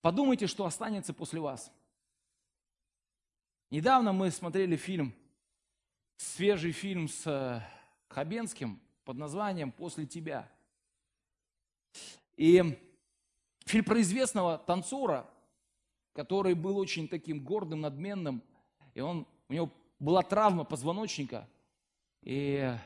Подумайте, 0.00 0.46
что 0.46 0.66
останется 0.66 1.12
после 1.12 1.40
вас. 1.40 1.72
Недавно 3.70 4.12
мы 4.12 4.30
смотрели 4.30 4.76
фильм, 4.76 5.12
свежий 6.18 6.70
фильм 6.70 7.08
с 7.08 7.26
э, 7.26 7.60
Хабенским 8.08 8.80
под 9.04 9.16
названием 9.16 9.72
«После 9.72 10.06
тебя». 10.06 10.48
И 12.36 12.78
фильм 13.66 13.84
про 13.84 14.00
известного 14.00 14.58
танцора, 14.58 15.30
который 16.12 16.54
был 16.54 16.78
очень 16.78 17.08
таким 17.08 17.44
гордым, 17.44 17.80
надменным, 17.80 18.42
и 18.94 19.00
он, 19.00 19.26
у 19.48 19.52
него 19.52 19.70
была 19.98 20.22
травма 20.22 20.64
позвоночника, 20.64 21.48
и 22.22 22.76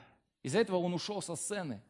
из-за 0.42 0.60
этого 0.60 0.76
он 0.76 0.94
ушел 0.94 1.22
со 1.22 1.36
сцены. 1.36 1.82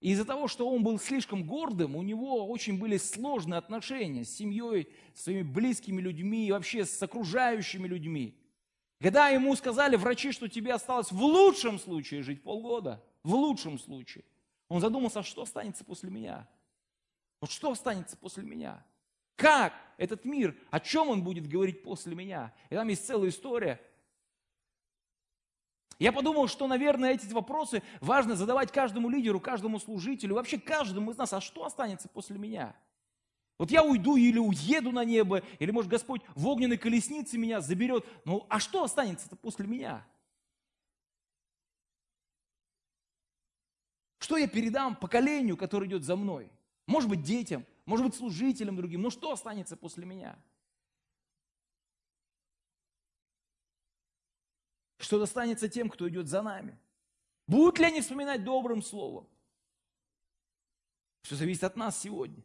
И 0.00 0.10
из-за 0.10 0.24
того, 0.24 0.48
что 0.48 0.68
он 0.68 0.82
был 0.82 0.98
слишком 0.98 1.46
гордым, 1.46 1.94
у 1.94 2.02
него 2.02 2.48
очень 2.48 2.78
были 2.78 2.96
сложные 2.96 3.58
отношения 3.58 4.24
с 4.24 4.34
семьей, 4.34 4.88
с 5.14 5.22
своими 5.22 5.42
близкими 5.42 6.00
людьми 6.00 6.48
и 6.48 6.50
вообще 6.50 6.84
с 6.84 7.00
окружающими 7.00 7.86
людьми. 7.86 8.36
Когда 9.00 9.28
ему 9.28 9.54
сказали 9.54 9.94
врачи, 9.94 10.32
что 10.32 10.48
тебе 10.48 10.74
осталось 10.74 11.12
в 11.12 11.22
лучшем 11.22 11.78
случае 11.78 12.22
жить 12.22 12.42
полгода, 12.42 13.04
в 13.22 13.34
лучшем 13.34 13.78
случае, 13.78 14.24
он 14.72 14.80
задумался, 14.80 15.20
а 15.20 15.22
что 15.22 15.42
останется 15.42 15.84
после 15.84 16.10
меня? 16.10 16.48
Вот 17.42 17.50
что 17.50 17.70
останется 17.70 18.16
после 18.16 18.42
меня? 18.42 18.82
Как 19.36 19.74
этот 19.98 20.24
мир, 20.24 20.56
о 20.70 20.80
чем 20.80 21.10
он 21.10 21.22
будет 21.22 21.46
говорить 21.46 21.82
после 21.82 22.14
меня? 22.14 22.54
И 22.70 22.74
там 22.74 22.88
есть 22.88 23.06
целая 23.06 23.28
история. 23.28 23.78
Я 25.98 26.10
подумал, 26.10 26.48
что, 26.48 26.66
наверное, 26.66 27.12
эти 27.12 27.30
вопросы 27.34 27.82
важно 28.00 28.34
задавать 28.34 28.72
каждому 28.72 29.10
лидеру, 29.10 29.40
каждому 29.40 29.78
служителю, 29.78 30.36
вообще 30.36 30.58
каждому 30.58 31.10
из 31.10 31.18
нас. 31.18 31.34
А 31.34 31.42
что 31.42 31.66
останется 31.66 32.08
после 32.08 32.38
меня? 32.38 32.74
Вот 33.58 33.70
я 33.70 33.84
уйду 33.84 34.16
или 34.16 34.38
уеду 34.38 34.90
на 34.90 35.04
небо, 35.04 35.42
или, 35.58 35.70
может, 35.70 35.90
Господь 35.90 36.22
в 36.34 36.48
огненной 36.48 36.78
колеснице 36.78 37.36
меня 37.36 37.60
заберет. 37.60 38.06
Ну, 38.24 38.46
а 38.48 38.58
что 38.58 38.82
останется 38.82 39.28
после 39.36 39.66
меня? 39.66 40.02
Что 44.32 44.38
я 44.38 44.48
передам 44.48 44.96
поколению, 44.96 45.58
которое 45.58 45.86
идет 45.86 46.04
за 46.04 46.16
мной? 46.16 46.50
Может 46.86 47.10
быть, 47.10 47.22
детям, 47.22 47.66
может 47.84 48.06
быть, 48.06 48.14
служителям 48.14 48.76
другим. 48.76 49.02
Но 49.02 49.10
что 49.10 49.30
останется 49.30 49.76
после 49.76 50.06
меня? 50.06 50.42
Что 54.96 55.18
достанется 55.18 55.68
тем, 55.68 55.90
кто 55.90 56.08
идет 56.08 56.28
за 56.28 56.40
нами? 56.40 56.78
Будут 57.46 57.78
ли 57.78 57.84
они 57.84 58.00
вспоминать 58.00 58.42
добрым 58.42 58.80
словом? 58.80 59.28
Все 61.20 61.34
зависит 61.34 61.64
от 61.64 61.76
нас 61.76 62.00
сегодня. 62.00 62.42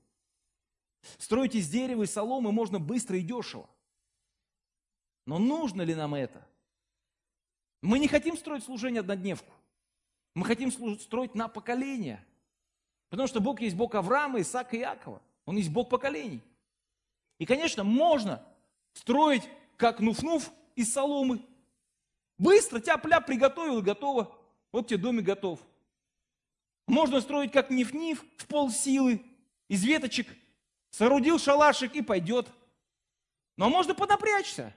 Строить 1.17 1.55
из 1.55 1.69
дерева 1.69 2.03
и 2.03 2.05
соломы 2.05 2.51
можно 2.51 2.81
быстро 2.81 3.17
и 3.17 3.21
дешево. 3.21 3.69
Но 5.25 5.39
нужно 5.39 5.83
ли 5.83 5.95
нам 5.95 6.15
это? 6.15 6.45
Мы 7.81 7.97
не 7.99 8.09
хотим 8.09 8.35
строить 8.35 8.65
служение 8.65 8.99
однодневку. 8.99 9.53
Мы 10.37 10.45
хотим 10.45 10.71
строить 10.99 11.33
на 11.33 11.47
поколение. 11.47 12.23
Потому 13.09 13.27
что 13.27 13.39
Бог 13.39 13.59
есть 13.59 13.75
Бог 13.75 13.95
Авраама, 13.95 14.39
Исаака 14.39 14.75
и 14.75 14.81
Иакова. 14.81 15.19
Он 15.45 15.57
есть 15.57 15.71
Бог 15.71 15.89
поколений. 15.89 16.43
И, 17.39 17.45
конечно, 17.47 17.83
можно 17.83 18.45
строить, 18.93 19.41
как 19.77 19.99
нуф-нуф 19.99 20.51
из 20.75 20.93
соломы. 20.93 21.43
Быстро 22.37 22.79
тяп-ляп 22.79 23.25
приготовил 23.25 23.81
готово. 23.81 24.31
Вот 24.71 24.87
тебе 24.87 24.99
домик 24.99 25.25
готов. 25.25 25.59
Можно 26.85 27.19
строить, 27.19 27.51
как 27.51 27.71
ниф-ниф, 27.71 28.23
в 28.37 28.45
пол 28.45 28.69
силы, 28.69 29.25
из 29.67 29.83
веточек. 29.83 30.27
Соорудил 30.91 31.39
шалашик 31.39 31.95
и 31.95 32.03
пойдет. 32.03 32.47
Но 33.55 33.71
можно 33.71 33.95
подопрячься 33.95 34.71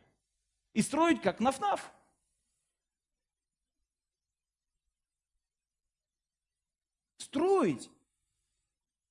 и 0.73 0.81
строить, 0.81 1.21
как 1.21 1.39
наф-наф. 1.39 1.83
Строить, 7.31 7.89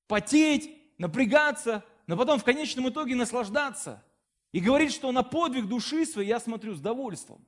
потеть, 0.08 0.70
напрягаться, 0.98 1.86
но 2.06 2.18
потом 2.18 2.38
в 2.40 2.44
конечном 2.44 2.90
итоге 2.90 3.16
наслаждаться. 3.16 4.04
И 4.52 4.60
говорит, 4.60 4.92
что 4.92 5.12
на 5.12 5.24
подвиг 5.24 5.68
души 5.68 6.06
своей 6.06 6.30
я 6.30 6.40
смотрю 6.40 6.74
с 6.74 6.82
довольством. 6.82 7.46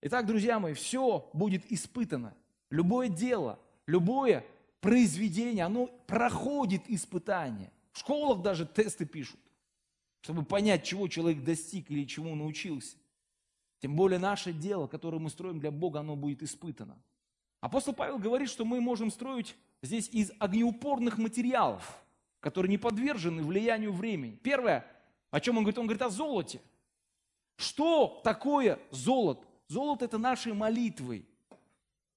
Итак, 0.00 0.26
друзья 0.26 0.58
мои, 0.58 0.74
все 0.74 1.28
будет 1.32 1.70
испытано. 1.70 2.34
Любое 2.70 3.08
дело, 3.08 3.58
любое 3.86 4.46
произведение, 4.80 5.64
оно 5.64 5.88
проходит 6.06 6.88
испытание. 6.88 7.72
В 7.92 7.98
школах 7.98 8.42
даже 8.42 8.64
тесты 8.64 9.04
пишут, 9.04 9.40
чтобы 10.20 10.44
понять, 10.44 10.84
чего 10.84 11.08
человек 11.08 11.42
достиг 11.42 11.90
или 11.90 12.04
чему 12.04 12.34
научился. 12.36 12.96
Тем 13.80 13.96
более 13.96 14.20
наше 14.20 14.52
дело, 14.52 14.86
которое 14.86 15.18
мы 15.18 15.30
строим 15.30 15.58
для 15.58 15.70
Бога, 15.70 16.00
оно 16.00 16.14
будет 16.16 16.42
испытано. 16.42 16.96
Апостол 17.60 17.92
Павел 17.92 18.18
говорит, 18.18 18.48
что 18.48 18.64
мы 18.64 18.80
можем 18.80 19.10
строить 19.10 19.56
здесь 19.82 20.08
из 20.10 20.32
огнеупорных 20.38 21.18
материалов, 21.18 22.02
которые 22.40 22.70
не 22.70 22.78
подвержены 22.78 23.42
влиянию 23.42 23.92
времени. 23.92 24.36
Первое, 24.42 24.86
о 25.30 25.40
чем 25.40 25.58
он 25.58 25.64
говорит, 25.64 25.78
он 25.78 25.86
говорит 25.86 26.02
о 26.02 26.10
золоте. 26.10 26.60
Что 27.56 28.20
такое 28.22 28.78
золото? 28.90 29.44
Золото– 29.66 30.04
это 30.06 30.18
наши 30.18 30.54
молитвы, 30.54 31.26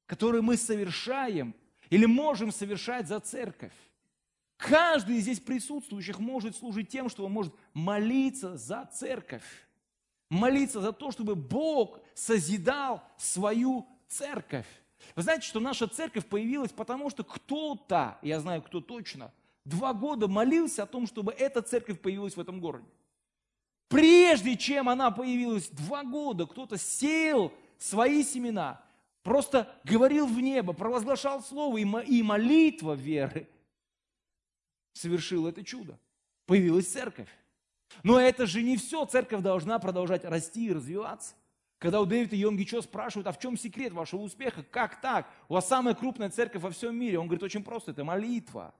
которые 0.05 0.41
мы 0.41 0.55
совершаем 0.55 1.53
или 1.89 2.05
можем 2.05 2.51
совершать 2.51 3.07
за 3.07 3.19
церковь. 3.19 3.73
Каждый 4.57 5.17
из 5.17 5.23
здесь 5.23 5.39
присутствующих 5.39 6.19
может 6.19 6.55
служить 6.55 6.89
тем, 6.89 7.09
что 7.09 7.25
он 7.25 7.33
может 7.33 7.53
молиться 7.73 8.55
за 8.55 8.85
церковь. 8.93 9.43
Молиться 10.29 10.79
за 10.79 10.93
то, 10.93 11.11
чтобы 11.11 11.35
Бог 11.35 11.99
созидал 12.13 13.03
свою 13.17 13.87
церковь. 14.07 14.67
Вы 15.15 15.21
знаете, 15.23 15.47
что 15.47 15.59
наша 15.59 15.87
церковь 15.87 16.25
появилась 16.25 16.71
потому, 16.71 17.09
что 17.09 17.23
кто-то, 17.23 18.17
я 18.21 18.39
знаю, 18.39 18.61
кто 18.61 18.81
точно, 18.81 19.31
два 19.65 19.93
года 19.93 20.27
молился 20.27 20.83
о 20.83 20.87
том, 20.87 21.07
чтобы 21.07 21.31
эта 21.33 21.61
церковь 21.61 21.99
появилась 21.99 22.35
в 22.35 22.39
этом 22.39 22.59
городе. 22.59 22.87
Прежде 23.87 24.55
чем 24.55 24.87
она 24.87 25.11
появилась, 25.11 25.69
два 25.69 26.03
года 26.03 26.45
кто-то 26.45 26.77
сеял 26.77 27.51
свои 27.77 28.23
семена, 28.23 28.81
просто 29.21 29.67
говорил 29.83 30.27
в 30.27 30.39
небо, 30.39 30.73
провозглашал 30.73 31.43
слово, 31.43 31.77
и 31.77 32.23
молитва 32.23 32.93
веры 32.93 33.49
совершила 34.93 35.49
это 35.49 35.63
чудо. 35.63 35.99
Появилась 36.45 36.91
церковь. 36.91 37.29
Но 38.03 38.19
это 38.19 38.45
же 38.45 38.61
не 38.61 38.77
все. 38.77 39.05
Церковь 39.05 39.41
должна 39.41 39.79
продолжать 39.79 40.23
расти 40.23 40.67
и 40.67 40.73
развиваться. 40.73 41.35
Когда 41.81 41.99
у 41.99 42.05
Дэвида 42.05 42.35
Йонги 42.35 42.61
Чо 42.61 42.83
спрашивают, 42.83 43.25
а 43.25 43.31
в 43.31 43.39
чем 43.39 43.57
секрет 43.57 43.91
вашего 43.91 44.21
успеха? 44.21 44.61
Как 44.61 45.01
так? 45.01 45.27
У 45.49 45.55
вас 45.55 45.67
самая 45.67 45.95
крупная 45.95 46.29
церковь 46.29 46.61
во 46.61 46.69
всем 46.69 46.95
мире. 46.95 47.17
Он 47.17 47.25
говорит, 47.25 47.41
очень 47.41 47.63
просто, 47.63 47.89
это 47.89 48.03
молитва. 48.03 48.75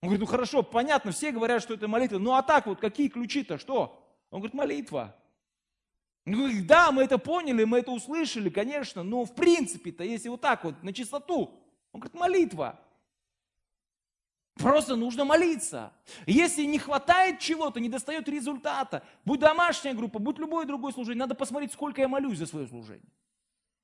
Он 0.00 0.08
говорит, 0.08 0.20
ну 0.20 0.26
хорошо, 0.26 0.62
понятно, 0.62 1.12
все 1.12 1.30
говорят, 1.30 1.62
что 1.62 1.74
это 1.74 1.86
молитва. 1.86 2.16
Ну 2.16 2.32
а 2.32 2.42
так 2.42 2.64
вот, 2.64 2.80
какие 2.80 3.08
ключи-то, 3.08 3.58
что? 3.58 4.02
Он 4.30 4.40
говорит, 4.40 4.54
молитва. 4.54 5.14
Он 6.24 6.32
говорит, 6.32 6.66
да, 6.66 6.90
мы 6.90 7.02
это 7.02 7.18
поняли, 7.18 7.64
мы 7.64 7.80
это 7.80 7.90
услышали, 7.90 8.48
конечно, 8.48 9.02
но 9.02 9.26
в 9.26 9.34
принципе-то, 9.34 10.04
если 10.04 10.30
вот 10.30 10.40
так 10.40 10.64
вот, 10.64 10.82
на 10.82 10.94
чистоту, 10.94 11.60
он 11.92 12.00
говорит, 12.00 12.18
молитва. 12.18 12.80
Просто 14.58 14.96
нужно 14.96 15.24
молиться. 15.24 15.92
Если 16.26 16.64
не 16.64 16.78
хватает 16.78 17.38
чего-то, 17.38 17.78
не 17.78 17.88
достает 17.88 18.28
результата, 18.28 19.04
будь 19.24 19.38
домашняя 19.38 19.94
группа, 19.94 20.18
будь 20.18 20.38
любое 20.38 20.66
другое 20.66 20.92
служение, 20.92 21.20
надо 21.20 21.36
посмотреть, 21.36 21.72
сколько 21.72 22.00
я 22.00 22.08
молюсь 22.08 22.38
за 22.38 22.46
свое 22.46 22.66
служение. 22.66 23.08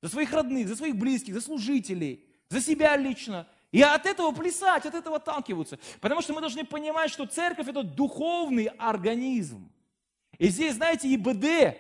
За 0.02 0.10
своих 0.10 0.32
родных, 0.32 0.68
за 0.68 0.74
своих 0.74 0.96
близких, 0.96 1.32
за 1.32 1.40
служителей, 1.40 2.26
за 2.48 2.60
себя 2.60 2.96
лично. 2.96 3.46
И 3.70 3.82
от 3.82 4.04
этого 4.04 4.32
плясать, 4.32 4.84
от 4.84 4.94
этого 4.94 5.16
отталкиваться. 5.16 5.78
Потому 6.00 6.22
что 6.22 6.34
мы 6.34 6.40
должны 6.40 6.64
понимать, 6.64 7.10
что 7.10 7.24
церковь– 7.26 7.68
это 7.68 7.84
духовный 7.84 8.66
организм. 8.66 9.70
И 10.38 10.48
здесь, 10.48 10.74
знаете, 10.74 11.12
ИБД, 11.14 11.76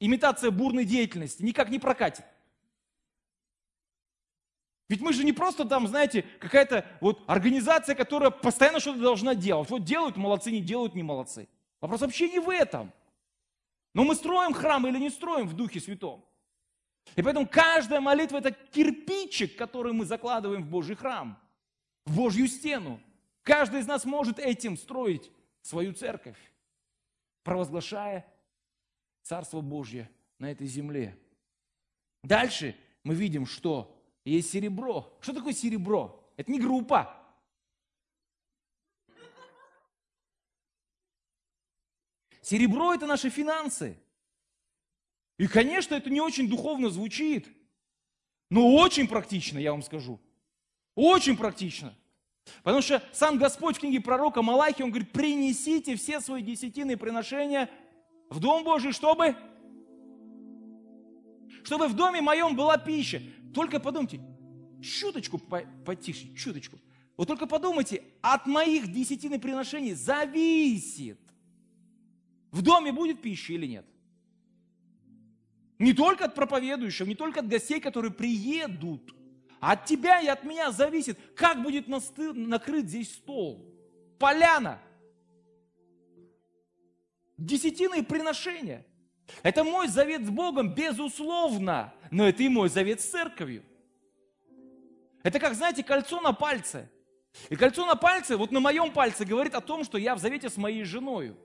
имитация 0.00 0.50
бурной 0.50 0.84
деятельности, 0.84 1.42
никак 1.42 1.70
не 1.70 1.78
прокатит. 1.78 2.24
Ведь 4.88 5.02
мы 5.02 5.12
же 5.12 5.22
не 5.22 5.32
просто 5.32 5.66
там, 5.66 5.86
знаете, 5.86 6.22
какая-то 6.40 6.86
вот 7.00 7.22
организация, 7.26 7.94
которая 7.94 8.30
постоянно 8.30 8.80
что-то 8.80 9.00
должна 9.00 9.34
делать. 9.34 9.68
Вот 9.68 9.84
делают 9.84 10.16
молодцы, 10.16 10.50
не 10.50 10.62
делают 10.62 10.94
не 10.94 11.02
молодцы. 11.02 11.46
Вопрос 11.80 12.00
вообще 12.00 12.30
не 12.30 12.38
в 12.38 12.48
этом. 12.48 12.92
Но 13.94 14.04
мы 14.04 14.14
строим 14.14 14.54
храм 14.54 14.86
или 14.86 14.98
не 14.98 15.10
строим 15.10 15.46
в 15.46 15.54
Духе 15.54 15.80
Святом. 15.80 16.24
И 17.16 17.22
поэтому 17.22 17.46
каждая 17.46 18.00
молитва– 18.00 18.36
это 18.38 18.52
кирпичик, 18.52 19.56
который 19.56 19.92
мы 19.92 20.04
закладываем 20.04 20.62
в 20.62 20.68
Божий 20.68 20.96
храм, 20.96 21.38
в 22.04 22.16
Божью 22.16 22.46
стену. 22.48 23.00
Каждый 23.42 23.80
из 23.80 23.86
нас 23.86 24.04
может 24.04 24.38
этим 24.38 24.76
строить 24.76 25.30
свою 25.62 25.92
церковь, 25.92 26.38
провозглашая 27.44 28.26
Царство 29.22 29.60
Божье 29.60 30.10
на 30.38 30.50
этой 30.50 30.66
земле. 30.66 31.18
Дальше 32.22 32.76
мы 33.04 33.14
видим, 33.14 33.46
что 33.46 33.97
есть 34.28 34.50
серебро. 34.50 35.16
Что 35.20 35.32
такое 35.32 35.52
серебро? 35.52 36.24
Это 36.36 36.50
не 36.50 36.60
группа. 36.60 37.14
Серебро– 42.42 42.94
это 42.94 43.06
наши 43.06 43.28
финансы. 43.28 43.98
И, 45.36 45.46
конечно, 45.46 45.94
это 45.94 46.08
не 46.10 46.20
очень 46.20 46.48
духовно 46.48 46.88
звучит, 46.90 47.46
но 48.50 48.74
очень 48.74 49.06
практично, 49.06 49.58
я 49.58 49.72
вам 49.72 49.82
скажу. 49.82 50.18
Очень 50.94 51.36
практично. 51.36 51.94
Потому 52.62 52.82
что 52.82 53.02
сам 53.12 53.38
Господь 53.38 53.76
в 53.76 53.80
книге 53.80 54.00
пророка 54.00 54.42
Малахи, 54.42 54.82
он 54.82 54.90
говорит, 54.90 55.12
принесите 55.12 55.94
все 55.96 56.20
свои 56.20 56.42
десятины 56.42 56.96
приношения 56.96 57.70
в 58.30 58.40
Дом 58.40 58.64
Божий, 58.64 58.92
чтобы 58.92 59.36
чтобы 61.64 61.88
в 61.88 61.94
доме 61.94 62.20
моем 62.20 62.56
была 62.56 62.76
пища. 62.78 63.22
Только 63.54 63.80
подумайте, 63.80 64.20
чуточку 64.82 65.38
потише, 65.38 66.34
чуточку. 66.34 66.78
Вот 67.16 67.26
только 67.26 67.46
подумайте, 67.46 68.02
от 68.20 68.46
моих 68.46 68.92
десятины 68.92 69.38
приношений 69.40 69.94
зависит, 69.94 71.18
в 72.50 72.62
доме 72.62 72.92
будет 72.92 73.20
пища 73.20 73.52
или 73.52 73.66
нет. 73.66 73.86
Не 75.78 75.92
только 75.92 76.24
от 76.24 76.34
проповедующего, 76.34 77.06
не 77.06 77.14
только 77.14 77.40
от 77.40 77.48
гостей, 77.48 77.80
которые 77.80 78.12
приедут. 78.12 79.14
От 79.60 79.86
тебя 79.86 80.20
и 80.20 80.26
от 80.26 80.44
меня 80.44 80.70
зависит, 80.70 81.18
как 81.34 81.62
будет 81.62 81.88
накрыт 81.88 82.88
здесь 82.88 83.12
стол. 83.12 83.74
Поляна. 84.18 84.80
Десятины 87.36 88.04
приношения. 88.04 88.84
Это 89.42 89.64
мой 89.64 89.88
завет 89.88 90.24
с 90.26 90.30
Богом, 90.30 90.74
безусловно, 90.74 91.92
но 92.10 92.28
это 92.28 92.42
и 92.42 92.48
мой 92.48 92.68
завет 92.68 93.00
с 93.00 93.10
церковью. 93.10 93.64
Это 95.22 95.38
как, 95.38 95.54
знаете, 95.54 95.82
кольцо 95.82 96.20
на 96.20 96.32
пальце. 96.32 96.90
И 97.50 97.56
кольцо 97.56 97.84
на 97.86 97.94
пальце, 97.94 98.36
вот 98.36 98.50
на 98.50 98.60
моем 98.60 98.92
пальце, 98.92 99.24
говорит 99.24 99.54
о 99.54 99.60
том, 99.60 99.84
что 99.84 99.98
я 99.98 100.14
в 100.14 100.18
завете 100.18 100.48
с 100.48 100.56
моей 100.56 100.84
женой. 100.84 101.36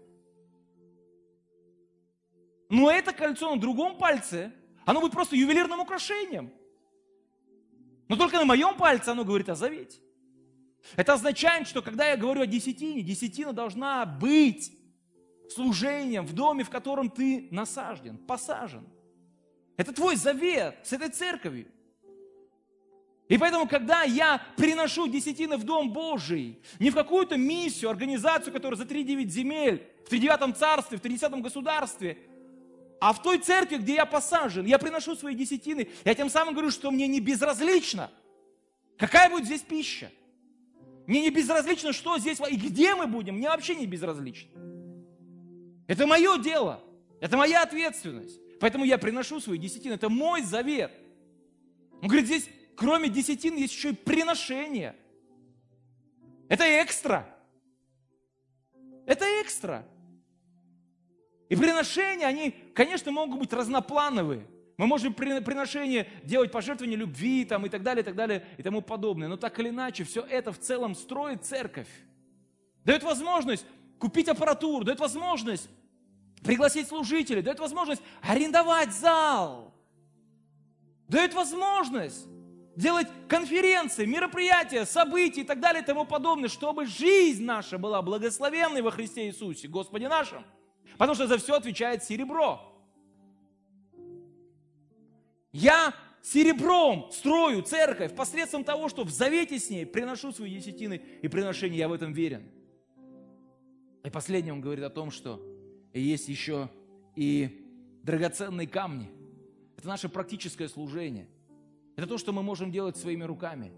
Но 2.70 2.90
это 2.90 3.14
кольцо 3.14 3.54
на 3.54 3.60
другом 3.60 3.98
пальце, 3.98 4.52
оно 4.86 5.02
будет 5.02 5.12
просто 5.12 5.36
ювелирным 5.36 5.80
украшением. 5.80 6.52
Но 8.08 8.16
только 8.16 8.38
на 8.38 8.46
моем 8.46 8.76
пальце 8.76 9.10
оно 9.10 9.24
говорит 9.24 9.50
о 9.50 9.56
завете. 9.56 10.00
Это 10.96 11.14
означает, 11.14 11.68
что 11.68 11.82
когда 11.82 12.10
я 12.10 12.18
говорю 12.18 12.42
о 12.42 12.48
десятине, 12.48 13.02
десятина 13.02 13.54
должна 13.54 14.06
быть 14.06 14.78
служением 15.54 16.26
в 16.26 16.34
доме, 16.34 16.64
в 16.64 16.70
котором 16.70 17.10
ты 17.10 17.48
насажден, 17.52 18.18
посажен. 18.18 18.88
Это 19.78 19.94
твой 19.94 20.16
завет 20.16 20.78
с 20.84 20.94
этой 20.94 21.10
церковью. 21.10 21.68
И 23.30 23.38
поэтому, 23.38 23.68
когда 23.68 24.04
я 24.04 24.42
приношу 24.58 25.08
десятины 25.08 25.58
в 25.58 25.64
Дом 25.64 25.92
Божий, 25.92 26.62
не 26.80 26.90
в 26.90 26.94
какую-то 26.94 27.38
миссию, 27.38 27.90
организацию, 27.90 28.54
которая 28.54 28.78
за 28.78 28.84
3-9 28.84 29.26
земель, 29.28 29.88
в 30.06 30.12
3-9 30.12 30.54
царстве, 30.54 30.98
в 30.98 31.02
30 31.02 31.32
государстве, 31.42 32.18
а 33.00 33.14
в 33.14 33.22
той 33.22 33.38
церкви, 33.38 33.78
где 33.78 33.96
я 33.96 34.06
посажен, 34.06 34.66
я 34.66 34.78
приношу 34.78 35.16
свои 35.16 35.36
десятины, 35.36 35.90
я 36.06 36.16
тем 36.16 36.30
самым 36.30 36.54
говорю, 36.54 36.70
что 36.70 36.92
мне 36.92 37.08
не 37.08 37.20
безразлично, 37.20 38.12
какая 38.98 39.30
будет 39.30 39.46
здесь 39.46 39.62
пища. 39.62 40.12
Мне 41.08 41.22
не 41.22 41.30
безразлично, 41.30 41.92
что 41.92 42.18
здесь 42.18 42.40
и 42.50 42.56
где 42.56 42.96
мы 42.96 43.08
будем, 43.08 43.36
мне 43.36 43.50
вообще 43.50 43.76
не 43.76 43.86
безразлично. 43.86 44.73
Это 45.88 46.08
мое 46.08 46.38
дело, 46.38 46.82
это 47.20 47.38
моя 47.38 47.64
ответственность. 47.64 48.40
Поэтому 48.60 48.86
я 48.86 48.98
приношу 48.98 49.40
свои 49.40 49.58
десятины, 49.58 49.94
это 49.94 50.10
мой 50.10 50.42
завет. 50.42 50.92
Он 52.02 52.08
говорит, 52.08 52.26
здесь 52.26 52.50
кроме 52.76 53.10
десятин 53.10 53.56
есть 53.56 53.74
еще 53.74 53.90
и 53.90 53.96
приношение. 53.96 54.96
Это 56.50 56.64
экстра. 56.84 57.28
Это 59.06 59.26
экстра. 59.42 59.86
И 61.50 61.56
приношения, 61.56 62.26
они, 62.26 62.52
конечно, 62.74 63.12
могут 63.12 63.40
быть 63.40 63.54
разноплановые. 63.54 64.48
Мы 64.78 64.88
можем 64.88 65.14
приношение 65.14 66.10
делать 66.24 66.52
пожертвование 66.52 66.98
любви 66.98 67.46
там, 67.46 67.66
и 67.66 67.70
так 67.70 67.84
далее, 67.84 68.02
и 68.02 68.06
так 68.06 68.16
далее, 68.16 68.46
и 68.58 68.64
тому 68.64 68.82
подобное. 68.82 69.28
Но 69.28 69.38
так 69.38 69.60
или 69.60 69.70
иначе, 69.70 70.04
все 70.04 70.22
это 70.22 70.52
в 70.52 70.60
целом 70.60 70.96
строит 70.96 71.46
церковь. 71.46 71.90
Дает 72.84 73.04
возможность 73.04 73.66
купить 74.04 74.28
аппаратуру, 74.28 74.84
дает 74.84 75.00
возможность 75.00 75.70
пригласить 76.44 76.90
служителей, 76.90 77.42
дает 77.42 77.58
возможность 77.60 78.02
арендовать 78.22 78.94
зал, 78.94 79.74
дает 81.08 81.34
возможность 81.34 82.28
делать 82.76 83.08
конференции, 83.30 84.06
мероприятия, 84.06 84.86
события 84.86 85.40
и 85.40 85.44
так 85.46 85.62
далее 85.62 85.82
и 85.82 85.86
тому 85.86 86.04
подобное, 86.04 86.50
чтобы 86.50 86.86
жизнь 86.86 87.46
наша 87.46 87.78
была 87.78 88.02
благословенной 88.02 88.82
во 88.82 88.92
Христе 88.92 89.28
Иисусе, 89.28 89.70
Господе 89.70 90.10
нашем. 90.10 90.44
Потому 90.98 91.16
что 91.16 91.26
за 91.26 91.38
все 91.38 91.54
отвечает 91.54 92.04
серебро. 92.04 92.60
Я 95.54 95.94
серебром 96.22 97.10
строю 97.14 97.62
церковь 97.62 98.14
посредством 98.14 98.66
того, 98.66 98.90
что 98.90 99.06
в 99.06 99.12
завете 99.12 99.60
с 99.60 99.70
ней 99.70 99.86
приношу 99.86 100.34
свои 100.34 100.56
десятины 100.56 101.02
и 101.22 101.30
приношения, 101.30 101.78
я 101.78 101.88
в 101.88 101.94
этом 101.94 102.12
верен. 102.12 102.52
И 104.04 104.10
последнее 104.10 104.54
он 104.54 104.62
говорит 104.62 104.84
о 104.84 104.90
том, 104.90 105.12
что 105.12 105.42
есть 105.94 106.28
еще 106.28 106.70
и 107.16 107.66
драгоценные 108.04 108.68
камни. 108.68 109.10
Это 109.78 109.88
наше 109.88 110.10
практическое 110.10 110.68
служение. 110.68 111.28
Это 111.96 112.08
то, 112.08 112.18
что 112.18 112.34
мы 112.34 112.44
можем 112.44 112.72
делать 112.72 112.98
своими 112.98 113.24
руками. 113.24 113.72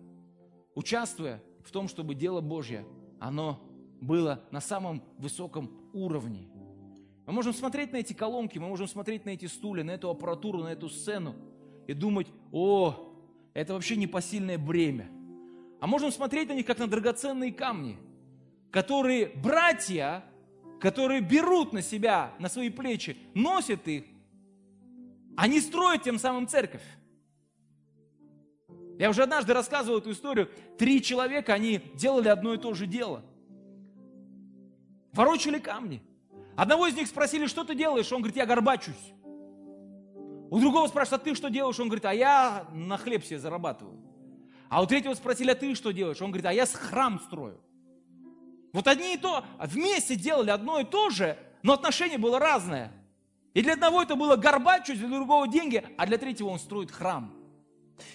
Участвуя, 0.73 1.41
в 1.63 1.71
том, 1.71 1.87
чтобы 1.87 2.15
дело 2.15 2.41
Божье, 2.41 2.85
оно 3.19 3.61
было 4.01 4.43
на 4.51 4.61
самом 4.61 5.03
высоком 5.17 5.89
уровне. 5.93 6.47
Мы 7.25 7.33
можем 7.33 7.53
смотреть 7.53 7.91
на 7.91 7.97
эти 7.97 8.13
колонки, 8.13 8.59
мы 8.59 8.67
можем 8.67 8.87
смотреть 8.87 9.25
на 9.25 9.31
эти 9.31 9.45
стулья, 9.45 9.83
на 9.83 9.91
эту 9.91 10.09
аппаратуру, 10.09 10.59
на 10.59 10.69
эту 10.69 10.89
сцену 10.89 11.35
и 11.87 11.93
думать, 11.93 12.27
о, 12.51 13.13
это 13.53 13.73
вообще 13.73 13.95
непосильное 13.95 14.57
бремя. 14.57 15.09
А 15.81 15.87
можем 15.87 16.11
смотреть 16.11 16.49
на 16.49 16.53
них, 16.53 16.65
как 16.65 16.77
на 16.77 16.87
драгоценные 16.87 17.51
камни, 17.51 17.97
которые 18.75 19.27
братья, 19.27 20.21
которые 20.81 21.21
берут 21.21 21.71
на 21.71 21.81
себя, 21.81 22.33
на 22.39 22.49
свои 22.49 22.69
плечи, 22.69 23.15
носят 23.33 23.87
их, 23.87 24.03
они 25.37 25.61
строят 25.61 26.03
тем 26.03 26.19
самым 26.19 26.45
церковь. 26.45 26.83
Я 28.99 29.09
уже 29.09 29.23
однажды 29.23 29.53
рассказывал 29.53 29.99
эту 29.99 30.11
историю. 30.11 30.49
Три 30.77 31.01
человека, 31.01 31.53
они 31.53 31.79
делали 31.93 32.27
одно 32.27 32.53
и 32.53 32.57
то 32.57 32.73
же 32.73 32.85
дело. 32.85 33.23
Ворочали 35.13 35.59
камни. 35.59 36.01
Одного 36.57 36.87
из 36.87 36.95
них 36.95 37.07
спросили, 37.07 37.47
что 37.47 37.63
ты 37.63 37.75
делаешь? 37.75 38.11
Он 38.11 38.19
говорит, 38.19 38.35
я 38.35 38.45
горбачусь. 38.45 39.13
У 40.51 40.59
другого 40.59 40.87
спрашивают, 40.87 41.21
а 41.21 41.23
ты 41.23 41.33
что 41.33 41.49
делаешь? 41.49 41.79
Он 41.79 41.87
говорит, 41.87 42.03
а 42.03 42.13
я 42.13 42.67
на 42.73 42.97
хлеб 42.97 43.23
себе 43.23 43.39
зарабатываю. 43.39 44.01
А 44.67 44.83
у 44.83 44.85
третьего 44.85 45.13
спросили, 45.13 45.51
а 45.51 45.55
ты 45.55 45.75
что 45.75 45.91
делаешь? 45.91 46.21
Он 46.21 46.31
говорит, 46.31 46.45
а 46.45 46.51
я 46.51 46.65
храм 46.65 47.21
строю. 47.21 47.61
Вот 48.75 48.87
одни 48.87 49.13
и 49.13 49.17
то, 49.17 49.45
вместе 49.57 50.17
делали 50.17 50.49
одно 50.49 50.81
и 50.81 50.83
то 50.83 51.09
же, 51.09 51.37
но 51.63 51.71
отношение 51.71 52.17
было 52.17 52.39
разное. 52.39 52.91
И 53.53 53.61
для 53.61 53.71
одного 53.71 54.03
это 54.03 54.17
было 54.17 54.35
горбачусь, 54.35 54.97
для 54.97 55.07
другого 55.07 55.47
деньги, 55.47 55.81
а 55.97 56.05
для 56.05 56.17
третьего 56.17 56.49
он 56.49 56.59
строит 56.59 56.91
храм. 56.91 57.33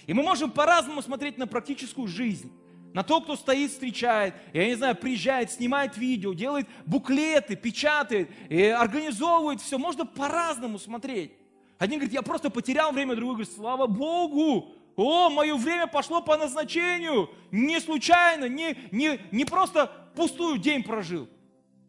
И 0.05 0.13
мы 0.13 0.21
можем 0.21 0.51
по-разному 0.51 1.01
смотреть 1.01 1.39
на 1.39 1.47
практическую 1.47 2.07
жизнь. 2.07 2.51
На 2.93 3.01
то, 3.01 3.21
кто 3.21 3.35
стоит, 3.35 3.71
встречает, 3.71 4.35
я 4.53 4.67
не 4.67 4.75
знаю, 4.75 4.95
приезжает, 4.95 5.51
снимает 5.51 5.97
видео, 5.97 6.33
делает 6.33 6.67
буклеты, 6.85 7.55
печатает, 7.55 8.29
и 8.47 8.61
организовывает 8.65 9.61
все. 9.61 9.79
Можно 9.79 10.05
по-разному 10.05 10.77
смотреть. 10.77 11.31
Один 11.79 11.97
говорит, 11.97 12.13
я 12.13 12.21
просто 12.21 12.51
потерял 12.51 12.91
время, 12.91 13.15
другой 13.15 13.37
говорит, 13.37 13.55
слава 13.55 13.87
Богу, 13.87 14.75
о, 14.95 15.31
мое 15.31 15.55
время 15.55 15.87
пошло 15.87 16.21
по 16.21 16.37
назначению, 16.37 17.31
не 17.49 17.79
случайно, 17.79 18.45
не, 18.45 18.77
не, 18.91 19.19
не 19.31 19.45
просто 19.45 19.91
пустую 20.15 20.57
день 20.57 20.83
прожил. 20.83 21.27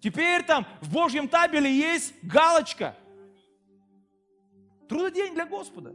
Теперь 0.00 0.42
там 0.44 0.66
в 0.80 0.92
Божьем 0.92 1.28
табеле 1.28 1.72
есть 1.72 2.14
галочка. 2.22 2.96
Трудодень 4.88 5.34
для 5.34 5.46
Господа. 5.46 5.94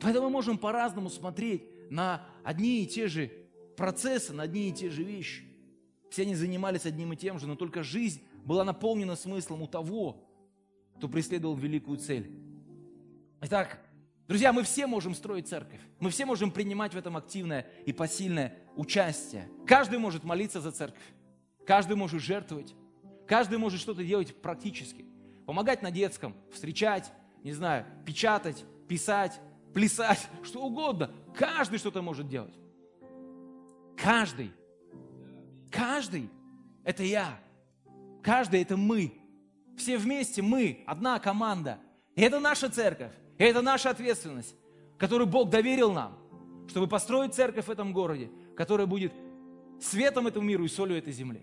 Поэтому 0.00 0.26
мы 0.26 0.32
можем 0.32 0.58
по-разному 0.58 1.08
смотреть 1.08 1.62
на 1.90 2.26
одни 2.42 2.82
и 2.82 2.86
те 2.86 3.06
же 3.06 3.30
процессы, 3.76 4.32
на 4.32 4.42
одни 4.42 4.68
и 4.68 4.72
те 4.72 4.90
же 4.90 5.04
вещи. 5.04 5.44
Все 6.10 6.22
они 6.22 6.34
занимались 6.34 6.84
одним 6.84 7.12
и 7.12 7.16
тем 7.16 7.38
же, 7.38 7.46
но 7.46 7.54
только 7.54 7.82
жизнь 7.82 8.22
была 8.44 8.64
наполнена 8.64 9.16
смыслом 9.16 9.62
у 9.62 9.68
того, 9.68 10.28
кто 10.96 11.08
преследовал 11.08 11.54
великую 11.54 11.98
цель. 11.98 12.30
Итак, 13.40 13.78
друзья, 14.28 14.52
мы 14.52 14.62
все 14.62 14.86
можем 14.86 15.14
строить 15.14 15.48
церковь. 15.48 15.80
Мы 16.00 16.10
все 16.10 16.26
можем 16.26 16.50
принимать 16.50 16.92
в 16.92 16.98
этом 16.98 17.16
активное 17.16 17.66
и 17.86 17.92
посильное 17.92 18.58
участие. 18.76 19.48
Каждый 19.66 19.98
может 19.98 20.24
молиться 20.24 20.60
за 20.60 20.72
церковь. 20.72 21.02
Каждый 21.66 21.96
может 21.96 22.20
жертвовать. 22.20 22.74
Каждый 23.26 23.58
может 23.58 23.80
что-то 23.80 24.04
делать 24.04 24.34
практически. 24.40 25.06
Помогать 25.46 25.82
на 25.82 25.90
детском, 25.90 26.34
встречать, 26.52 27.12
не 27.42 27.52
знаю, 27.52 27.86
печатать, 28.04 28.64
писать, 28.88 29.40
плясать, 29.72 30.28
что 30.42 30.62
угодно. 30.62 31.10
Каждый 31.34 31.78
что-то 31.78 32.02
может 32.02 32.28
делать. 32.28 32.54
Каждый. 33.96 34.52
Каждый. 35.70 36.30
Это 36.84 37.02
я. 37.02 37.38
Каждый 38.22 38.62
это 38.62 38.76
мы. 38.76 39.12
Все 39.76 39.96
вместе 39.96 40.42
мы, 40.42 40.84
одна 40.86 41.18
команда. 41.18 41.78
И 42.14 42.22
это 42.22 42.40
наша 42.40 42.68
церковь. 42.68 43.12
И 43.38 43.44
это 43.44 43.62
наша 43.62 43.90
ответственность, 43.90 44.54
которую 44.98 45.26
Бог 45.26 45.50
доверил 45.50 45.92
нам, 45.92 46.18
чтобы 46.68 46.86
построить 46.86 47.34
церковь 47.34 47.66
в 47.66 47.70
этом 47.70 47.92
городе, 47.92 48.30
которая 48.62 48.86
будет 48.86 49.12
светом 49.80 50.28
этому 50.28 50.46
миру 50.46 50.64
и 50.64 50.68
солью 50.68 50.96
этой 50.96 51.12
земли. 51.12 51.40